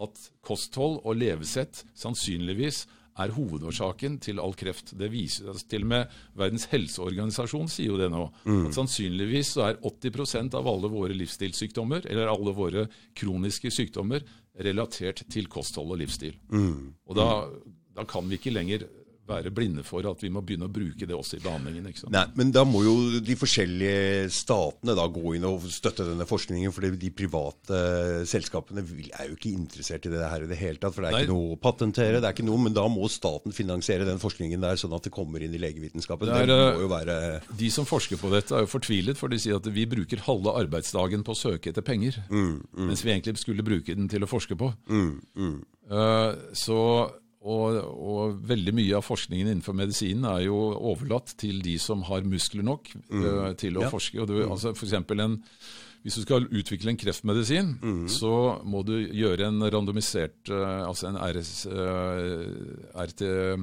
[0.00, 2.86] at kosthold og levesett sannsynligvis
[3.18, 4.94] er hovedårsaken til all kreft.
[4.98, 8.24] Det viser, altså Til og med Verdens helseorganisasjon sier jo det nå.
[8.68, 12.86] At sannsynligvis så er 80% av alle våre livsstilssykdommer, eller alle våre
[13.18, 14.24] kroniske sykdommer,
[14.58, 16.34] relatert til kosthold og livsstil.
[17.06, 17.28] Og da,
[17.94, 18.86] da kan vi ikke lenger
[19.28, 21.88] være blinde for at vi må begynne å bruke det også i behandlingen.
[21.90, 22.14] ikke sant?
[22.14, 22.94] Nei, men da må jo
[23.24, 27.82] de forskjellige statene da gå inn og støtte denne forskningen, for de private
[28.28, 30.96] selskapene er jo ikke interessert i det her i det hele tatt.
[30.96, 31.22] For det er Nei.
[31.26, 34.64] ikke noe å patentere, det er ikke noe, men da må staten finansiere den forskningen
[34.64, 36.28] der, sånn at det kommer inn i legevitenskapen.
[36.28, 37.16] Det Det, er, må jo være
[37.58, 40.54] De som forsker på dette, er jo fortvilet, for de sier at vi bruker halve
[40.64, 44.56] arbeidsdagen på å søke etter penger, mens vi egentlig skulle bruke den til å forske
[44.58, 44.72] på.
[45.88, 46.78] Eh, så,
[47.38, 52.26] og, og, veldig mye av forskningen innenfor medisinen er jo overlatt til de som har
[52.26, 53.22] muskler nok mm.
[53.22, 53.90] uh, til å ja.
[53.92, 54.18] forske.
[54.22, 54.54] Og du, mm.
[54.56, 55.36] altså for en,
[56.02, 58.06] hvis du skal utvikle en kreftmedisin, mm.
[58.10, 63.62] så må du gjøre en randomisert uh, altså en RS, uh,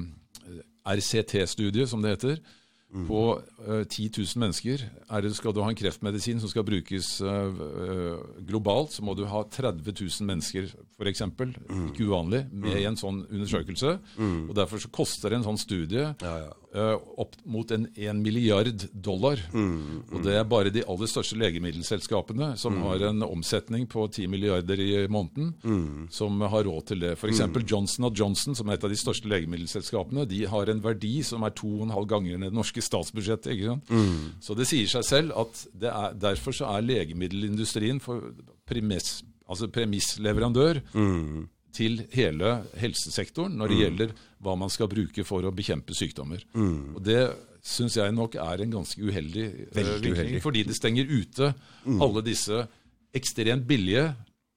[0.86, 2.40] RCT-studie, som det heter.
[2.86, 7.16] På uh, 10 000 mennesker er det, skal du ha en kreftmedisin som skal brukes
[7.20, 11.88] uh, globalt, så må du ha 30 000 mennesker f.eks., mm.
[11.90, 12.78] ikke uvanlig, med mm.
[12.78, 13.98] i en sånn undersøkelse.
[14.16, 14.38] Mm.
[14.48, 16.54] og Derfor så koster en sånn studie ja, ja.
[16.76, 19.40] Uh, opp mot en 1 milliard dollar.
[19.52, 20.02] Mm.
[20.12, 22.82] Og det er bare de aller største legemiddelselskapene som mm.
[22.84, 25.54] har en omsetning på 10 milliarder i måneden,
[26.12, 27.14] som har råd til det.
[27.16, 27.40] F.eks.
[27.64, 31.54] Johnson Johnson, som er et av de største legemiddelselskapene, de har en verdi som er
[31.56, 33.52] to og en halv ganger det norske statsbudsjettet.
[33.54, 33.90] ikke sant?
[33.90, 34.36] Mm.
[34.42, 38.00] Så det sier seg selv at er, derfor så er legemiddelindustrien
[38.66, 41.44] premiss, altså premissleverandør mm.
[41.76, 43.82] til hele helsesektoren når det mm.
[43.84, 46.42] gjelder hva man skal bruke for å bekjempe sykdommer.
[46.54, 46.96] Mm.
[46.96, 47.20] Og Det
[47.66, 51.50] syns jeg nok er en ganske uheldig uh, virkning, fordi det stenger ute
[51.84, 52.00] mm.
[52.04, 52.62] alle disse
[53.16, 54.10] ekstremt billige,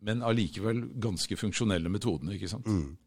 [0.05, 2.35] men allikevel ganske funksjonelle metodene.
[2.37, 2.67] ikke sant?
[2.67, 2.97] Mm.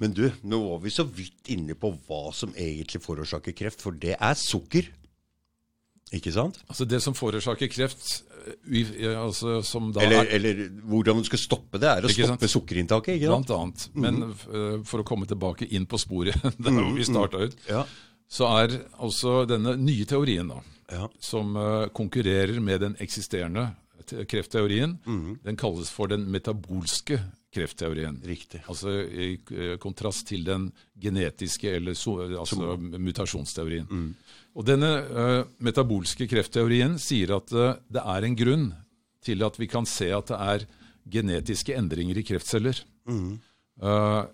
[0.00, 3.96] Men du, nå var vi så vidt inne på hva som egentlig forårsaker kreft, for
[3.98, 4.88] det er sukker.
[6.12, 6.60] Ikke sant?
[6.68, 8.04] Altså Det som forårsaker kreft
[8.44, 9.62] eh, altså
[10.02, 12.54] eller, er, eller, hvordan du skal stoppe det, er å stoppe sant?
[12.56, 13.16] sukkerinntaket.
[13.16, 13.48] ikke sant?
[13.48, 13.88] Blant annet.
[13.94, 14.84] Men mm -hmm.
[14.84, 17.86] for å komme tilbake inn på sporet der mm vi starta ut, ja.
[18.28, 20.60] så er altså denne nye teorien, da,
[20.90, 21.08] ja.
[21.20, 23.70] som uh, konkurrerer med den eksisterende
[24.28, 27.22] kreftteorien, mm den kalles for den metabolske
[27.52, 28.16] kreftteorien.
[28.24, 28.62] Riktig.
[28.70, 30.70] Altså i eh, kontrast til den
[31.00, 31.96] genetiske, eller
[32.40, 33.88] altså mutasjonsteorien.
[33.90, 34.12] Mm.
[34.52, 38.68] Og denne uh, metabolske kreftteorien sier at uh, det er en grunn
[39.24, 40.66] til at vi kan se at det er
[41.12, 42.82] genetiske endringer i kreftceller.
[43.08, 43.38] Mm.
[43.80, 44.24] Uh,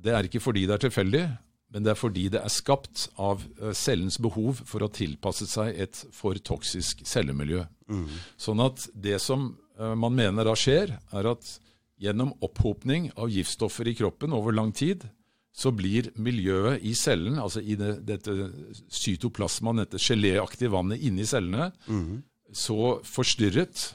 [0.00, 1.24] det er ikke fordi det er tilfeldig,
[1.70, 3.42] men det er fordi det er skapt av
[3.76, 7.66] cellens behov for å tilpasse seg et for toksisk cellemiljø.
[7.92, 8.06] Mm.
[8.40, 11.52] Sånn at det som man mener da skjer, er at
[12.00, 15.04] Gjennom opphopning av giftstoffer i kroppen over lang tid
[15.52, 18.32] så blir miljøet i cellen, altså i det, dette
[18.94, 22.22] cytoplasmaen, dette geléaktige vannet inni cellene, mm.
[22.54, 23.90] så forstyrret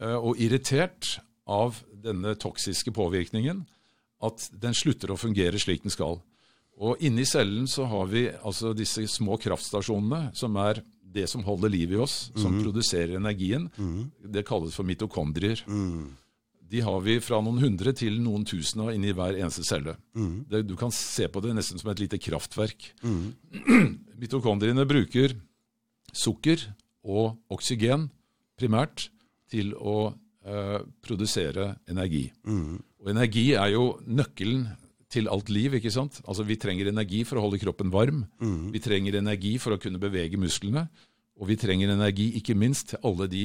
[0.00, 1.18] uh, og irritert
[1.50, 3.64] av denne toksiske påvirkningen
[4.24, 6.20] at den slutter å fungere slik den skal.
[6.80, 10.80] Og inni cellen så har vi altså disse små kraftstasjonene, som er
[11.10, 12.62] det som holder liv i oss, som mm.
[12.62, 13.66] produserer energien.
[13.76, 14.08] Mm.
[14.32, 15.60] Det kalles for mitokondrier.
[15.68, 16.14] Mm
[16.70, 19.96] de har vi fra noen hundre til noen tusen av inni hver eneste celle.
[20.14, 20.34] Mm.
[20.50, 22.92] Det, du kan se på det nesten som et lite kraftverk.
[23.02, 23.24] Mm.
[24.22, 25.34] Mitokondriene bruker
[26.14, 26.62] sukker
[27.06, 28.08] og oksygen
[28.60, 29.08] primært
[29.50, 30.12] til å
[30.46, 32.28] eh, produsere energi.
[32.46, 32.78] Mm.
[33.02, 34.68] Og energi er jo nøkkelen
[35.10, 35.74] til alt liv.
[35.74, 36.20] ikke sant?
[36.22, 38.24] Altså Vi trenger energi for å holde kroppen varm.
[38.38, 38.70] Mm.
[38.70, 40.86] Vi trenger energi for å kunne bevege musklene.
[41.40, 43.44] Og vi trenger energi ikke minst til alle de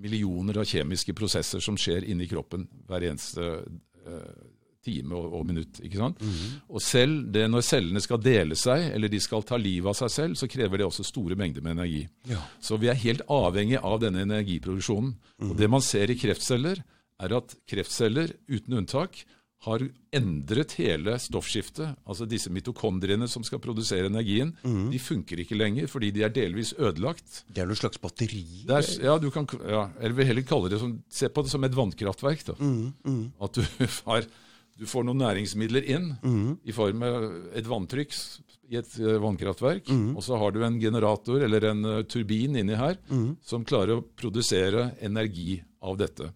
[0.00, 4.44] millioner av kjemiske prosesser som skjer inni kroppen hver eneste uh,
[4.84, 5.80] time og, og, minutt.
[5.80, 6.20] ikke sant?
[6.20, 6.56] Mm -hmm.
[6.68, 10.10] Og selv det når cellene skal dele seg, eller de skal ta livet av seg
[10.10, 12.08] selv, så krever det også store mengder med energi.
[12.28, 12.42] Ja.
[12.60, 15.10] Så vi er helt avhengig av denne energiproduksjonen.
[15.10, 15.50] Mm -hmm.
[15.50, 15.56] Og mhm.
[15.56, 16.82] det man ser i kreftceller,
[17.20, 19.24] er at kreftceller uten unntak
[19.64, 19.84] har
[20.14, 21.96] endret hele stoffskiftet.
[22.08, 24.88] Altså disse mitokondriene som skal produsere energien, mm.
[24.92, 27.42] de funker ikke lenger fordi de er delvis ødelagt.
[27.48, 28.44] Det er noe slags batteri?
[28.68, 31.64] Er, ja, du kan, ja, eller vil heller kalle det som, se på det som
[31.66, 32.48] et vannkraftverk.
[32.50, 32.58] da.
[32.60, 32.90] Mm.
[33.04, 33.22] Mm.
[33.46, 33.62] At du,
[34.08, 34.28] har,
[34.80, 36.58] du, får noen næringsmidler inn mhm.
[36.64, 38.18] i form av et vanntrykk
[38.72, 40.14] i et uh, vannkraftverk, mhm.
[40.16, 43.34] og så har du en generator eller en uh, turbin inni her mhm.
[43.44, 46.30] som klarer å produsere energi av dette.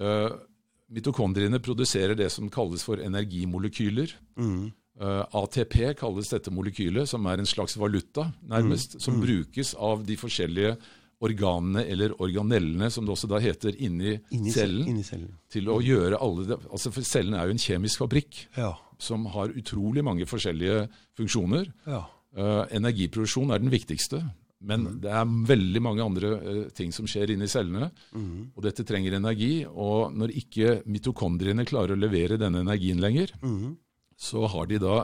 [0.00, 0.32] Uh,
[0.90, 4.14] Mitokondriene produserer det som kalles for energimolekyler.
[4.38, 4.70] Mm.
[5.00, 9.04] Uh, eh, ATP kalles dette molekylet, som er en slags valuta, nærmest, mm.
[9.04, 9.20] som mm.
[9.22, 10.74] brukes av de forskjellige
[11.20, 15.32] organene, eller organellene, som det også da heter, inni, inni cellen, inni cellen.
[15.52, 18.72] Til å gjøre alle det, altså For cellen er jo en kjemisk fabrikk ja.
[18.98, 20.86] som har utrolig mange forskjellige
[21.20, 21.68] funksjoner.
[21.86, 22.06] Ja.
[22.30, 24.22] Uh, energiproduksjon er den viktigste.
[24.60, 24.96] Men mm.
[25.00, 27.88] det er veldig mange andre uh, ting som skjer inni cellene.
[28.12, 28.50] Mm.
[28.54, 29.64] Og dette trenger energi.
[29.68, 33.72] Og når ikke mitokondriene klarer å levere denne energien lenger, mm.
[34.20, 34.98] så har de da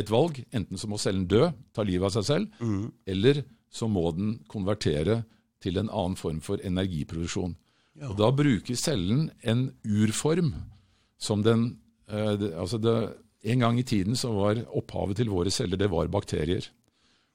[0.00, 0.40] et valg.
[0.54, 2.86] Enten så må cellen dø, ta livet av seg selv, mm.
[3.14, 3.42] eller
[3.74, 5.22] så må den konvertere
[5.64, 7.56] til en annen form for energiproduksjon.
[7.98, 8.10] Ja.
[8.10, 10.52] Og Da bruker cellen en urform
[11.18, 11.76] som den
[12.10, 12.96] uh, det, altså det,
[13.44, 16.64] En gang i tiden så var opphavet til våre celler det var bakterier.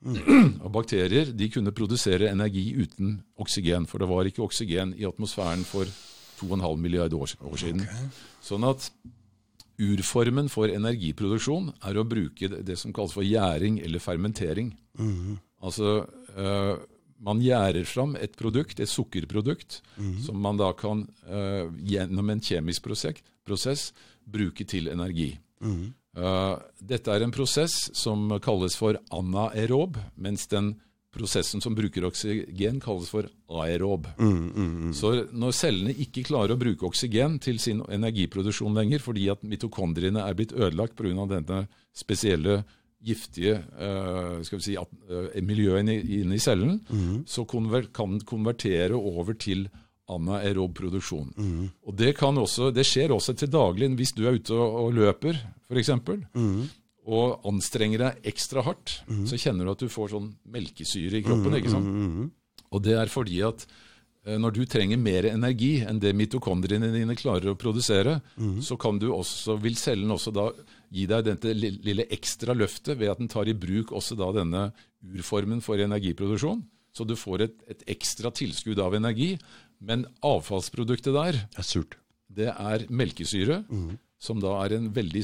[0.06, 0.60] Mm.
[0.64, 5.66] Og bakterier de kunne produsere energi uten oksygen, for det var ikke oksygen i atmosfæren
[5.68, 5.90] for
[6.40, 7.84] 2,5 milliarder år, år siden.
[7.84, 8.12] Okay.
[8.44, 8.86] Sånn at
[9.80, 14.74] urformen for energiproduksjon er å bruke det som kalles for gjæring eller fermentering.
[15.64, 16.06] Altså,
[16.36, 16.80] øh,
[17.20, 19.82] man gjærer fram et produkt, et sukkerprodukt,
[20.24, 23.90] som man da kan øh, gjennom en kjemisk prosess, prosess
[24.24, 25.34] bruke til energi.
[25.64, 25.90] Eh,
[26.82, 30.74] dette er en prosess som kalles for anaerob, mens den
[31.16, 34.06] prosessen som bruker oksygen, kalles for aerob.
[34.94, 40.22] Så når cellene ikke klarer å bruke oksygen til sin energiproduksjon lenger, fordi at mitokondriene
[40.22, 41.26] er blitt ødelagt pga.
[41.32, 41.64] denne
[41.98, 42.64] spesielle
[43.02, 46.82] giftige uh, skal vi si, at, uh, miljøet inne i- cellen,
[47.26, 49.70] så konver, kan konvertere over til
[50.10, 51.30] anaerob produksjon.
[51.86, 54.94] Og det, kan også, det skjer også til daglig hvis du er ute og, og
[54.98, 55.38] løper,
[55.70, 55.92] f.eks.
[57.10, 61.56] Og anstrenger deg ekstra hardt, så kjenner du at du får sånn melkesyre i kroppen.
[61.58, 61.88] ikke sant?
[62.72, 63.64] Og det er fordi at
[64.26, 68.20] eh, når du trenger mer energi enn det mitokondriene dine klarer å produsere,
[68.62, 70.52] så kan du også, vil cellen også da
[70.94, 74.68] gi deg dette lille ekstra løftet ved at den tar i bruk også da denne
[75.02, 76.62] urformen for energiproduksjon.
[76.94, 79.38] Så du får et, et ekstra tilskudd av energi.
[79.82, 81.96] Men avfallsproduktet der, Det er surt.
[82.30, 83.64] det er melkesyre,
[84.20, 85.24] som da er en veldig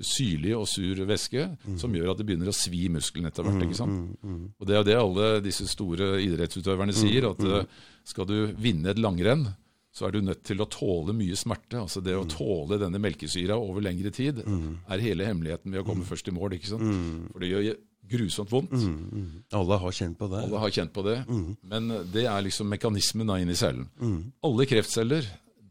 [0.00, 1.42] syrlig og sur væske,
[1.76, 3.60] som gjør at det begynner å svi i musklene etter hvert.
[3.66, 4.16] ikke sant?
[4.58, 7.66] Og det er jo det alle disse store idrettsutøverne sier, at eh,
[8.04, 9.48] skal du vinne et langrenn,
[9.92, 11.76] så er du nødt til å tåle mye smerte.
[11.82, 16.04] Altså Det å tåle denne melkesyra over lengre tid er hele hemmeligheten ved å komme
[16.06, 16.54] først i mål.
[16.54, 16.86] ikke sant?
[17.32, 17.76] For det gjør
[18.10, 18.74] grusomt vondt.
[19.56, 20.42] Alle har kjent på det.
[20.46, 21.18] Alle har kjent på det.
[21.62, 23.86] Men det er liksom mekanismen da inn i cellen.
[24.42, 25.26] Alle kreftceller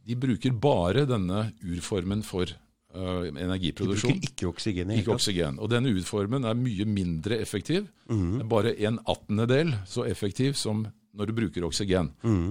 [0.10, 2.50] de bruker bare denne urformen for
[2.96, 4.16] energiproduksjon.
[4.16, 5.60] De bruker ikke oksygen Ikke oksygen.
[5.62, 7.86] Og denne urformen er mye mindre effektiv.
[8.10, 12.10] Er bare en attendedel så effektiv som når du bruker oksygen.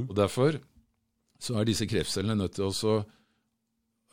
[0.08, 0.60] Og Derfor
[1.40, 3.02] så er disse kreftcellene nødt til også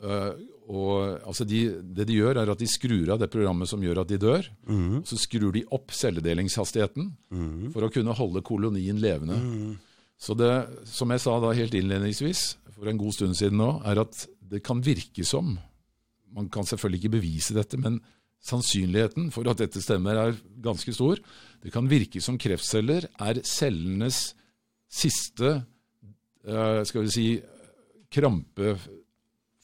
[0.02, 0.32] øh,
[0.66, 4.00] og, altså de, Det de gjør, er at de skrur av det programmet som gjør
[4.02, 4.48] at de dør.
[5.00, 7.12] og Så skrur de opp celledelingshastigheten
[7.72, 9.38] for å kunne holde kolonien levende.
[10.18, 10.50] Så det,
[10.88, 14.62] som jeg sa da helt innledningsvis, for en god stund siden nå, er at det
[14.64, 15.58] kan virke som
[16.36, 18.00] Man kan selvfølgelig ikke bevise dette, men
[18.44, 21.16] sannsynligheten for at dette stemmer, er ganske stor.
[21.62, 24.34] Det kan virke som kreftceller er cellenes
[24.92, 25.62] siste
[26.44, 27.26] eh, skal vi si,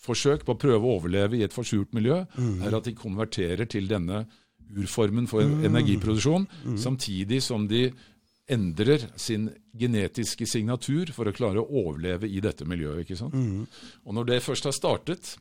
[0.03, 2.25] krampeforsøk på å prøve å overleve i et forsurt miljø,
[2.67, 4.27] er at de konverterer til denne
[4.77, 6.47] urformen for energiproduksjon,
[6.77, 7.93] samtidig som de
[8.49, 13.05] endrer sin genetiske signatur for å klare å overleve i dette miljøet.
[13.05, 13.35] ikke sant?
[14.05, 15.37] Og når det først har startet,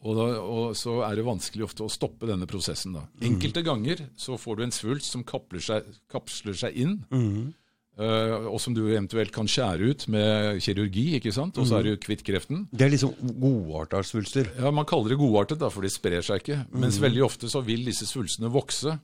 [0.00, 2.92] og, da, og så er det vanskelig ofte å stoppe denne prosessen.
[2.92, 3.08] da.
[3.20, 7.52] Enkelte ganger så får du en svulst som kapsler seg, kapsler seg inn, eh,
[7.98, 11.58] og som du eventuelt kan skjære ut med kirurgi, ikke sant?
[11.58, 12.68] og så er du kvitt kreften.
[12.70, 13.10] Det er liksom
[13.42, 14.52] godarta svulster.
[14.58, 16.60] Ja, Man kaller det godartet, da, for de sprer seg ikke.
[16.78, 18.98] Mens veldig ofte så vil disse svulstene vokse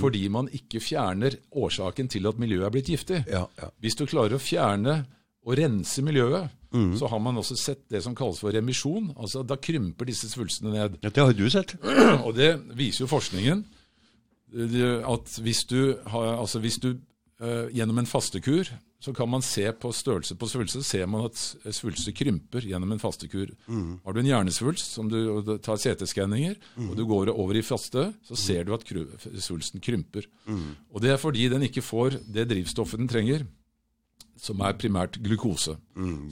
[0.00, 3.20] fordi man ikke fjerner årsaken til at miljøet er blitt giftig.
[3.30, 3.68] Ja, ja.
[3.78, 5.04] Hvis du klarer å fjerne
[5.46, 6.50] og rense miljøet,
[6.98, 9.12] så har man også sett det som kalles for remisjon.
[9.16, 10.98] Altså Da krymper disse svulstene ned.
[11.02, 11.76] Ja, Det har du sett.
[12.26, 13.62] Og det viser jo forskningen.
[15.06, 16.98] At hvis du, har, altså hvis du eh,
[17.72, 18.68] gjennom en fastekur
[19.00, 21.38] så kan man se på størrelse på svulster, ser man at
[21.72, 23.54] svulster krymper gjennom en fastekur.
[24.04, 28.36] Har du en hjernesvulst som du tar CT-skanninger, og du går over i faste, så
[28.36, 28.84] ser du at
[29.40, 30.28] svulsten krymper.
[30.92, 33.48] Og det er fordi den ikke får det drivstoffet den trenger,
[34.40, 35.78] som er primært glukose.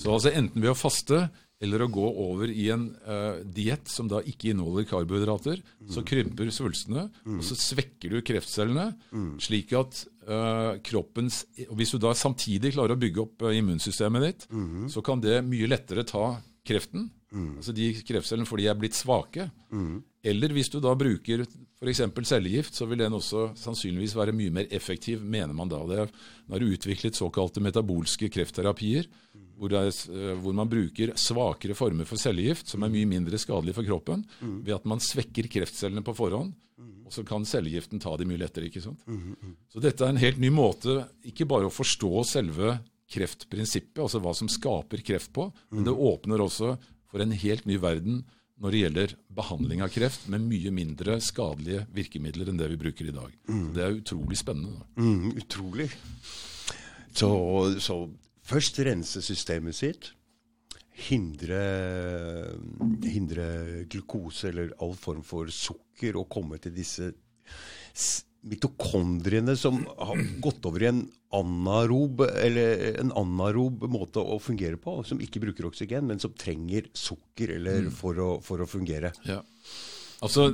[0.01, 1.29] Så altså enten ved å faste
[1.59, 5.59] eller å gå over i en uh, diett som da ikke inneholder karbohydrater,
[5.91, 8.93] så krymper svulstene, og så svekker du kreftcellene,
[9.43, 10.05] slik at
[10.85, 14.49] kroppens og Hvis du da samtidig klarer å bygge opp uh, immunsystemet ditt,
[14.93, 16.35] så kan det mye lettere ta
[16.69, 19.49] kreften, altså de kreftcellene fordi de er blitt svake.
[20.29, 21.47] Eller hvis du da bruker
[21.79, 22.03] f.eks.
[22.27, 25.79] cellegift, så vil den også sannsynligvis være mye mer effektiv, mener man da.
[25.87, 26.13] Det er,
[26.49, 29.07] nå er det utviklet såkalte metabolske kreftterapier,
[29.59, 33.41] hvor, det er, eh, hvor man bruker svakere former for cellegift, som er mye mindre
[33.41, 36.55] skadelig for kroppen, ved at man svekker kreftcellene på forhånd,
[37.09, 38.69] og så kan cellegiften ta de mye lettere.
[38.69, 39.01] ikke sant?
[39.73, 42.77] Så dette er en helt ny måte, ikke bare å forstå selve
[43.09, 46.75] kreftprinsippet, altså hva som skaper kreft på, men det åpner også
[47.09, 48.23] for en helt ny verden
[48.59, 53.09] når det gjelder behandling av kreft, med mye mindre skadelige virkemidler enn det vi bruker
[53.09, 53.35] i dag.
[53.75, 54.81] Det er utrolig spennende.
[54.81, 55.05] Da.
[55.05, 55.87] Mm, utrolig.
[57.15, 57.31] Så,
[57.83, 58.01] så
[58.49, 60.13] først rense systemet sitt.
[61.09, 61.61] Hindre,
[63.07, 63.49] hindre
[63.91, 67.13] glukose eller all form for sukker å komme til disse
[68.49, 71.05] mitokondriene som har gått over i en
[71.35, 76.89] anarob, eller en anarob måte å fungere på, som ikke bruker oksygen, men som trenger
[76.97, 79.13] sukker eller for, å, for å fungere.
[79.29, 79.41] Ja.
[80.25, 80.49] Altså,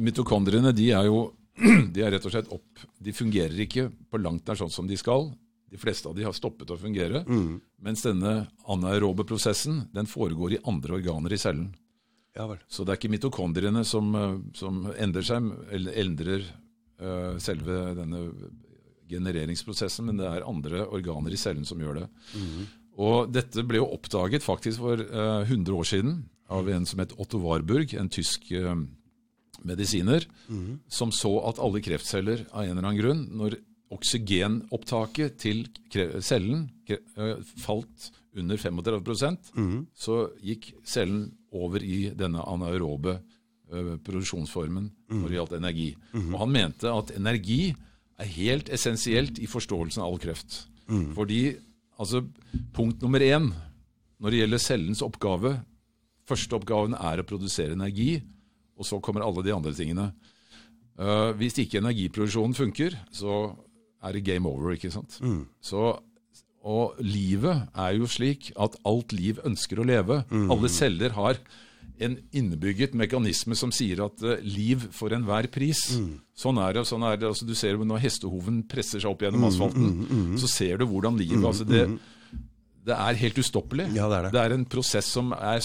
[0.00, 1.26] Mitokondriene de er jo
[1.94, 4.96] de er rett og slett opp De fungerer ikke på langt nær sånn som de
[4.98, 5.28] skal.
[5.74, 7.24] De fleste av de har stoppet å fungere.
[7.82, 11.72] Mens denne anaerobe prosessen den foregår i andre organer i cellen.
[12.34, 12.48] Ja.
[12.66, 16.46] Så det er ikke mitokondriene som, eh, som endrer seg, eller endrer
[17.02, 18.24] uh, selve denne
[19.10, 22.08] genereringsprosessen, men det er andre organer i cellen som gjør det.
[23.04, 26.16] Og dette ble jo oppdaget faktisk for uh, 100 år siden
[26.54, 28.74] av en som het Otto Warburg, en tysk uh,
[29.64, 30.26] medisiner,
[30.92, 33.56] som så at alle kreftceller av en eller annen grunn, når
[33.94, 35.64] oksygenopptaket til
[36.24, 36.68] cellen
[37.62, 39.80] falt under 35 mm.
[39.94, 43.18] så gikk cellen over i denne anaerobe
[44.04, 45.86] produksjonsformen når det gjaldt energi.
[46.12, 47.72] Og han mente at energi
[48.20, 50.64] er helt essensielt i forståelsen av all kreft.
[51.16, 51.54] Fordi
[51.96, 52.20] altså,
[52.76, 53.48] punkt nummer én
[54.20, 55.56] når det gjelder cellens oppgave
[56.28, 58.16] Første oppgaven er å produsere energi,
[58.78, 60.08] og så kommer alle de andre tingene.
[60.96, 63.52] Uh, hvis ikke energiproduksjonen funker, så
[64.04, 65.18] er det game over, ikke sant?
[65.64, 65.94] Så,
[66.64, 70.22] og livet er jo slik at alt liv ønsker å leve.
[70.30, 71.40] Alle celler har
[72.02, 75.78] en innebygget mekanisme som sier at uh, liv for enhver pris.
[76.34, 76.82] Sånn er det.
[76.88, 77.28] sånn er det.
[77.28, 81.44] Altså, du ser Når hestehoven presser seg opp gjennom asfalten, så ser du hvordan livet
[81.46, 81.84] altså det,
[82.84, 83.86] det er helt ustoppelig.
[83.94, 84.32] Ja, det er det.
[84.34, 85.62] det er en prosess som er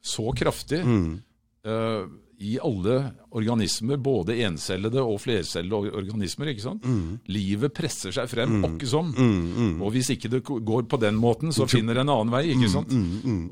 [0.00, 2.02] så kraftig eh,
[2.40, 2.94] i alle
[3.36, 6.48] organismer, både encellede og flercellede organismer.
[6.54, 6.86] ikke sant?
[7.28, 9.10] Livet presser seg frem, åkke som.
[9.84, 12.46] Og hvis ikke det går på den måten, så finner det en annen vei.
[12.54, 12.94] ikke sant?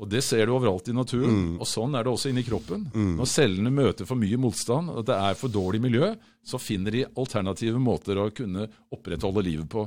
[0.01, 1.57] Og Det ser du overalt i naturen.
[1.61, 2.87] Og sånn er det også inni kroppen.
[2.93, 7.05] Når cellene møter for mye motstand, og det er for dårlig miljø, så finner de
[7.15, 9.85] alternative måter å kunne opprettholde livet på.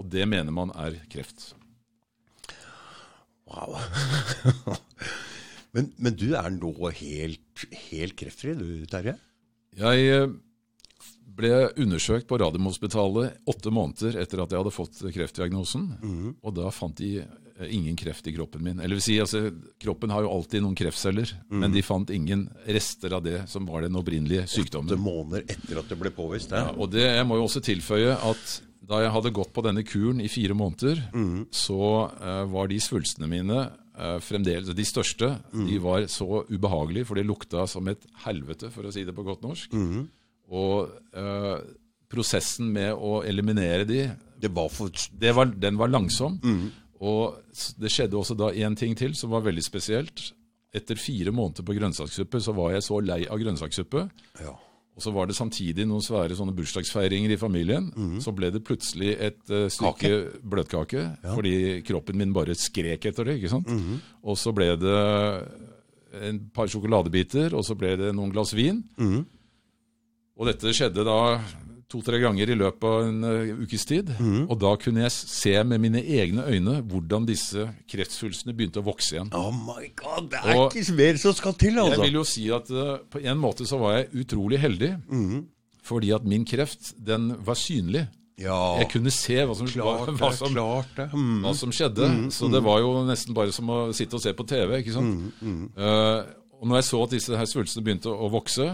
[0.00, 1.52] Og det mener man er kreft.
[3.50, 3.76] Wow.
[5.76, 9.16] men, men du er nå helt, helt kreftfri, du Terje?
[9.78, 10.32] Jeg eh,
[11.40, 15.86] ble undersøkt på Radiumhospitalet åtte måneder etter at jeg hadde fått kreftdiagnosen.
[16.42, 18.80] Og da fant de eh, ingen kreft i kroppen min.
[18.82, 19.46] Eller vil si, altså,
[19.82, 23.86] kroppen har jo alltid noen kreftceller, men de fant ingen rester av det som var
[23.86, 24.90] den opprinnelige sykdommen.
[24.90, 26.56] Åtte måneder etter at det ble påvist?
[26.56, 28.58] Ja, og det, jeg må jo også tilføye at
[28.90, 30.98] da jeg hadde gått på denne kuren i fire måneder,
[31.54, 33.68] så uh, var de svulstene mine
[34.24, 38.92] fremdeles De største de var så ubehagelige, for det lukta som et helvete, for å
[38.94, 39.74] si det på godt norsk.
[40.50, 41.58] Og eh,
[42.10, 44.10] prosessen med å eliminere de,
[44.40, 44.90] Det var for
[45.20, 46.40] det var, den var langsom.
[47.00, 47.36] Og
[47.80, 50.32] det skjedde også da én ting til som var veldig spesielt.
[50.72, 54.08] Etter fire måneder på grønnsakssuppe så var jeg så lei av grønnsakssuppe.
[54.40, 54.56] ja.
[55.00, 57.86] Og så var det samtidig noen svære sånne bursdagsfeiringer i familien.
[58.20, 60.10] Så ble det plutselig et uh, stykke
[60.44, 61.54] bløtkake, fordi
[61.88, 63.38] kroppen min bare skrek etter det.
[63.40, 63.70] ikke sant?
[64.20, 64.98] Og så ble det
[66.28, 68.82] en par sjokoladebiter, og så ble det noen glass vin.
[70.36, 71.18] Og dette skjedde da
[71.90, 74.12] to-tre ganger i løpet av en eh, ukes tid.
[74.46, 79.16] Og da kunne jeg se med mine egne øyne hvordan disse kreftsvulstene begynte å vokse
[79.16, 79.32] igjen.
[79.34, 81.96] Oh my god, det er Og- ikke mer som skal til, altså!
[81.98, 84.92] Jeg vil jo si at uh, på en måte så var jeg utrolig heldig.
[85.90, 88.06] Fordi at min kreft, den var synlig.
[88.40, 90.54] Ja, Jeg kunne se hva som, klart hva, hva som.
[91.12, 91.42] Mm.
[91.44, 92.06] hva som skjedde.
[92.32, 94.78] Så det var jo nesten bare som å sitte og se på TV.
[94.80, 95.34] ikke sant?
[95.76, 96.22] Uh,
[96.60, 98.68] og når jeg så at disse her svulstene begynte å vokse,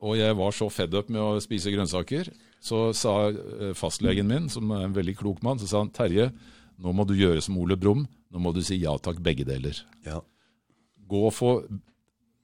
[0.00, 2.30] og jeg var så fed up med å spise grønnsaker,
[2.60, 6.30] så sa eh, fastlegen min, som er en veldig klok mann, så sa han Terje,
[6.80, 8.06] nå må du gjøre som Ole Brumm.
[8.30, 9.80] Nå må du si ja takk, begge deler.
[10.06, 10.20] Ja.
[11.10, 11.54] Gå og få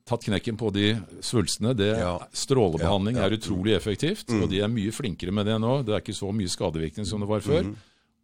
[0.07, 0.95] tatt knekken på de
[1.25, 1.75] svulstene.
[1.77, 2.17] Det, Ja.
[2.33, 5.83] Strålebehandling Ja, er utrolig effektivt, og de er mye flinkere med det nå.
[5.87, 7.75] Det er ikke så mye skadevirkning som det var før.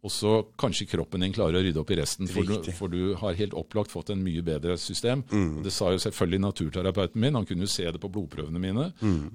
[0.03, 3.15] Og så kanskje kroppen din klarer å rydde opp i resten, for du, for du
[3.15, 5.23] har helt opplagt fått en mye bedre system.
[5.31, 5.63] Mm.
[5.63, 8.89] det sa jo selvfølgelig naturterapeuten min, han kunne jo se det på blodprøvene mine,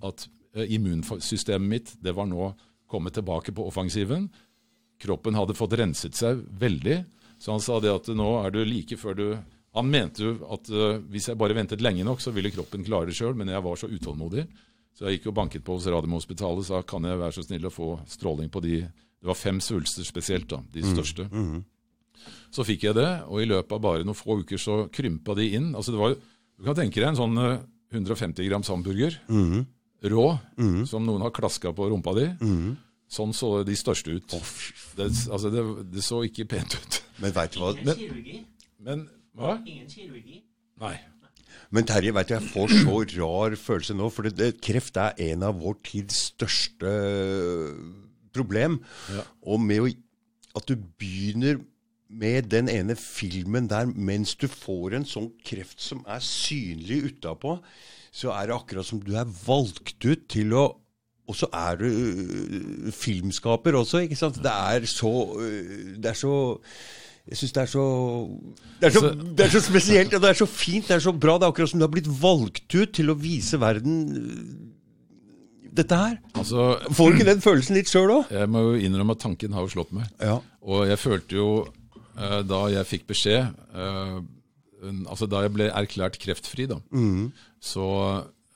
[0.04, 2.52] at eh, immunsystemet mitt det var nå
[2.88, 4.28] kommet tilbake på offensiven.
[4.98, 7.02] Kroppen hadde fått renset seg veldig,
[7.38, 9.28] så han sa det at nå er du like før du
[9.76, 13.06] Han mente jo at eh, hvis jeg bare ventet lenge nok, så ville kroppen klare
[13.10, 14.46] det sjøl, men jeg var så utålmodig.
[14.96, 17.68] Så jeg gikk og banket på hos Radiumhospitalet og sa kan jeg være så snill
[17.68, 21.28] å få stråling på de Det var fem svulster spesielt, da, de største.
[22.50, 25.46] Så fikk jeg det, og i løpet av bare noen få uker så krympa de
[25.54, 25.74] inn.
[25.76, 26.16] Altså det var,
[26.58, 27.58] Du kan tenke deg en sånn eh,
[27.92, 29.20] 150 grams hamburger,
[30.02, 30.26] rå,
[30.86, 32.28] som noen har klaska på rumpa di.
[33.08, 34.34] Sånn så de største ut.
[34.98, 35.62] Det, altså det,
[35.94, 36.98] det så ikke pent ut.
[37.22, 38.40] Men veit du hva Ingen kirurgi.
[38.84, 39.06] Men
[39.38, 39.54] hva?
[39.64, 40.42] Ingen kirurgi.
[40.82, 40.96] Nei.
[41.74, 45.16] Men Terje, vet du, jeg får så rar følelse nå, for det, det, kreft er
[45.30, 46.92] en av vår tids største
[48.36, 48.78] problem.
[49.44, 49.90] Og med å,
[50.56, 51.60] at du begynner
[52.08, 57.58] med den ene filmen der mens du får en sånn kreft som er synlig utapå,
[58.12, 60.68] så er det akkurat som du er valgt ut til å
[61.28, 64.38] og så er du øh, filmskaper også, ikke sant.
[64.40, 66.32] Det er så øh, Det er så
[67.28, 67.62] jeg syns det,
[68.80, 71.34] det, det, er så spesielt, og det er så fint, det er så bra.
[71.36, 74.38] Det er akkurat som du har blitt valgt ut til å vise verden øh,
[75.76, 76.16] dette her.
[76.32, 78.32] Altså, Får du ikke den følelsen litt sjøl òg?
[78.32, 80.08] Jeg må jo innrømme at tanken har jo slått meg.
[80.24, 80.38] Ja.
[80.64, 81.50] Og jeg følte jo,
[82.16, 84.24] uh, da jeg fikk beskjed uh,
[84.82, 87.30] Altså da jeg ble erklært kreftfri, da, mm.
[87.62, 87.86] så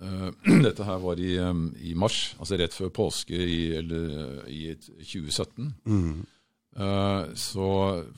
[0.03, 0.29] uh,
[0.67, 5.73] Dette her var i, um, i, mars, altså rett før påske i, eller, i 2017.
[5.87, 6.23] Mm.
[6.73, 7.67] Uh, så,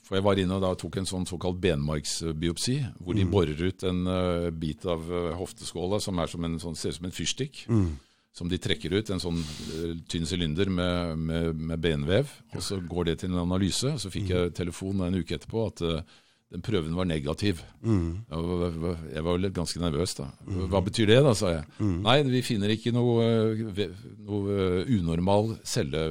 [0.07, 3.33] for Jeg var inne og da tok en sånn såkalt benmarksbiopsi, hvor de mm.
[3.33, 5.09] borer ut en uh, bit av
[5.41, 7.65] hofteskåla som er som en, sånn, ser ut som en fyrstikk.
[7.69, 7.95] Mm.
[8.35, 9.37] Som de trekker ut, en sånn
[10.11, 12.33] tynn sylinder med, med, med, benvev.
[12.51, 13.93] og Så går det til en analyse.
[14.03, 14.33] Så fikk mm.
[14.33, 15.83] jeg telefon en uke etterpå at
[16.55, 17.61] den prøven var negativ.
[17.83, 18.23] Mm.
[18.31, 20.29] Jeg var litt ganske nervøs da.
[20.71, 21.67] Hva betyr det, da, sa jeg.
[21.81, 21.97] Mm.
[22.05, 23.27] Nei, vi finner ikke noe,
[24.23, 26.05] noe unormal celle,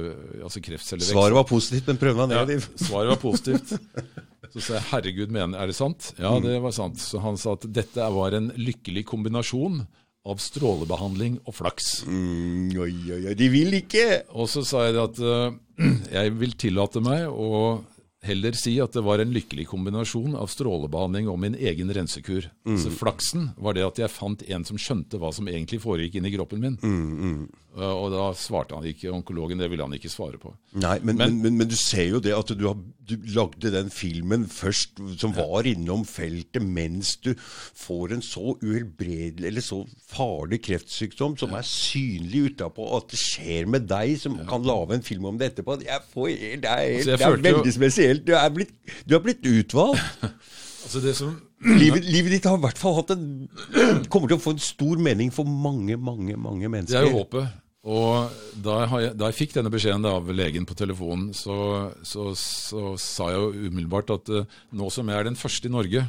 [0.44, 1.14] altså kreftcellevekst.
[1.14, 2.68] Svaret var positivt, men prøven var negativ.
[2.68, 3.74] Ja, svaret var positivt.
[4.54, 6.12] Så sa jeg herregud, mener, er det sant?
[6.14, 6.44] Ja, mm.
[6.44, 7.00] det var sant.
[7.02, 9.80] Så han sa at dette var en lykkelig kombinasjon
[10.24, 12.04] av strålebehandling og flaks.
[12.06, 14.06] Mm, oi, oi, oi, de vil ikke!
[14.36, 15.56] Og så sa jeg at uh,
[16.16, 17.50] jeg vil tillate meg å
[18.24, 22.48] heller si at det var en lykkelig kombinasjon av strålebehandling og min egen rensekur.
[22.66, 22.78] Mm.
[22.80, 26.32] Så flaksen var det at jeg fant en som skjønte hva som egentlig foregikk inni
[26.34, 26.80] kroppen min.
[26.82, 27.44] Mm, mm.
[27.74, 30.52] Og da svarte han ikke, onkologen, det ville han ikke svare på.
[30.78, 33.90] Nei, Men, men, men, men du ser jo det at du, har, du lagde den
[33.90, 40.60] filmen først som var innom feltet, mens du får en så uhelbredelig eller så farlig
[40.68, 45.26] kreftsykdom som er synlig utapå, at det skjer med deg, som kan lage en film
[45.32, 45.80] om det etterpå.
[46.14, 47.64] Får, det er, altså, det er veldig jo...
[48.14, 48.28] spesielt.
[48.28, 48.76] Du er blitt,
[49.08, 50.24] du er blitt utvalgt.
[50.84, 51.34] altså det som
[51.64, 53.26] livet, livet, ditt har i hvert fall hatt en
[54.12, 56.98] kommer til å få en stor mening for mange, mange, mange mennesker.
[56.98, 57.60] Det er jo håpet.
[57.84, 61.56] Og da jeg, da jeg, fikk denne beskjeden av legen på telefonen, så,
[62.00, 65.74] så, så sa jeg jo umiddelbart at uh, nå som jeg er den første i
[65.74, 66.06] Norge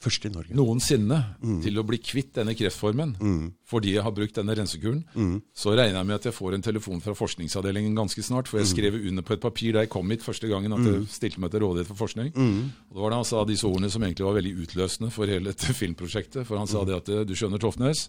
[0.00, 0.54] Første i Norge.
[0.56, 1.58] noensinne mm.
[1.60, 3.42] til å bli kvitt denne kreftformen mm.
[3.68, 5.34] fordi jeg har brukt denne rensekuren, mm.
[5.52, 8.48] så regner jeg med at jeg får en telefon fra forskningsavdelingen ganske snart.
[8.48, 8.72] For jeg mm.
[8.72, 11.08] skrev under på et papir da jeg kom hit første gangen at jeg mm.
[11.12, 12.32] stilte meg til rådighet for forskning.
[12.32, 12.62] Mm.
[12.88, 15.52] Og Det var da han sa disse ordene som egentlig var veldig utløsende for hele
[15.52, 16.48] dette filmprosjektet.
[16.48, 18.06] For han sa det at du skjønner, Toftnes,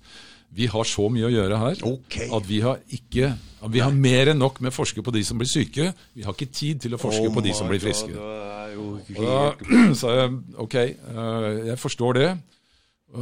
[0.52, 2.28] vi har så mye å gjøre her okay.
[2.28, 3.32] at vi har ikke
[3.72, 5.92] Vi har mer enn nok med å forske på de som blir syke.
[6.18, 8.10] Vi har ikke tid til å forske oh på de som blir friske.
[8.10, 9.36] God, da
[10.00, 10.32] sa jeg
[10.64, 12.30] ok, eh, jeg forstår det.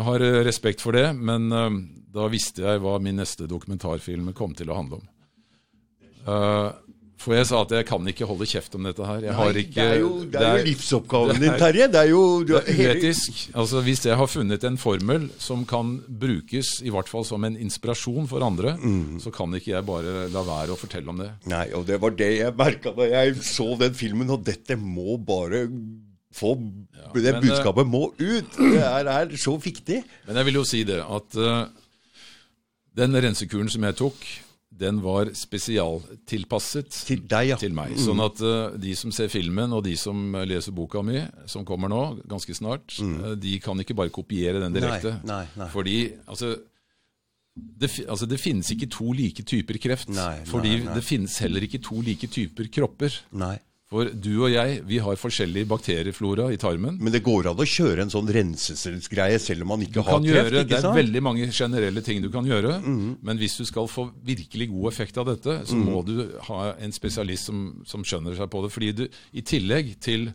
[0.08, 1.68] Har respekt for det, men eh,
[2.16, 5.10] da visste jeg hva min neste dokumentarfilm kom til å handle om.
[7.20, 9.26] For jeg sa at jeg kan ikke holde kjeft om dette her.
[9.28, 11.90] Nei, ikke, det er jo, det er jo livsoppgaven din, Terje.
[11.92, 13.42] Det er jo det er etisk.
[13.60, 17.60] Altså, hvis jeg har funnet en formel som kan brukes i hvert fall som en
[17.60, 19.20] inspirasjon for andre, mm.
[19.26, 21.34] så kan ikke jeg bare la være å fortelle om det.
[21.52, 25.20] Nei, og det var det jeg merka da jeg så den filmen, og dette må
[25.20, 25.66] bare
[26.40, 28.52] få ja, Det men, budskapet må ut!
[28.56, 30.04] Det er, er, så viktig.
[30.28, 31.66] Men jeg vil jo si det, at uh,
[32.96, 34.30] den rensekuren som jeg tok
[34.80, 37.60] den var spesialtilpasset til, deg, ja.
[37.60, 37.94] til meg.
[37.98, 38.02] Mm.
[38.06, 41.92] Sånn at uh, de som ser filmen, og de som leser boka mi, som kommer
[41.92, 43.16] nå, ganske snart, mm.
[43.20, 45.18] uh, de kan ikke bare kopiere den direkte.
[45.24, 45.72] Nei, nei, nei.
[45.74, 46.56] Fordi altså
[47.60, 50.12] det, altså det, finnes ikke to like typer kreft.
[50.16, 53.20] Nei, fordi det finnes heller ikke to like typer kropper.
[53.36, 53.58] Nei.
[53.90, 57.00] For du og jeg vi har forskjellig bakterieflora i tarmen.
[57.02, 60.30] Men det går an å kjøre en sånn renselsesgreie selv om man ikke har kreft?
[60.30, 62.76] Gjøre, ikke det er veldig mange generelle ting du kan gjøre.
[62.86, 63.16] Mm.
[63.26, 65.90] Men hvis du skal få virkelig god effekt av dette, så mm.
[65.90, 66.14] må du
[66.52, 68.72] ha en spesialist som, som, skjønner seg på det.
[68.78, 70.30] Fordi du i tillegg til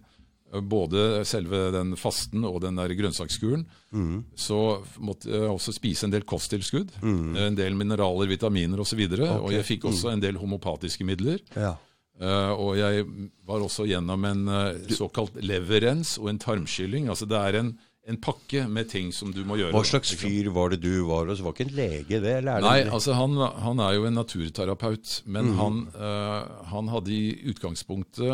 [0.50, 3.64] både selve den fasten og den der grønnsakskuren,
[3.94, 4.18] mm.
[4.34, 4.60] så
[4.98, 6.90] måtte jeg også spise en del kosttilskudd.
[7.06, 7.34] Mm.
[7.46, 8.98] En del mineraler, vitaminer osv.
[8.98, 9.40] Og, så okay.
[9.40, 10.14] og jeg fikk også mm.
[10.18, 11.38] en del homopatiske midler.
[11.54, 11.76] Ja.
[12.14, 13.08] Uh, og jeg
[13.42, 17.08] var også gjennom en uh, såkalt leverens og en tarmskylling.
[17.10, 17.72] Altså det er en,
[18.06, 19.74] en, pakke med ting som du må gjøre.
[19.74, 21.42] Hva slags fyr var det du var hos?
[21.42, 22.36] Var ikke en lege, det?
[22.46, 25.16] Nei, altså han, han, er jo en naturterapeut.
[25.26, 25.58] Men mm.
[25.58, 28.30] han, uh, han, hadde i utgangspunktet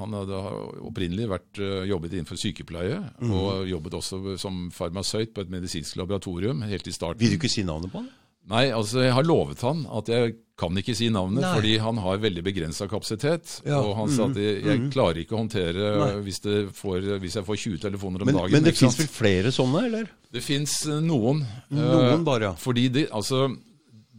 [0.00, 0.42] Han hadde
[0.90, 2.98] opprinnelig vært, jobbet innenfor sykepleie.
[3.22, 3.30] Mm.
[3.30, 7.22] Og jobbet også som farmasøyt på et medisinsk laboratorium helt i starten.
[7.22, 8.10] Vil du ikke si navnet på han?
[8.50, 11.52] Nei, altså jeg har lovet han at jeg kan ikke si navnet, Nei.
[11.56, 13.60] fordi han har veldig begrensa kapasitet.
[13.64, 14.88] Ja, Og han sa at jeg, jeg mm.
[14.92, 15.92] klarer ikke å håndtere
[16.24, 18.56] hvis, det får, hvis jeg får 20 telefoner om Men, dagen.
[18.58, 20.10] men det fins vel flere sånne, eller?
[20.30, 21.40] Det fins noen.
[21.72, 22.52] Noen eh, bare, ja.
[22.60, 23.46] Fordi de, altså,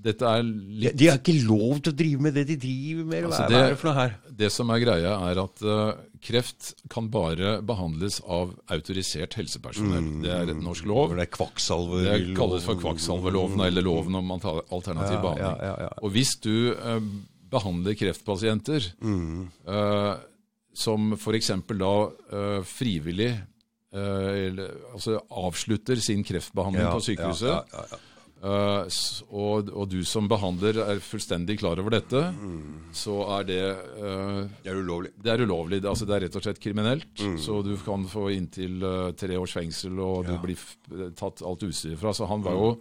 [0.02, 3.26] dette er litt de har ikke lov til å drive med det de driver med.
[3.30, 4.16] Altså, det- hva er det for noe her?
[4.42, 10.08] Det som er greia, er at uh, kreft kan bare behandles av autorisert helsepersonell.
[10.24, 11.14] Det er et norsk lov.
[11.16, 15.62] Det er kvakksalver Det kalles for kvakksalverloven, eller loven om alternativ Ja, behandling.
[15.70, 15.90] ja, ja.
[16.02, 17.00] Og hvis du uh,
[17.52, 19.50] behandler kreftpasienter Mm.
[19.68, 20.16] uh,
[20.74, 21.52] som f.eks.
[21.68, 21.94] da
[22.32, 23.34] uh, frivillig
[23.94, 27.76] uh, eller, altså avslutter sin kreftbehandling Ja, på sykehuset,
[28.42, 28.86] ja, ja, ja.
[28.90, 32.22] s- og, og du som behandler er fullstendig klar over dette,
[32.98, 33.60] så er det
[34.02, 35.12] uh, Det er ulovlig.
[35.22, 35.82] det er ulovlig.
[35.82, 37.06] Det, altså, det er rett og slett kriminelt.
[37.38, 40.58] Så du kan få inntil uh, tre års fengsel, og du blir
[41.16, 42.14] tatt alt utstyret fra.
[42.18, 42.72] Så han var jo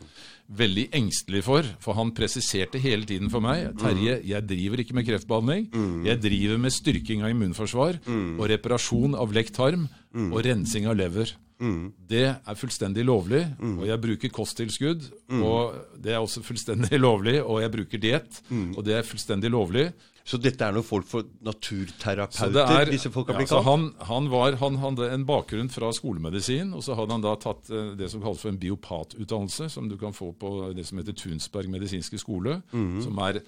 [0.50, 5.06] veldig engstelig for, for han presiserte hele tiden for meg Terje, jeg driver ikke med
[5.06, 5.68] kreftbehandling.
[6.08, 8.00] Jeg driver med styrking av immunforsvar
[8.40, 9.86] og reparasjon av lekt tarm
[10.32, 11.30] og rensing av lever.
[11.60, 15.08] Det er fullstendig lovlig, og jeg bruker kosttilskudd.
[15.40, 19.90] Og det er også fullstendig lovlig, og jeg bruker diett, og det er fullstendig lovlig.
[20.30, 23.64] Så dette er noen folk for naturterapeuter, er, disse folk ja, blitt kalt?
[23.66, 27.70] han, han, var, han hadde en bakgrunn fra skolemedisin, og så hadde han da tatt
[27.72, 31.16] eh, det som kalles for en biopatutdannelse, som du kan få på det som heter
[31.18, 32.60] Tunsberg medisinske skole,
[33.02, 33.40] som er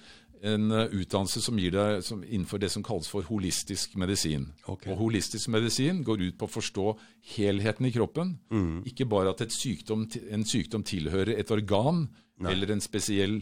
[0.43, 4.49] en eh, utdannelse som gir deg som, innenfor det som kalles for holistisk medisin.
[4.67, 4.91] Okay.
[4.91, 6.87] Og holistisk medisin går ut på å forstå
[7.37, 8.83] helheten i kroppen, Mm.
[8.85, 12.09] ikke bare at et sykdom, en sykdom tilhører et organ
[12.43, 13.37] eller en spesiell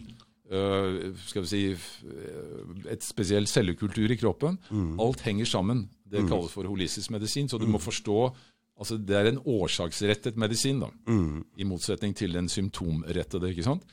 [0.51, 1.63] øh, skal vi si,
[2.05, 4.59] øh, et spesiell cellekultur i kroppen.
[4.99, 5.89] Alt henger sammen.
[6.11, 7.47] Det kalles for holistisk medisin.
[7.49, 8.35] Så du må forstå
[8.81, 10.87] altså Det er en årsaksrettet medisin, da,
[11.57, 13.51] i motsetning til den symptomrettede.
[13.53, 13.83] ikke sant?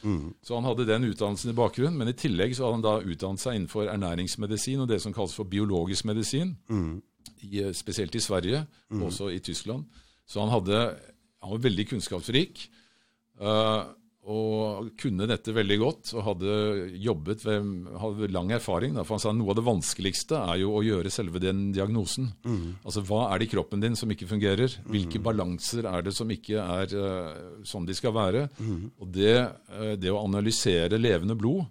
[0.43, 3.41] Så han hadde den utdannelsen i bakgrunnen, men i tillegg så hadde han da utdannet
[3.43, 6.57] seg innenfor ernæringsmedisin og det som kalles for biologisk medisin,
[7.45, 9.85] i, eh, spesielt i Sverige, og også i Tyskland.
[10.27, 10.97] Så han, hadde,
[11.43, 12.69] han var veldig kunnskapsrik.
[13.41, 13.85] eh,
[14.29, 16.57] og kunne dette veldig godt og hadde
[17.01, 17.71] jobbet ved,
[18.03, 18.93] hadde lang erfaring.
[18.97, 22.29] Da, for han sa Noe av det vanskeligste er jo å gjøre selve den diagnosen.
[22.83, 24.79] Altså Hva er det i kroppen din som ikke fungerer?
[24.89, 28.47] Hvilke balanser er det som ikke er uh, sånn de skal være?
[29.01, 29.35] Og det,
[29.73, 31.65] uh, det å analysere levende blod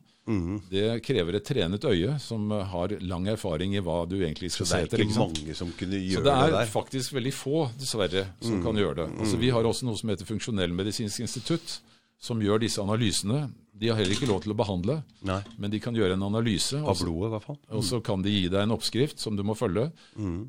[0.68, 4.68] det krever et trenet øye som eh, har lang erfaring i hva du egentlig skal
[4.68, 4.84] Det etter.
[4.84, 5.04] Så etter.
[5.04, 5.40] ikke ikke sant?
[5.40, 6.42] mange som kunne gjøre det der?
[6.42, 9.08] Så det, er faktisk veldig få, dessverre, som kan gjøre det.
[9.22, 11.78] Altså, vi har også noe som heter Funksjonellmedisinsk institutt,
[12.20, 13.48] som gjør disse analysene.
[13.78, 14.96] De har heller ikke lov til å behandle,
[15.30, 15.38] Nei.
[15.62, 16.80] men de kan gjøre en analyse.
[16.82, 17.58] Av blodet, i hvert fall.
[17.78, 19.92] og så kan de gi deg en oppskrift som du må følge.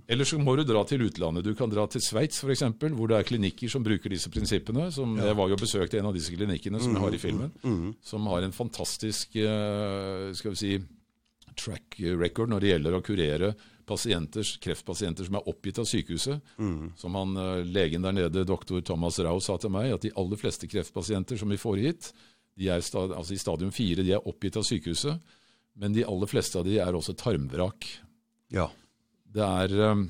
[0.09, 1.45] Eller så må du dra til utlandet.
[1.45, 2.65] Du kan dra til Sveits f.eks.,
[2.97, 4.89] hvor det er klinikker som bruker disse prinsippene.
[4.97, 7.53] Som, Jeg var jo og besøkte en av disse klinikkene som jeg har i filmen,
[8.01, 10.79] som har en fantastisk eh, skal vi si,
[11.59, 13.53] track record når det gjelder å kurere
[13.89, 16.41] kreftpasienter som er oppgitt av sykehuset.
[17.01, 20.37] Som han, eh, legen der nede, doktor Thomas Rau, sa til meg, at de aller
[20.37, 22.13] fleste kreftpasienter som vi får hit,
[22.59, 25.21] de er sta, altså i stadium 4, de er oppgitt av sykehuset.
[25.79, 27.87] Men de aller fleste av de er også tarmvrak.
[28.51, 28.69] Ja.
[29.29, 30.07] Det er eh,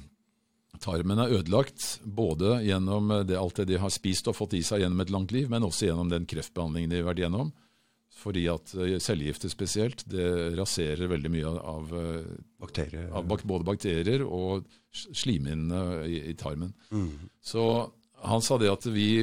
[0.79, 4.63] Tarmen er ødelagt både gjennom eh, det, alt det de har spist og fått i
[4.63, 7.53] seg gjennom et langt liv, men også gjennom den kreftbehandlingen de har vært gjennom.
[8.19, 10.27] Fordi at eh, cellegifter spesielt, det
[10.59, 13.11] raserer veldig mye av, eh, Bakterier.
[13.15, 16.73] av bak, både bakterier og slimhinnene i, i tarmen.
[16.91, 17.29] Mm.
[17.39, 17.63] Så
[18.27, 19.23] han sa det at vi,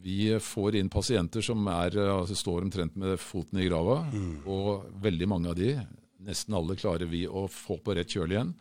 [0.00, 4.00] vi får inn pasienter som er, eh, altså står omtrent med foten i grava,
[4.48, 5.74] og veldig mange av de,
[6.24, 8.56] nesten alle, klarer vi å få på rett kjøl igjen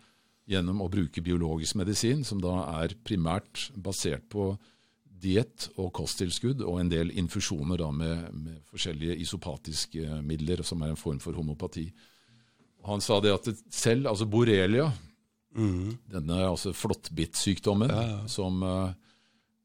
[0.50, 4.56] gjennom å bruke biologisk medisin, som da er primært basert på
[5.20, 10.94] diett og kosttilskudd og en del infusjoner da med, med forskjellige isopatiske midler, som er
[10.94, 11.90] en form for homopati.
[12.88, 14.88] Han sa det at det selv, altså borrelia,
[16.14, 17.92] denne altså flåttbittsykdommen,
[18.32, 18.90] som, ja.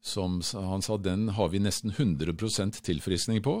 [0.03, 3.55] som som han sa den har vi nesten 100% tilfriskning på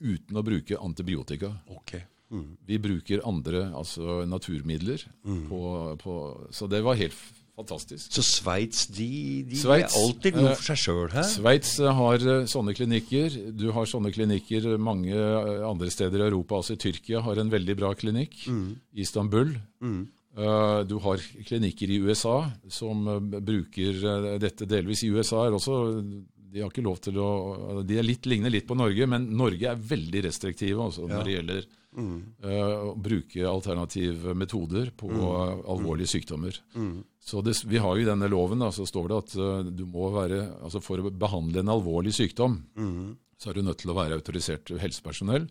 [0.00, 1.50] uten å bruke antibiotika.
[1.68, 1.98] Ok.
[2.64, 5.02] Vi bruker andre altså naturmidler.
[5.50, 5.60] På,
[6.00, 6.14] på,
[6.56, 7.18] så det var helt
[7.60, 8.10] fantastisk.
[8.12, 9.08] Så Sveits, de,
[9.48, 11.26] de Schweiz, er alltid noe eh, for seg sjøl her?
[11.28, 13.36] Sveits eh, har eh, sånne klinikker.
[13.56, 15.16] Du har sånne klinikker mange
[15.66, 18.42] andre steder i Europa, altså Tyrkia har en veldig bra klinikk.
[18.98, 19.54] Istanbul.
[19.84, 20.00] Mm.
[20.86, 23.02] Du har klinikker i USA som
[23.42, 25.02] bruker dette delvis.
[25.04, 28.68] I USA er også De har ikke lov til å De er litt, ligner litt
[28.68, 31.66] på Norge, men Norge er veldig restriktive altså, når det gjelder
[31.98, 35.64] eh, å bruke alternative metoder på mm.
[35.74, 36.60] alvorlige sykdommer.
[37.20, 39.84] Så det, Vi har jo i denne loven da, så står det at uh, du
[39.86, 42.60] må være, altså for å behandle en alvorlig sykdom,
[43.40, 45.48] så er du nødt til å være autorisert helsepersonell.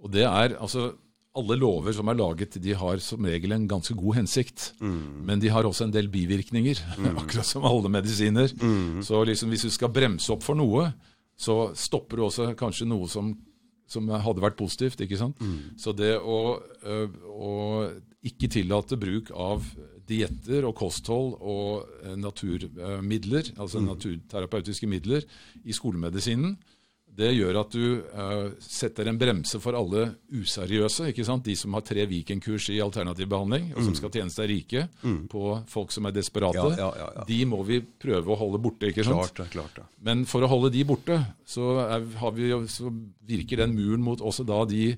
[0.00, 0.90] Og det er altså
[1.38, 4.72] alle lover som er laget, de har som regel en ganske god hensikt.
[4.80, 6.80] Men de har også en del bivirkninger,
[7.20, 8.50] akkurat som alle medisiner.
[9.06, 10.88] Så liksom hvis du skal bremse opp for noe,
[11.40, 13.32] så stopper du også kanskje noe som,
[13.90, 15.02] som hadde vært positivt.
[15.02, 15.40] ikke sant?
[15.80, 16.40] Så det å,
[17.34, 17.54] å
[18.26, 19.64] ikke tillate bruk av
[20.10, 25.26] dietter og kosthold og eh, naturmidler, altså naturterapeutiske midler,
[25.64, 26.56] i skolemedisinen,
[27.16, 27.84] det gjør at du
[28.14, 31.10] uh, setter en bremse for alle useriøse.
[31.10, 31.44] ikke sant?
[31.44, 34.86] De som har tre Viken-kurs i alternativ behandling, og som skal tjene seg rike
[35.30, 36.66] på folk som er desperate.
[36.78, 37.28] Ja, ja, ja.
[37.28, 38.90] De må vi prøve å holde borte.
[38.90, 39.20] ikke sant?
[39.20, 39.86] Klart det, klart det.
[40.06, 42.92] Men for å holde de borte, så, er, har vi, så
[43.28, 44.94] virker den muren mot også da de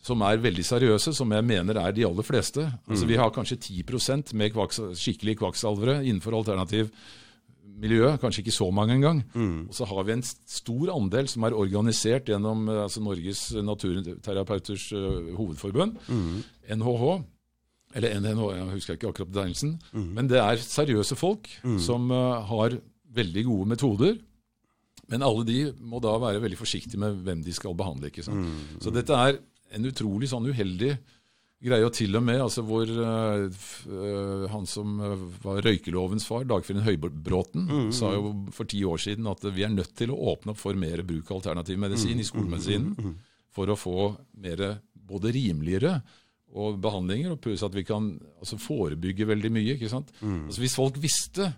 [0.00, 2.64] som er veldig seriøse, som jeg mener er de aller fleste.
[2.88, 6.88] Altså Vi har kanskje 10% med kvaks, skikkelige kvakksalvere innenfor alternativ
[7.80, 9.20] miljø, kanskje ikke så mange engang.
[9.68, 14.92] Og så har vi en stor andel som er organisert gjennom eh, altså Norges naturterapeuters
[14.92, 15.98] uh, hovedforbund,
[16.68, 17.04] NHH.
[17.94, 19.76] Eller NNH, jeg husker ikke akkurat betegnelsen.
[20.14, 21.48] Men det er seriøse folk
[21.82, 22.76] som uh, har
[23.14, 24.18] veldig gode metoder.
[25.10, 28.06] Men alle de må da være veldig forsiktige med hvem de skal behandle.
[28.06, 28.46] ikke sant?
[28.80, 29.40] Så dette er
[29.74, 30.96] en utrolig sånn uheldig
[31.64, 31.86] greie.
[31.86, 37.68] Og til og med altså hvor uh, han som eh, var røykelovens far, Dagfinn Høybråten,
[37.96, 40.78] sa jo for ti år siden at vi er nødt til å åpne opp for
[40.78, 43.14] mer bruk av alternativ medisin i skolemedisinen
[43.54, 44.10] for å få
[44.40, 44.64] mer
[45.10, 45.96] både rimeligere
[46.50, 49.74] og behandlinger, og pluss at vi kan altså, forebygge veldig mye.
[49.76, 50.10] ikke sant?
[50.18, 51.52] Altså, hvis folk visste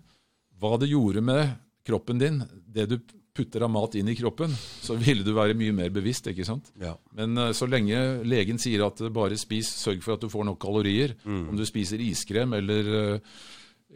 [0.61, 1.55] hva det gjorde med
[1.87, 2.99] kroppen din, det du
[3.33, 4.53] putter av mat inn i kroppen,
[4.85, 6.27] så ville du være mye mer bevisst.
[6.29, 6.69] ikke sant?
[6.81, 6.93] Ja.
[7.17, 7.97] Men uh, så lenge
[8.29, 11.65] legen sier at eh, bare spis, sørg for at du får nok kalorier, om du
[11.65, 13.35] spiser iskrem eller, eh,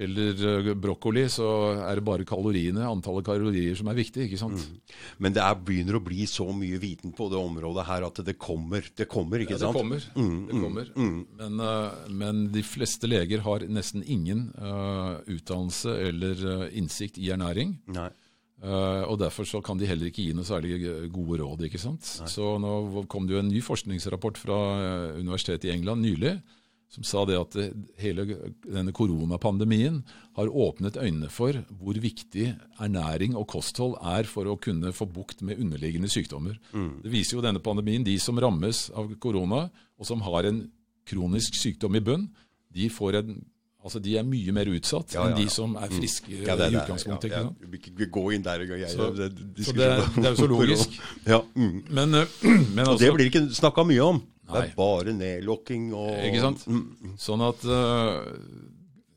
[0.07, 1.47] eller brokkoli, så
[1.89, 4.27] er det bare kaloriene, antallet kalorier som er viktig.
[4.27, 4.65] ikke sant?
[5.21, 8.39] Men det er, begynner å bli så mye viten på det området her at det
[8.41, 9.77] kommer, det kommer ikke Ja, det sant?
[9.77, 10.05] kommer.
[10.49, 10.93] det kommer.
[10.97, 14.49] Men, eh, men de fleste leger har nesten ingen
[15.27, 17.77] utdannelse eller innsikt i ernæring.
[17.93, 18.11] Nei.
[18.63, 20.79] Eh, og Derfor så kan de heller ikke gi noe særlig
[21.13, 21.67] gode råd.
[21.69, 22.05] ikke sant?
[22.05, 26.39] Så Nå kom det jo en ny forskningsrapport fra eh, universitetet i England nylig
[26.93, 27.57] som sa det at
[27.99, 28.25] hele
[28.63, 29.99] denne koronapandemien
[30.39, 35.43] har åpnet øynene for hvor viktig ernæring og kosthold er for å kunne få bukt
[35.43, 36.57] med underliggende sykdommer.
[37.03, 38.07] Det viser jo denne pandemien.
[38.07, 39.67] De som rammes av korona,
[39.99, 40.63] og som har en
[41.07, 42.29] kronisk sykdom i bunn,
[42.77, 43.37] de, får en,
[43.87, 46.67] altså de er mye mer utsatt Ja, ja, enn de som er friske Ja, det,
[46.73, 47.31] i utgangspunktet.
[47.31, 47.73] ja, ikke sant?
[47.73, 48.65] Vi ikke gå inn der.
[48.67, 49.29] Jeg, Så- det,
[49.63, 50.97] så det- det er jo så logisk.
[51.27, 51.77] Ja, mm.
[51.91, 52.25] Men, uh,
[52.77, 54.23] men Og det altså, blir ikke snakka mye om.
[54.47, 56.67] Det er bare nedlokking og Ikke sant?
[56.71, 57.15] Mm.
[57.19, 58.21] Sånn at uh,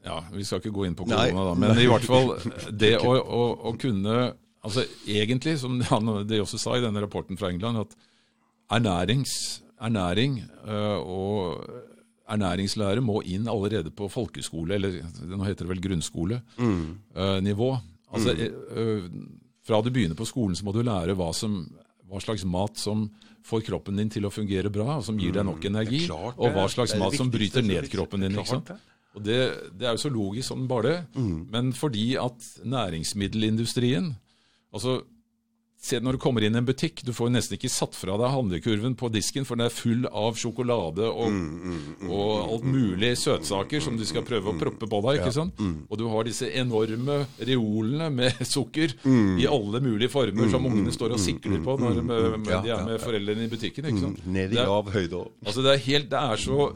[0.06, 1.54] Ja, vi skal ikke gå inn på korona, da.
[1.60, 2.32] Men i hvert fall
[2.86, 4.34] det å, å, å kunne
[4.66, 7.94] Altså egentlig, som han, de også sa i denne rapporten fra England, at
[8.76, 11.64] ernærings, ernæring uh, og
[12.30, 17.70] ernæringslære må inn allerede på folkeskole, eller nå heter det vel grunnskolenivå.
[18.14, 19.10] Altså, eh, eh,
[19.66, 21.60] fra du begynner på skolen, så må du lære hva, som,
[22.10, 23.08] hva slags mat som
[23.46, 26.08] får kroppen din til å fungere bra, og som gir deg nok energi, Mm.
[26.10, 28.32] klart og hva slags mat som bryter ned kroppen din.
[28.38, 28.72] Ikke sant?
[29.16, 29.38] Og det,
[29.78, 30.98] det er jo så logisk som bare det.
[31.50, 34.16] Men fordi at næringsmiddelindustrien
[34.74, 35.02] altså
[35.80, 38.34] Se når du kommer inn i en butikk, du får nesten ikke satt fra deg
[38.34, 41.38] handlekurven på disken, for den er full av sjokolade og,
[42.04, 45.22] og alt mulig søtsaker som du skal prøve å proppe på deg.
[45.22, 45.64] ikke sant?
[45.88, 48.98] Og du har disse enorme reolene med sukker
[49.40, 52.04] i alle mulige former som ungene står og sikler på når de,
[52.76, 53.88] er med foreldrene i butikken.
[53.94, 54.24] ikke sant?
[54.28, 55.32] Ned i lav høyde òg.
[55.48, 56.72] Altså det er, helt, det er så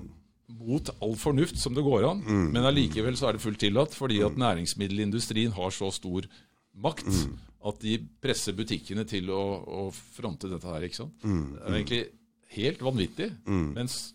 [0.63, 2.23] mot all fornuft som det går an,
[2.55, 6.23] men allikevel så er det fullt tillatt, fordi at næringsmiddelindustrien har så stor
[6.79, 7.09] makt
[7.63, 10.83] at de presser butikkene til å, å fronte dette her.
[10.83, 11.13] ikke sant?
[11.23, 12.01] Det er egentlig
[12.57, 13.29] helt vanvittig,
[13.75, 14.13] mens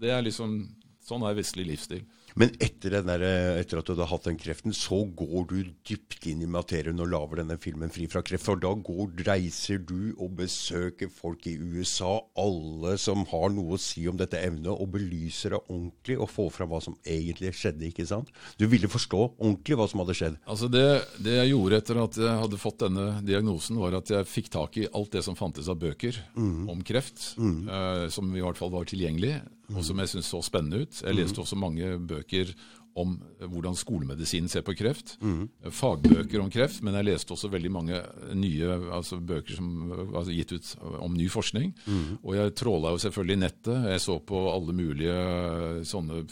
[0.00, 0.58] det er liksom
[1.06, 2.00] Sånn er vestlig livsstil.
[2.36, 3.22] Men etter, den der,
[3.62, 5.56] etter at du hadde hatt den kreften, så går du
[5.88, 8.44] dypt inn i materien og lager denne filmen Fri fra kreft.
[8.44, 13.80] For da går, reiser du og besøker folk i USA, alle som har noe å
[13.80, 17.88] si om dette emnet, og belyser det ordentlig og får fram hva som egentlig skjedde.
[17.88, 18.28] ikke sant?
[18.60, 20.40] Du ville forstå ordentlig hva som hadde skjedd.
[20.44, 20.86] Altså det,
[21.24, 24.76] det jeg gjorde etter at jeg hadde fått denne diagnosen, var at jeg fikk tak
[24.82, 28.84] i alt det som fantes av bøker om kreft, eh, som i hvert fall var
[28.88, 29.38] tilgjengelig,
[29.74, 31.00] og som jeg syns så spennende ut.
[31.02, 32.52] Jeg leste også mange bøker
[32.96, 35.16] om eh, hvordan skolemedisinen ser på kreft.
[35.20, 35.48] Mm.
[35.74, 38.00] Fagbøker om kreft, men jeg leste også veldig mange
[38.36, 39.72] nye altså bøker som
[40.14, 40.72] var gitt ut
[41.02, 41.74] om ny forskning.
[42.22, 43.88] Og jeg tråla jo selvfølgelig nettet.
[43.92, 46.24] Jeg så på alle mulige eh, sånne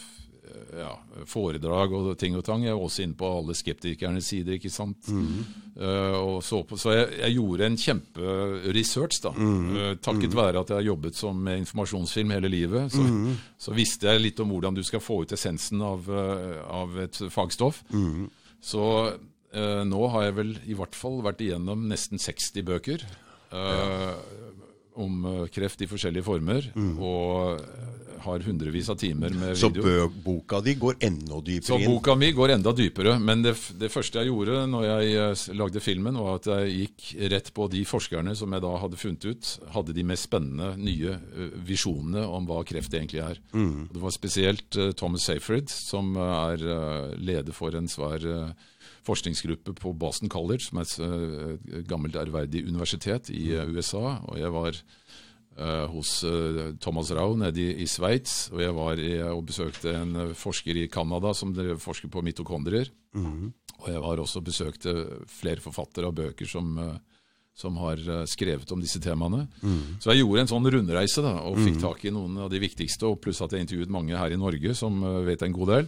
[0.79, 0.91] ja,
[1.29, 2.63] foredrag og ting og tang.
[2.65, 5.09] Jeg var også inne på alle skeptikernes sider, ikke sant.
[5.75, 9.33] Eh, og så på, så jeg, jeg gjorde en kjemperesearch, da.
[9.35, 12.95] Eh, takket være at jeg har jobbet som med informasjonsfilm hele livet.
[12.95, 13.03] Så,
[13.67, 17.19] så visste jeg litt om hvordan du skal få ut essensen av, uh, av et
[17.33, 17.83] fagstoff.
[18.65, 18.85] Så
[19.53, 23.05] eh, nå har jeg vel i hvert fall vært igjennom nesten 60 bøker.
[23.55, 24.15] Ja
[24.95, 26.69] Om kreft i forskjellige former,
[27.03, 29.83] og eh, har hundrevis av timer med Så video.
[29.83, 31.91] Så boka di går enda Så dypere inn.
[31.91, 33.17] boka mi går enda dypere.
[33.19, 37.31] Men det, det første jeg gjorde når jeg eh, lagde filmen, var at jeg gikk
[37.31, 41.17] rett på de forskerne som jeg da hadde funnet ut hadde de mest spennende nye
[41.17, 43.41] eh, visjonene om hva kreft egentlig er.
[43.53, 43.89] Mm.
[43.93, 46.61] Det var spesielt eh, Thomas Seyfried, som er
[47.17, 48.23] leder for en svær
[49.05, 54.19] forskningsgruppe på Boston College, som er et gammelt ærverdig universitet i eh, USA.
[54.25, 54.79] Og jeg var
[55.87, 60.15] hos eh, Thomas Rau nede i, i Sveits, og jeg var i, og besøkte en
[60.15, 62.89] eh, forsker i Canada som forsker på mitokondrier.
[63.81, 64.93] Og jeg var også besøkte
[65.31, 66.97] flere forfattere av bøker som, eh,
[67.55, 69.45] som har eh, skrevet om disse temaene.
[70.03, 73.07] Så jeg gjorde en sånn rundreise da, og fikk tak i noen av de viktigste,
[73.07, 75.87] og pluss at jeg intervjuet mange her i Norge som eh, vet en god del.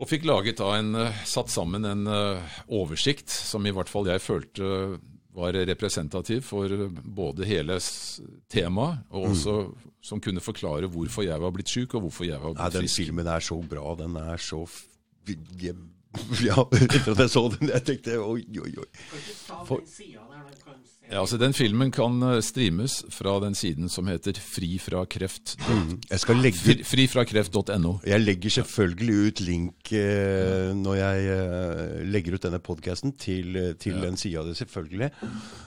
[0.00, 4.06] Og fikk laget da en, eh, satt sammen en eh, oversikt som i hvert fall
[4.08, 4.98] jeg følte
[5.34, 6.72] var representativ for
[7.04, 7.76] både hele
[8.50, 9.54] temaet, og også
[10.02, 12.90] som kunne forklare hvorfor jeg var blitt syk, og hvorfor jeg var blitt blitt den
[12.90, 13.94] filmen er så bra.
[14.00, 14.64] Den er så
[16.48, 18.88] Ja, etter at jeg så den, jeg tenkte oi, oi, oi.
[19.68, 19.84] For-
[21.10, 26.38] Ja, altså Den filmen kan eh, streames fra den siden som heter Fri Jeg skal
[26.38, 27.96] legge Fri- Frifrakreft.no.
[28.06, 33.98] Jeg legger selvfølgelig ut link eh, når jeg eh, legger ut denne podkasten til, til
[33.98, 34.04] ja.
[34.06, 35.10] den sida di, selvfølgelig.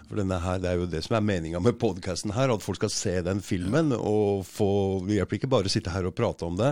[0.08, 2.80] For denne her, Det er jo det som er meninga med podkasten her, at folk
[2.80, 3.92] skal se den filmen.
[4.00, 6.72] og få, Vi hjelper ikke bare å sitte her og prate om det.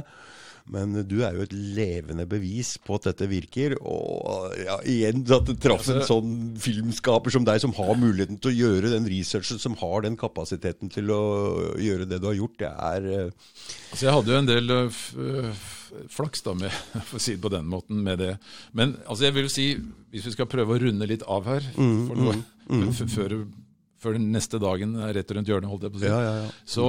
[0.72, 3.74] Men du er jo et levende bevis på at dette virker.
[3.82, 8.52] Og ja, igjen at det traff en sånn filmskaper som deg, som har muligheten til
[8.52, 11.22] å gjøre den researchen, som har den kapasiteten til å
[11.82, 12.58] gjøre det du har gjort.
[12.62, 13.50] Det er eh,
[13.92, 14.88] Altså Jeg hadde jo en del øh,
[15.52, 16.72] f- flaks, da, med,
[17.10, 18.36] for å si det på den måten, med det.
[18.78, 19.68] Men altså jeg vil si,
[20.14, 22.38] hvis vi skal prøve å runde litt av her for noe,
[22.70, 22.90] mm, mm.
[23.18, 23.36] Før,
[24.02, 26.36] før den neste dagen er rett rundt hjørnet, holdt jeg på å si, Ja, ja,
[26.46, 26.52] ja.
[26.66, 26.86] så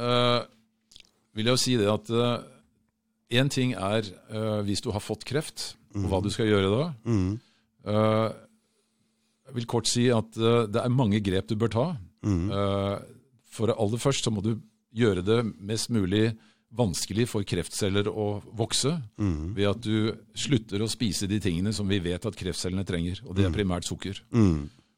[0.00, 0.40] uh,
[1.36, 2.08] vil jeg jo si det at
[3.32, 6.82] én ting er uh, hvis du har fått kreft, og hva du skal gjøre da.
[7.86, 8.32] Øh,
[9.46, 11.86] jeg vil kort si at uh, det er mange grep du bør ta.
[12.26, 12.96] Eh,
[13.54, 14.56] for aller først så må du
[14.96, 16.32] gjøre det mest mulig
[16.76, 18.90] vanskelig for kreftceller å vokse
[19.54, 23.36] ved at du slutter å spise de tingene som vi vet at kreftcellene trenger, og
[23.38, 24.18] det er primært sukker.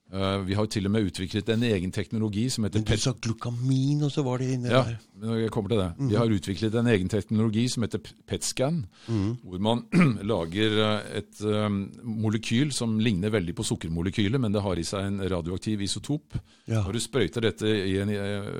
[0.09, 3.02] Eh, vi har jo til og med utviklet en egen teknologi som heter Men du
[3.02, 5.35] sa glukamin, og så var det inni Ja, der.
[5.43, 6.09] jeg kommer til det.
[6.09, 8.86] Vi har utviklet en egen teknologi som heter PET-scan,
[9.44, 9.85] hvor man
[10.32, 15.10] lager eh, et um, molekyl som ligner veldig på sukkermolekylet, men det har i seg
[15.10, 16.40] en radioaktiv isotop.
[16.64, 16.80] Ja.
[16.86, 17.01] Når du
[17.44, 18.14] dette i en,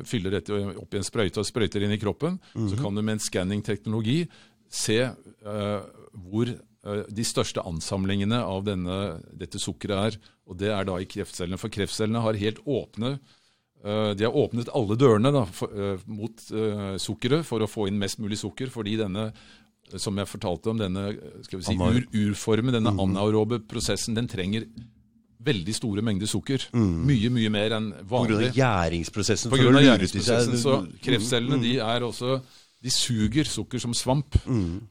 [0.05, 3.17] fyller dette opp i en sprøyte og sprøyter inn i kroppen, så kan du med
[3.17, 4.27] en scanning-teknologi
[4.69, 5.81] se uh,
[6.13, 6.53] hvor
[7.09, 8.99] de største ansamlingene av denne,
[9.37, 10.19] dette sukkeret er.
[10.49, 11.61] Og det er da i kreftcellene.
[11.61, 13.15] For kreftcellene har helt åpne
[13.85, 17.89] eh, De har åpnet alle dørene da, for, eh, mot eh, sukkeret for å få
[17.91, 21.69] inn mest mulig sukker, fordi denne eh, som jeg fortalte om, denne eh, skal vi
[21.69, 24.69] si, ur, urformen, denne anaerobe prosessen, den trenger
[25.49, 26.65] veldig store mengder sukker.
[26.75, 28.49] Mye, mye mer enn vanlig.
[28.49, 28.57] Pga.
[28.59, 29.53] gjæringsprosessen.
[29.53, 30.57] På grunn av gjæringsprosessen.
[30.61, 32.41] Så kreftcellene de er også
[32.83, 34.37] de suger sukker som svamp.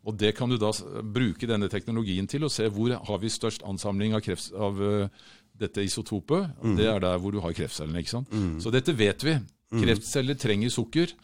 [0.04, 0.72] Og det kan du da
[1.04, 5.08] bruke denne teknologien til, og se hvor har vi størst ansamling av, kreft, av uh,
[5.58, 6.52] dette isotopet.
[6.62, 8.04] Og Det er der hvor du har kreftcellene.
[8.04, 8.36] ikke sant?
[8.64, 9.38] Så dette vet vi.
[9.72, 11.16] Kreftceller trenger sukker.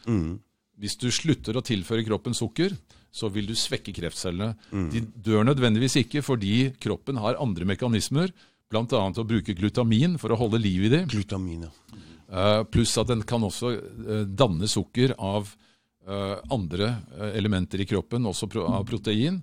[0.80, 2.72] Hvis du slutter å tilføre kroppen sukker,
[3.14, 4.56] så vil du svekke kreftcellene.
[4.90, 8.32] De dør nødvendigvis ikke fordi kroppen har andre mekanismer,
[8.72, 8.82] bl.a.
[8.82, 11.06] å bruke glutamin for å holde liv i dem.
[11.12, 12.00] Glutamin, ja.
[12.34, 15.52] Eh, Pluss at den kan også uh, danne sukker av
[16.52, 19.42] andre eh, elementer i kroppen, også av protein.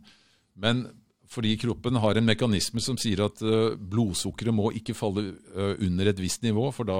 [0.61, 0.85] Men
[1.31, 6.11] fordi kroppen har en mekanisme som sier at eh, blodsukkeret må ikke falle eh, under
[6.11, 6.99] et visst nivå, for da,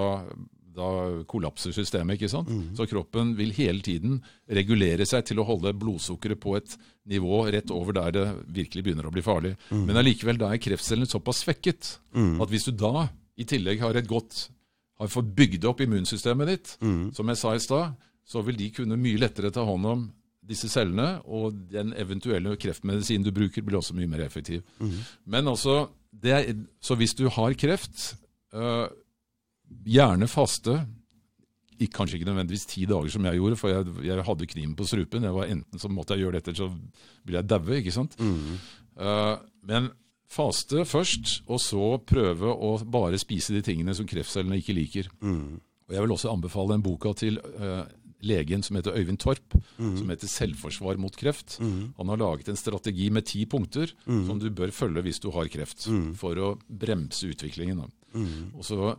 [0.72, 0.90] da
[1.30, 2.16] kollapser systemet.
[2.16, 2.50] ikke sant?
[2.78, 6.78] Så kroppen vil hele tiden regulere seg til å holde blodsukkeret på et
[7.12, 8.26] nivå rett over der det
[8.56, 9.56] virkelig begynner å bli farlig.
[9.74, 14.08] Men allikevel, da er kreftcellene såpass svekket at hvis du da i tillegg har et
[14.08, 14.48] godt
[15.02, 16.74] har fått bygd opp immunsystemet ditt,
[17.18, 17.96] som jeg sa i stad,
[18.32, 20.08] så vil de kunne mye lettere ta hånd om
[20.52, 24.64] disse cellene, og den eventuelle kreftmedisinen du bruker, blir også mye mer effektiv.
[25.30, 26.50] Men altså, det er,
[26.82, 28.16] Så hvis du har kreft,
[28.56, 28.88] øh,
[29.86, 30.80] gjerne faste
[31.82, 34.86] ikke, kanskje ikke nødvendigvis ti dager som jeg gjorde, for jeg, jeg hadde kniven på
[34.86, 35.24] strupen.
[35.26, 36.68] Jeg var Enten så måtte jeg gjøre dette, så
[37.26, 37.78] ville jeg daue.
[37.80, 38.18] ikke sant?
[39.02, 39.90] Eh, men
[40.32, 45.10] faste først, og så prøve å bare spise de tingene som kreftcellene ikke liker.
[45.22, 47.82] Og Jeg vil også anbefale en boka til eh,
[48.22, 51.60] legen som heter Øyvind Torp, som heter 'Selvforsvar mot kreft'.
[51.98, 55.48] Han har laget en strategi med ti punkter som du bør følge hvis du har
[55.48, 57.82] kreft, for å bremse utviklingen.
[58.58, 58.96] Og så,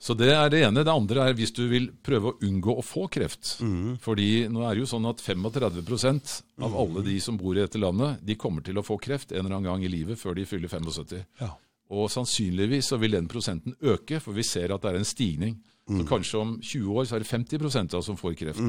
[0.00, 0.84] så det er det ene.
[0.84, 3.58] Det andre er hvis du vil prøve å unngå å få kreft.
[4.00, 7.78] Fordi nå er det jo sånn at 35% av alle de som bor i dette
[7.78, 10.46] landet, de kommer til å få kreft en eller annen gang i livet før de
[10.46, 11.24] fyller 75.
[11.40, 11.52] Ja.
[11.90, 15.58] Og sannsynligvis så vil den prosenten øke, for vi ser at det er en stigning.
[15.84, 18.60] Så kanskje om 20 år så er det 50 av som får kreft.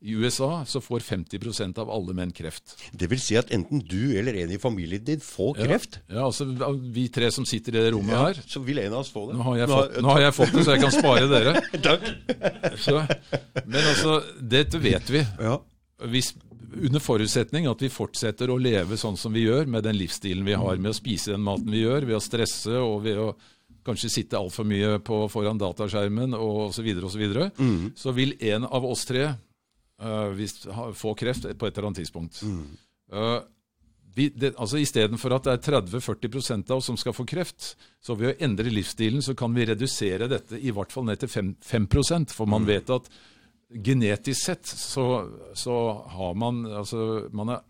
[0.00, 2.78] I USA så får 50% av alle menn kreft.
[2.96, 6.46] Det vil si at enten du eller en i familien din får kreft, Ja, altså
[6.94, 8.40] Vi tre som sitter i det rommet her.
[8.46, 9.36] så vil en av oss få det.
[9.36, 11.54] Nå har, jeg fått, nå har jeg fått det, så jeg kan spare dere.
[11.88, 12.08] Takk.
[12.80, 12.96] Så,
[13.66, 15.26] men altså, dette vet vi.
[15.44, 15.58] Ja.
[16.08, 16.32] Hvis,
[16.72, 20.56] under forutsetning at vi fortsetter å leve sånn som vi gjør, med den livsstilen vi
[20.56, 23.34] har, med å spise den maten vi gjør, ved å stresse og ved å
[23.86, 27.48] kanskje sitte altfor mye på, foran dataskjermen og osv., så, videre, og så, videre,
[27.98, 32.02] så vil en av oss tre uh, hvis, ha, få kreft på et eller annet
[32.02, 32.42] tidspunkt.
[33.12, 33.40] Uh,
[34.14, 37.72] vi, det, altså Istedenfor at det er 30-40% av oss som skal få kreft,
[38.02, 41.32] så ved å endre livsstilen så kan vi redusere dette i hvert fall ned til
[41.32, 41.88] 5, 5
[42.34, 43.08] For man vet at
[43.72, 45.06] genetisk sett så,
[45.56, 45.76] så
[46.12, 47.62] har man altså man er,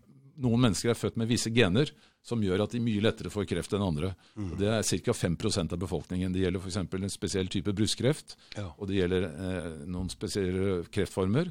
[0.43, 1.91] Noen mennesker er født med visse gener
[2.23, 4.13] som gjør at de mye lettere får kreft enn andre.
[4.39, 4.53] Mm.
[4.61, 5.15] Det er ca.
[5.17, 6.33] 5% av befolkningen.
[6.35, 6.79] Det gjelder f.eks.
[6.79, 8.37] en spesiell type brystkreft.
[8.57, 8.69] Ja.
[8.79, 11.51] Og det gjelder eh, noen spesielle kreftformer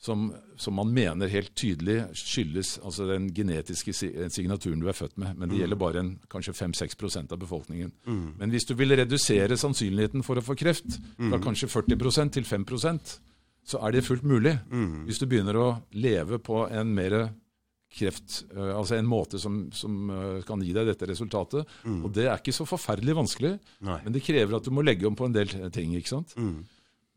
[0.00, 5.36] som, som man mener helt tydelig skyldes altså den genetiske signaturen du er født med.
[5.36, 7.92] Men det gjelder bare en, kanskje 5-6% av befolkningen.
[8.40, 13.18] Men hvis du vil redusere sannsynligheten for å få kreft fra kanskje 40% til 5%
[13.68, 14.54] så er det fullt mulig.
[15.04, 17.18] Hvis du begynner å leve på en mer
[17.88, 21.68] kreft, eh, altså en måte som, som eh, kan gi deg dette resultatet.
[21.88, 23.54] Og det er ikke så forferdelig vanskelig,
[23.88, 24.00] Nei.
[24.04, 25.94] men det krever at du må legge om på en del ting.
[25.96, 26.34] ikke sant?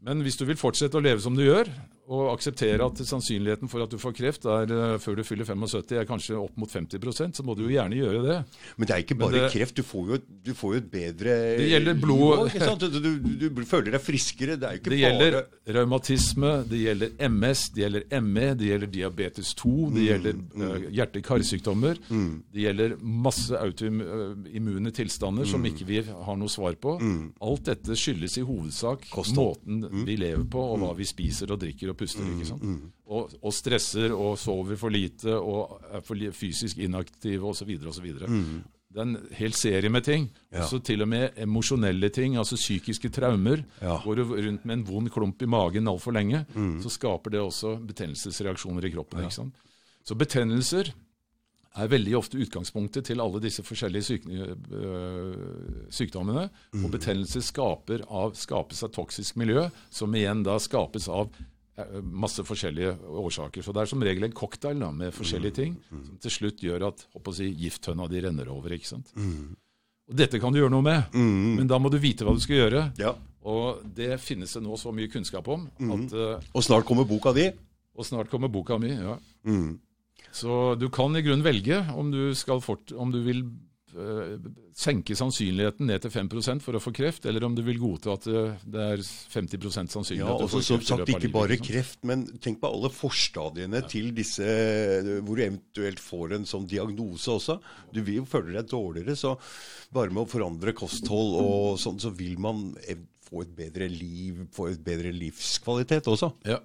[0.02, 1.70] Men hvis du vil fortsette å leve som du gjør,
[2.12, 5.94] og akseptere at sannsynligheten for at du får kreft er eh, før du fyller 75
[5.96, 8.38] er kanskje opp mot 50% så må du jo gjerne gjøre det.
[8.76, 9.76] Men det er ikke bare det- kreft.
[9.82, 12.52] Du får, jo, du får jo et bedre Det gjelder blod-?
[12.82, 14.58] Du, du, du føler deg friskere.
[14.60, 18.68] Det er jo ikke Det bare gjelder revmatisme, det gjelder MS, det gjelder ME, det
[18.68, 20.88] gjelder diabetes 2, det gjelder mm.
[20.98, 22.02] hjerte-karsykdommer.
[22.52, 26.98] Det gjelder masse autoimmune tilstander som ikke vi har noe svar på.
[27.42, 29.08] Alt dette skyldes i hovedsak
[29.38, 32.26] måten vi lever på, og hva vi spiser og drikker og puster.
[32.34, 32.66] ikke sant?
[33.12, 37.76] Og, og stresser og sover for lite og er for li- fysisk inaktive osv.
[37.94, 38.12] osv.
[38.92, 40.26] Det er en hel serie med ting.
[40.52, 40.66] Ja.
[40.66, 43.62] Også til og med emosjonelle ting, altså psykiske traumer.
[43.80, 43.94] Ja.
[44.04, 46.42] Går du rundt med en vond klump i magen altfor lenge,
[46.84, 49.24] så skaper det også betennelsesreaksjoner i kroppen.
[49.24, 49.56] ikke sant?
[50.04, 50.92] Så betennelser
[51.80, 56.50] er veldig ofte utgangspunktet til alle disse forskjellige syk øh, sykdommene.
[56.84, 61.32] Og betennelser skaper av, skapes av toksisk miljø, som igjen da skapes av
[62.04, 63.64] masse forskjellige årsaker.
[63.64, 66.88] Så det er som regel en cocktail da, med forskjellige ting som til slutt gjør
[66.90, 68.74] at si, gifttønna di renner over.
[68.76, 69.14] ikke sant?
[69.16, 72.60] Og Dette kan du gjøre noe med, men da må du vite hva du skal
[72.66, 72.84] gjøre.
[73.00, 73.14] Ja.
[73.48, 75.70] Og det finnes det nå så mye kunnskap om.
[75.80, 76.14] at...
[76.14, 77.48] øh, Og snart kommer boka di.
[77.96, 78.90] og snart kommer boka mi.
[78.92, 79.18] ja.
[79.46, 79.80] Mm.
[80.32, 83.42] Så du kan i grunnen velge om du, skal fort, om du vil
[84.78, 88.28] senke sannsynligheten ned til 5% for å få kreft, eller om du vil godta at
[88.28, 88.44] det,
[88.74, 90.32] det er 50 sannsynlighet.
[90.32, 94.48] Ja, også som sagt ikke bare kreft, men tenk på alle forstadiene til disse
[95.22, 97.60] hvor du eventuelt får en sånn diagnose også.
[97.94, 99.36] Du vil jo føle deg dårligere, så
[99.94, 102.72] bare med å forandre kosthold og sånn, så vil man
[103.32, 106.34] få et bedre liv, få et bedre livskvalitet også.
[106.48, 106.60] Ja.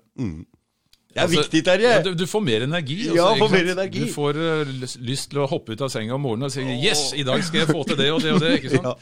[1.17, 1.91] Det er Altså, viktig, Terje!
[1.95, 2.97] Ja, du, du får mer energi.
[3.09, 4.01] altså, Ja, får mer energi.
[4.05, 7.15] Du får uh, lyst til å hoppe ut av senga om morgenen og si 'yes,
[7.17, 8.59] i dag skal jeg få til det og det og det'.
[8.61, 8.91] ikke sant?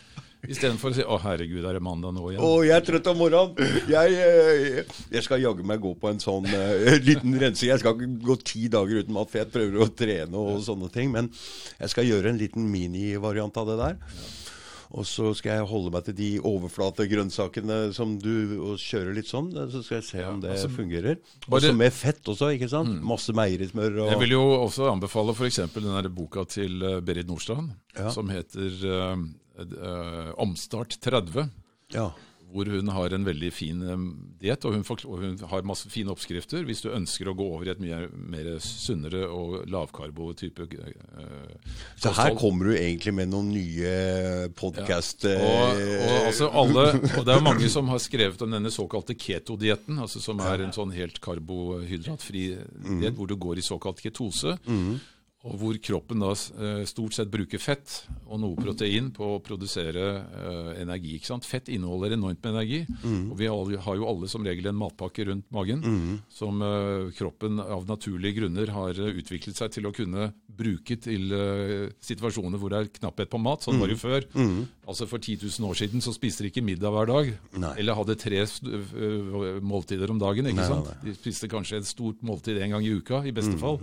[0.44, 0.50] Ja.
[0.52, 2.44] Istedenfor å si 'å herregud, er det mandag nå igjen'?
[2.44, 3.56] Å, jeg er trøtt om morgenen.
[3.88, 4.84] Jeg, jeg,
[5.16, 7.70] jeg skal jaggu meg gå på en sånn uh, liten rensing.
[7.72, 10.92] Jeg skal ikke gå ti dager uten mat, for jeg prøver å trene og sånne
[10.94, 11.10] ting.
[11.16, 11.32] Men
[11.80, 13.96] jeg skal gjøre en liten minivariant av det der.
[14.94, 19.48] Og så skal jeg holde meg til de overflategrønnsakene som du og kjører litt sånn.
[19.72, 21.18] Så skal jeg se om det altså, fungerer.
[21.48, 23.00] Også med fett også, ikke sant?
[23.02, 25.58] Masse meierismør og Jeg vil jo også anbefale f.eks.
[25.74, 28.10] den der boka til eh, Berit Nordstrand, Ja.
[28.14, 29.18] som heter uh,
[29.58, 31.50] uh, Omstart 30.
[31.94, 32.08] Ja.
[32.54, 34.04] Hvor hun har en veldig fin eh,
[34.44, 34.76] diett, og,
[35.08, 36.62] og hun har masse fine oppskrifter.
[36.68, 42.14] Hvis du ønsker å gå over i et mye mer sunnere og lavkarbo-type eh, Så
[42.14, 43.94] her kommer du egentlig med noen nye
[44.54, 45.26] podkast...
[45.34, 49.98] Og, og, altså alle, og det er mange som har skrevet om denne såkalte keto-dietten,
[50.04, 52.46] altså som er en sånn helt karbohydratfri
[53.00, 54.56] diett hvor du går i såkalt ketose.
[55.44, 60.04] Og hvor kroppen da eh, stort sett bruker fett og noe protein på å produsere
[60.24, 61.18] uh, energi.
[61.18, 61.44] ikke sant?
[61.46, 62.78] Fett inneholder enormt med energi,
[63.28, 65.84] og vi har jo alle som regel en matpakke rundt magen
[66.32, 71.92] som uh, kroppen av naturlige grunner har utviklet seg til å kunne bruke til uh,
[72.02, 73.66] situasjoner hvor det er knapphet på mat.
[73.66, 74.26] Sånn var det jo før.
[74.84, 77.30] Altså For 10 000 år siden så spiste de ikke middag hver dag,
[77.60, 77.70] Nei.
[77.80, 78.42] eller hadde tre
[79.64, 80.48] måltider om dagen.
[80.50, 80.90] ikke Nei, sant?
[80.90, 83.80] nei, De spiste kanskje et stort måltid en gang i uka, i beste fall.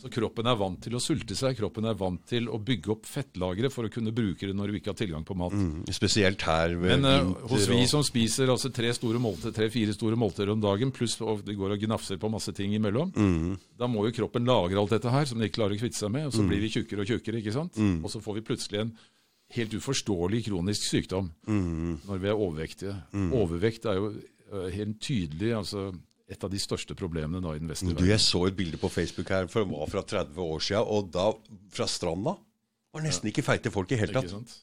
[0.00, 1.56] Så kroppen er vant til å sulte seg.
[1.58, 4.80] Kroppen er vant til å bygge opp fettlagre for å kunne bruke det når vi
[4.80, 5.52] ikke har tilgang på mat.
[5.52, 9.92] Mm, Spesielt her ved Men uh, hos vi som spiser altså tre store måltider, tre-fire
[9.96, 13.58] store måltider om dagen, pluss og det går og gnafser på masse ting imellom, Mm.
[13.78, 16.10] da må jo kroppen lagre alt dette her som de ikke klarer å kvitte seg
[16.10, 16.48] med, og så Mm.
[16.48, 17.78] blir vi tjukkere og tjukkere, ikke sant?
[18.04, 18.92] Og så får vi plutselig en
[19.54, 22.00] helt uforståelig kronisk sykdom Mm.
[22.06, 22.96] når vi er overvektige.
[23.32, 24.12] Overvekt er jo
[24.52, 25.92] eh, helt tydelig altså,
[26.28, 28.10] et av de største problemene da i den vestlige Du, verden.
[28.12, 31.10] jeg så et bilde på Facebook her, for det var fra 30 år siden, og
[31.14, 31.32] da,
[31.72, 32.36] fra stranda,
[32.92, 34.56] var nesten ikke feite folk i hele Ikke sant?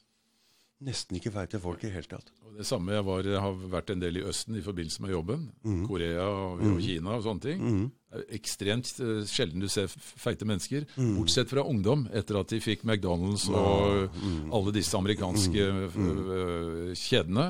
[0.86, 2.30] Nesten ikke feite folk i hele tatt.
[2.44, 5.46] Og det samme, jeg, var, har vært en del i Østen i forbindelse med jobben.
[5.64, 5.86] Mm.
[5.88, 7.62] Korea og, og Kina og sånne ting.
[7.64, 8.05] Det er
[8.36, 11.16] ekstremt eh, sjelden du ser feite mennesker, Mm.
[11.18, 14.52] bortsett fra ungdom, etter at de fikk McDonald's og Mm.
[14.54, 15.66] alle disse amerikanske
[15.96, 16.94] mm.
[16.96, 17.46] kjedene.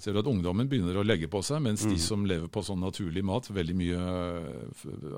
[0.00, 1.90] Ser du at ungdommen begynner å legge på seg, mens Mm.
[1.92, 4.00] de som lever på sånn naturlig mat, veldig mye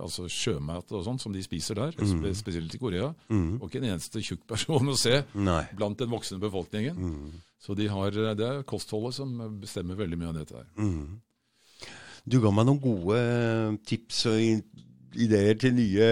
[0.03, 2.35] altså sjømat og sånn, som de spiser der, Mm.
[2.35, 5.67] spesielt i Korea, og ikke en eneste tjukk person å se Nei.
[5.75, 6.97] blant den voksne befolkningen.
[6.97, 7.33] Mm.
[7.61, 10.67] Så de har, det er kostholdet som bestemmer veldig mye av dette her.
[10.79, 11.21] Mm.
[12.29, 14.63] Du ga meg noen gode eh, tips og
[15.19, 16.09] ideer til nye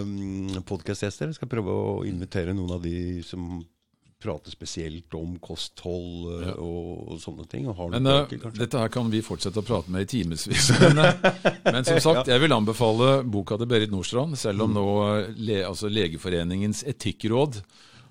[0.00, 1.30] um, podkastgjester.
[1.30, 3.60] Jeg skal prøve å invitere noen av de som
[4.20, 7.64] prater spesielt om kosthold eh, og, og sånne ting.
[7.72, 10.68] Og har Men eh, bøker, dette her kan vi fortsette å prate med i timevis.
[10.82, 14.84] Men, eh, men som sagt, jeg vil anbefale boka til Berit Nordstrand, selv om nå
[15.06, 17.62] eh, le, altså Legeforeningens etikkråd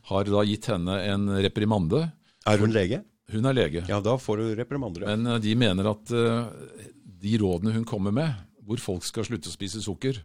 [0.09, 2.07] har da gitt henne en reprimande.
[2.49, 3.03] Er hun lege?
[3.29, 5.05] Hun er lege, Ja, da får du reprimander.
[5.05, 6.87] men eh, de mener at eh,
[7.21, 8.33] de rådene hun kommer med,
[8.69, 10.21] hvor folk skal slutte å spise sukker,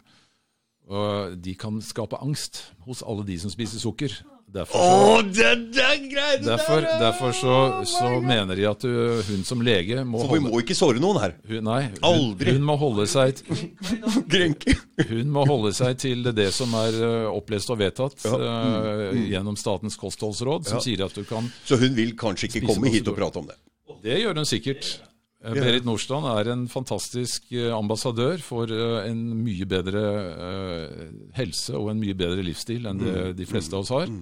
[0.92, 4.12] og de kan skape angst hos alle de som spiser sukker.
[4.54, 4.88] Derfor så,
[5.18, 6.98] Å, den der derfor, der!
[7.00, 7.54] derfor så,
[7.90, 11.00] så mener de at uh, hun som lege må Så vi holde må ikke såre
[11.02, 11.32] noen her.
[11.48, 12.52] hun, Nei, hun, Aldri.
[12.54, 13.40] hun må holde seg.
[15.08, 18.36] Hun må holde seg til det som er uh, opplest og vedtatt Ja.
[18.38, 20.84] uh, gjennom Statens kostholdsråd, som Ja.
[20.86, 23.58] sier at du kan Så hun vil kanskje ikke komme hit og prate om det.
[24.04, 24.92] Det gjør hun sikkert.
[25.44, 30.04] Uh, Berit Nordstrand er en fantastisk uh, ambassadør for uh, en mye bedre
[31.36, 34.12] helse og en mye bedre livsstil enn det de fleste av oss har.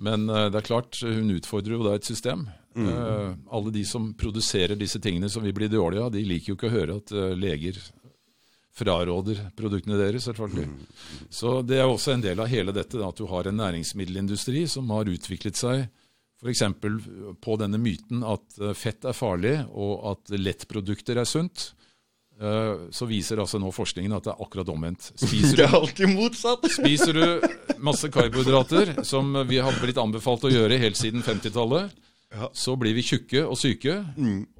[0.00, 2.48] Men uh, det er klart, hun utfordrer jo da et system.
[2.76, 6.58] Uh, alle de som produserer disse tingene som vi blir dårlige av, de liker jo
[6.58, 7.80] ikke å høre at leger
[8.80, 10.68] fraråder produktene deres, selvfølgelig.
[11.32, 14.88] Så det er også en del av hele dette, at du har en næringsmiddelindustri som
[14.94, 15.88] har utviklet seg
[16.40, 16.62] f.eks.
[17.44, 21.70] på denne myten at eh, fett er farlig, og at lettprodukter er sunt.
[22.40, 25.10] Eh, Så viser altså nå forskningen at det er akkurat omvendt.
[25.20, 26.64] Spiser Det er alltid motsatt.
[26.80, 27.26] spiser du
[27.84, 31.92] masse karbohydrater, som vi har blitt anbefalt å gjøre helt siden 50-tallet,
[32.30, 32.46] Ja.
[32.54, 33.96] så blir vi tjukke og syke.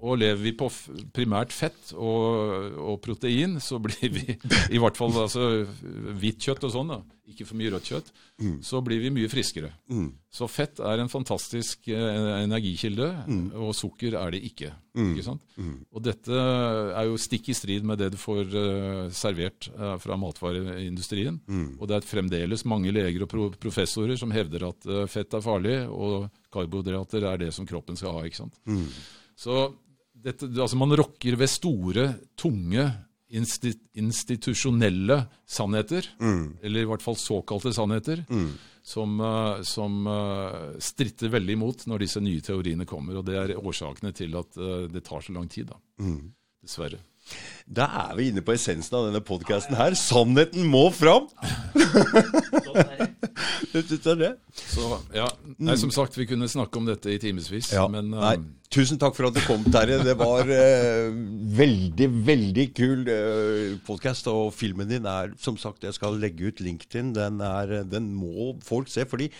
[0.02, 0.66] Og lever vi på
[1.14, 4.24] primært fett og, og protein, så blir vi
[4.74, 5.44] i hvert fall altså,
[6.18, 6.98] hvitt kjøtt og sånn, da.
[7.30, 8.08] Ikke for mye rødt kjøtt,
[8.64, 9.70] så blir vi mye friskere.
[10.30, 13.08] Så fett er en fantastisk eh, energikilde,
[13.58, 14.70] og sukker er det ikke.
[15.14, 15.42] ikke sant?
[15.92, 20.16] Og dette er jo stikk i strid med det du får eh, servert eh, fra
[20.16, 21.40] matvareindustrien.
[21.78, 25.44] Og det er fremdeles mange leger og pro professorer som hevder at eh, fett er
[25.44, 28.24] farlig, og karbohydrater er det som kroppen skal ha.
[28.26, 28.58] ikke sant?
[29.40, 29.72] Så
[30.20, 32.82] dette, altså man rokker ved store, tunge,
[33.30, 36.06] institusjonelle sannheter,
[36.62, 38.24] eller i hvert fall såkalte sannheter,
[38.82, 43.20] som, eh, som eh, stritter veldig imot når disse nye teoriene kommer.
[43.20, 45.78] Og det er årsakene til at eh, det tar så lang tid, da.
[46.64, 46.98] Dessverre.
[47.70, 49.94] Da er vi inne på essensen av denne podkasten her.
[49.98, 51.28] Sannheten må fram!
[53.70, 54.32] Er.
[54.50, 55.26] Så ja,
[55.62, 58.32] nei, Som sagt, vi kunne snakke om dette i timevis, Ja, men nei.
[58.34, 60.00] eh, Tusen takk for at du kom, Terje.
[60.06, 61.10] Det var uh,
[61.62, 64.28] veldig, veldig kul uh, podkast.
[64.30, 67.14] Og filmen din er, som sagt, jeg skal legge ut LinkedIn.
[67.16, 69.06] Den, er, den må folk se.
[69.10, 69.30] fordi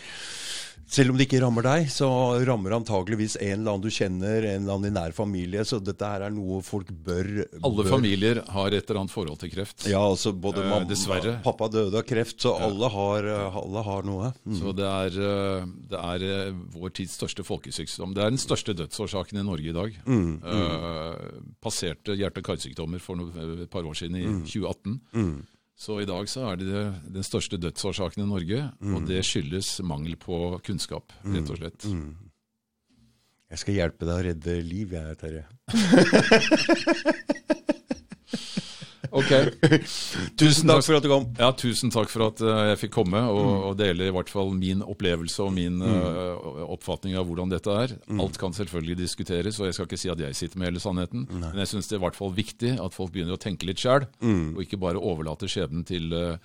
[0.91, 2.09] selv om det ikke rammer deg, så
[2.47, 5.63] rammer antageligvis en eller annen du kjenner, en eller annen i nær familie.
[5.65, 7.29] Så dette her er noe folk bør
[7.63, 7.91] Alle bør.
[7.93, 9.87] familier har et eller annet forhold til kreft.
[9.87, 11.37] Ja, altså både Eh, mamma dessverre.
[11.45, 14.33] Pappa døde av kreft, så alle, har, eh, alle har noe.
[14.45, 14.59] Mm.
[14.59, 15.65] Så det er, eh,
[15.95, 18.13] det er vår tids største folkesykdom.
[18.15, 19.95] Det er den største dødsårsaken i Norge i dag.
[20.07, 21.17] Mm, Eh,
[21.63, 23.31] passerte hjerte- og karsykdommer for noe,
[23.63, 24.45] et par år siden, i Mm.
[24.45, 25.01] 2018.
[25.81, 26.81] Så i dag så er det
[27.15, 28.95] den største dødsårsaken i Norge, Mm.
[28.99, 31.87] og det skyldes mangel på kunnskap, rett og slett.
[31.89, 32.11] mm.
[33.51, 35.47] Jeg skal hjelpe deg å redde liv, jeg, Terje.
[39.11, 39.31] Ok.
[40.41, 41.27] Tusen takk for at du kom.
[41.39, 44.53] Ja, tusen takk for at eh, jeg fikk komme og, og dele i hvert fall
[44.57, 47.97] min opplevelse og min uh, oppfatning av hvordan dette er.
[48.23, 51.27] Alt kan selvfølgelig diskuteres, og jeg skal ikke si at jeg sitter med hele sannheten.
[51.33, 53.83] Men jeg syns det er i hvert fall viktig at folk begynner å tenke litt
[53.83, 54.07] sjæl,
[54.55, 56.39] og ikke bare overlater skjebnen til uh,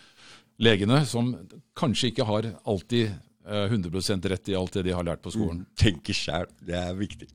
[0.66, 1.34] legene, som
[1.78, 3.14] kanskje ikke har alltid
[3.48, 5.66] uh, 100 rett i alt det de har lært på skolen.
[5.78, 7.30] Tenke sjæl, det er viktig.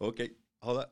[0.00, 0.26] Ok.
[0.66, 0.86] Ha det.